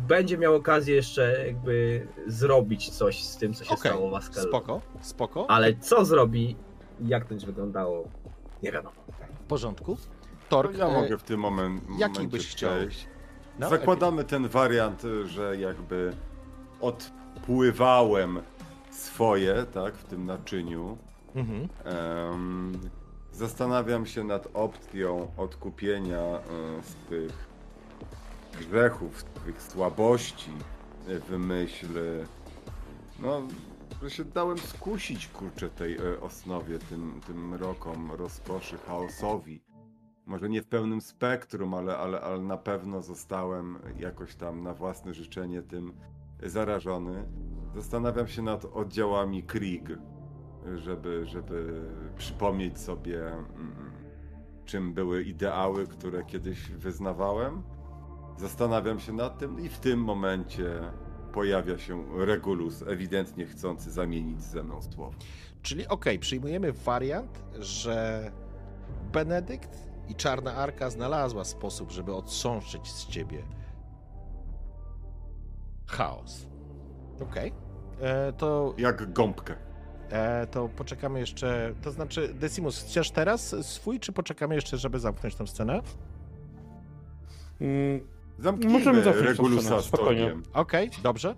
[0.09, 4.45] będzie miał okazję jeszcze jakby zrobić coś z tym, co się Okej, stało w Askel.
[4.49, 5.51] Spoko, spoko.
[5.51, 6.57] Ale co zrobi,
[7.01, 8.09] jak to będzie wyglądało,
[8.62, 8.97] nie wiadomo.
[9.41, 9.97] W porządku.
[10.49, 12.70] Tork, To ja e, mogę w tym moment, jaki byś chciał?
[13.59, 16.12] no, Zakładamy ten wariant, że jakby
[16.81, 18.41] odpływałem
[18.91, 20.99] swoje, tak, w tym naczyniu.
[21.35, 21.69] Mhm.
[21.85, 22.78] Em,
[23.33, 26.41] zastanawiam się nad opcją odkupienia e,
[26.83, 27.48] z tych
[28.61, 30.51] grzechów, tych słabości
[31.07, 31.87] w myśl,
[33.19, 33.43] no,
[34.03, 39.61] że się dałem skusić, kurczę, tej e, osnowie, tym, tym rokom rozkoszy, chaosowi.
[40.27, 45.15] może nie w pełnym spektrum, ale, ale, ale na pewno zostałem jakoś tam na własne
[45.15, 45.93] życzenie tym
[46.43, 47.25] zarażony.
[47.75, 49.89] Zastanawiam się nad oddziałami Krieg,
[50.77, 53.93] żeby, żeby przypomnieć sobie, mm,
[54.65, 57.62] czym były ideały, które kiedyś wyznawałem.
[58.39, 60.81] Zastanawiam się nad tym i w tym momencie
[61.33, 65.12] pojawia się Regulus, ewidentnie chcący zamienić ze mną słowo.
[65.62, 68.31] Czyli okej, przyjmujemy wariant, że
[69.12, 73.42] Benedykt i Czarna Arka znalazła sposób, żeby odsączyć z ciebie
[75.86, 76.47] chaos.
[77.23, 77.52] Okej.
[78.00, 79.55] E, To, Jak gąbkę.
[80.10, 81.75] e, to poczekamy jeszcze.
[81.83, 85.81] To znaczy, Decimus, chcesz teraz swój, czy poczekamy jeszcze, żeby zamknąć tę scenę?
[87.60, 88.00] Mm,
[88.39, 90.36] Zamknijmy Możemy tą Regulusa z spokojnie.
[90.52, 91.34] Okej, dobrze.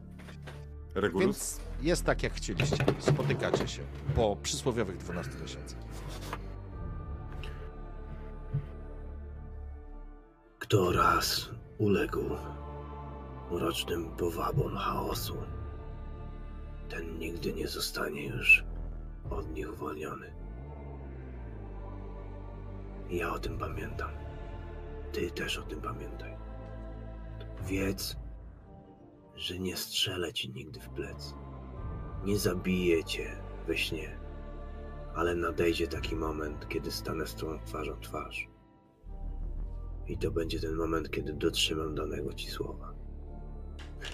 [0.94, 1.24] Regulus?
[1.24, 2.84] Więc jest tak, jak chcieliście.
[2.98, 3.82] Spotykacie się
[4.16, 5.78] po przysłowiowych 12 miesiącach.
[10.58, 12.20] Kto raz uległ
[13.50, 15.36] mrocznym powabom chaosu,
[16.88, 18.64] ten nigdy nie zostanie już
[19.30, 20.32] od nich uwolniony.
[23.10, 24.10] Ja o tym pamiętam.
[25.12, 26.30] Ty też o tym pamiętaj.
[27.66, 28.16] Wiedz,
[29.36, 31.34] że nie strzelę ci nigdy w plec.
[32.24, 34.20] Nie zabiję cię we śnie.
[35.14, 38.48] Ale nadejdzie taki moment, kiedy stanę z tą twarzą twarz.
[40.06, 42.94] I to będzie ten moment, kiedy dotrzymam danego ci słowa.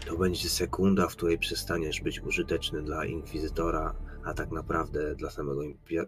[0.06, 3.94] To będzie sekunda, w której przestaniesz być użyteczny dla inkwizytora,
[4.24, 5.60] a tak naprawdę dla samego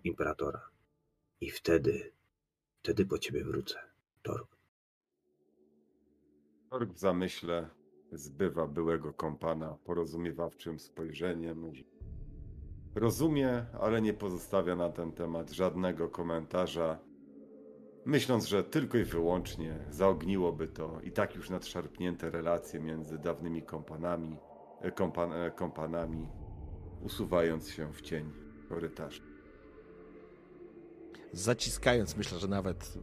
[0.05, 0.60] imperatora.
[1.41, 2.12] I wtedy,
[2.83, 3.78] wtedy po ciebie wrócę.
[4.23, 4.58] Torg.
[6.71, 7.69] Torg w zamyśle
[8.13, 11.73] zbywa byłego kompana porozumiewawczym spojrzeniem.
[12.95, 16.99] Rozumie, ale nie pozostawia na ten temat żadnego komentarza,
[18.05, 24.37] myśląc, że tylko i wyłącznie zaogniłoby to i tak już nadszarpnięte relacje między dawnymi kompanami,
[24.95, 26.29] kompan, kompanami,
[27.03, 28.33] usuwając się w cień
[28.69, 29.23] korytarza.
[31.33, 32.99] Zaciskając, myślę, że nawet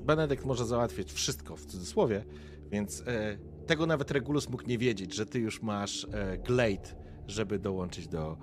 [0.00, 2.24] Benedykt może załatwić wszystko w cudzysłowie,
[2.72, 6.94] więc e, tego nawet Regulus mógł nie wiedzieć, że ty już masz e, Glade,
[7.26, 8.36] żeby dołączyć do,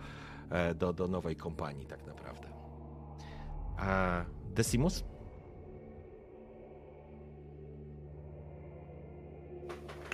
[0.49, 2.47] e, do, do nowej kompanii tak naprawdę.
[3.77, 4.25] A
[4.55, 5.03] Decimus?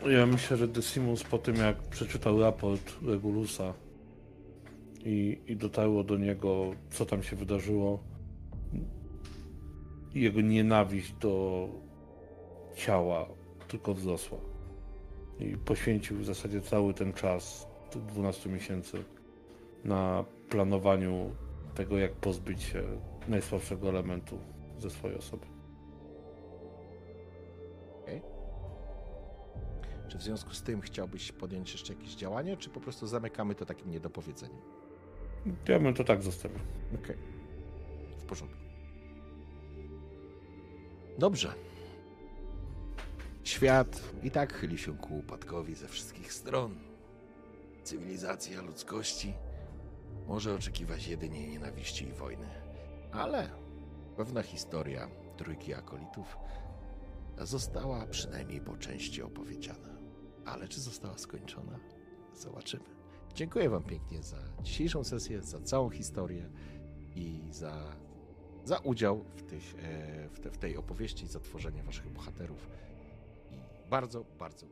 [0.05, 3.73] Ja myślę, że Decimus po tym jak przeczytał raport Regulusa
[5.05, 8.03] i, i dotarło do niego, co tam się wydarzyło,
[10.13, 11.67] jego nienawiść do
[12.75, 13.34] ciała
[13.67, 14.37] tylko wzrosła.
[15.39, 19.03] I poświęcił w zasadzie cały ten czas, tych 12 miesięcy,
[19.83, 21.31] na planowaniu
[21.75, 22.83] tego, jak pozbyć się
[23.27, 24.37] najsłabszego elementu
[24.79, 25.45] ze swojej osoby.
[30.15, 33.65] Czy w związku z tym chciałbyś podjąć jeszcze jakieś działanie, czy po prostu zamykamy to
[33.65, 34.61] takim niedopowiedzeniem?
[35.67, 36.59] Ja bym to tak zostawił.
[37.03, 37.15] Okej.
[38.17, 38.59] W porządku.
[41.17, 41.53] Dobrze.
[43.45, 46.75] Świat i tak chyli się ku upadkowi ze wszystkich stron.
[47.83, 49.33] Cywilizacja ludzkości
[50.27, 52.47] może oczekiwać jedynie nienawiści i wojny.
[53.11, 53.49] Ale
[54.17, 56.37] pewna historia trójki akolitów
[57.37, 59.89] została przynajmniej po części opowiedziana.
[60.45, 61.79] Ale czy została skończona?
[62.33, 62.85] Zobaczymy.
[63.33, 66.49] Dziękuję Wam pięknie za dzisiejszą sesję, za całą historię
[67.15, 67.95] i za,
[68.63, 72.67] za udział w, tych, e, w, te, w tej opowieści, za tworzenie Waszych bohaterów.
[73.89, 74.67] Bardzo, bardzo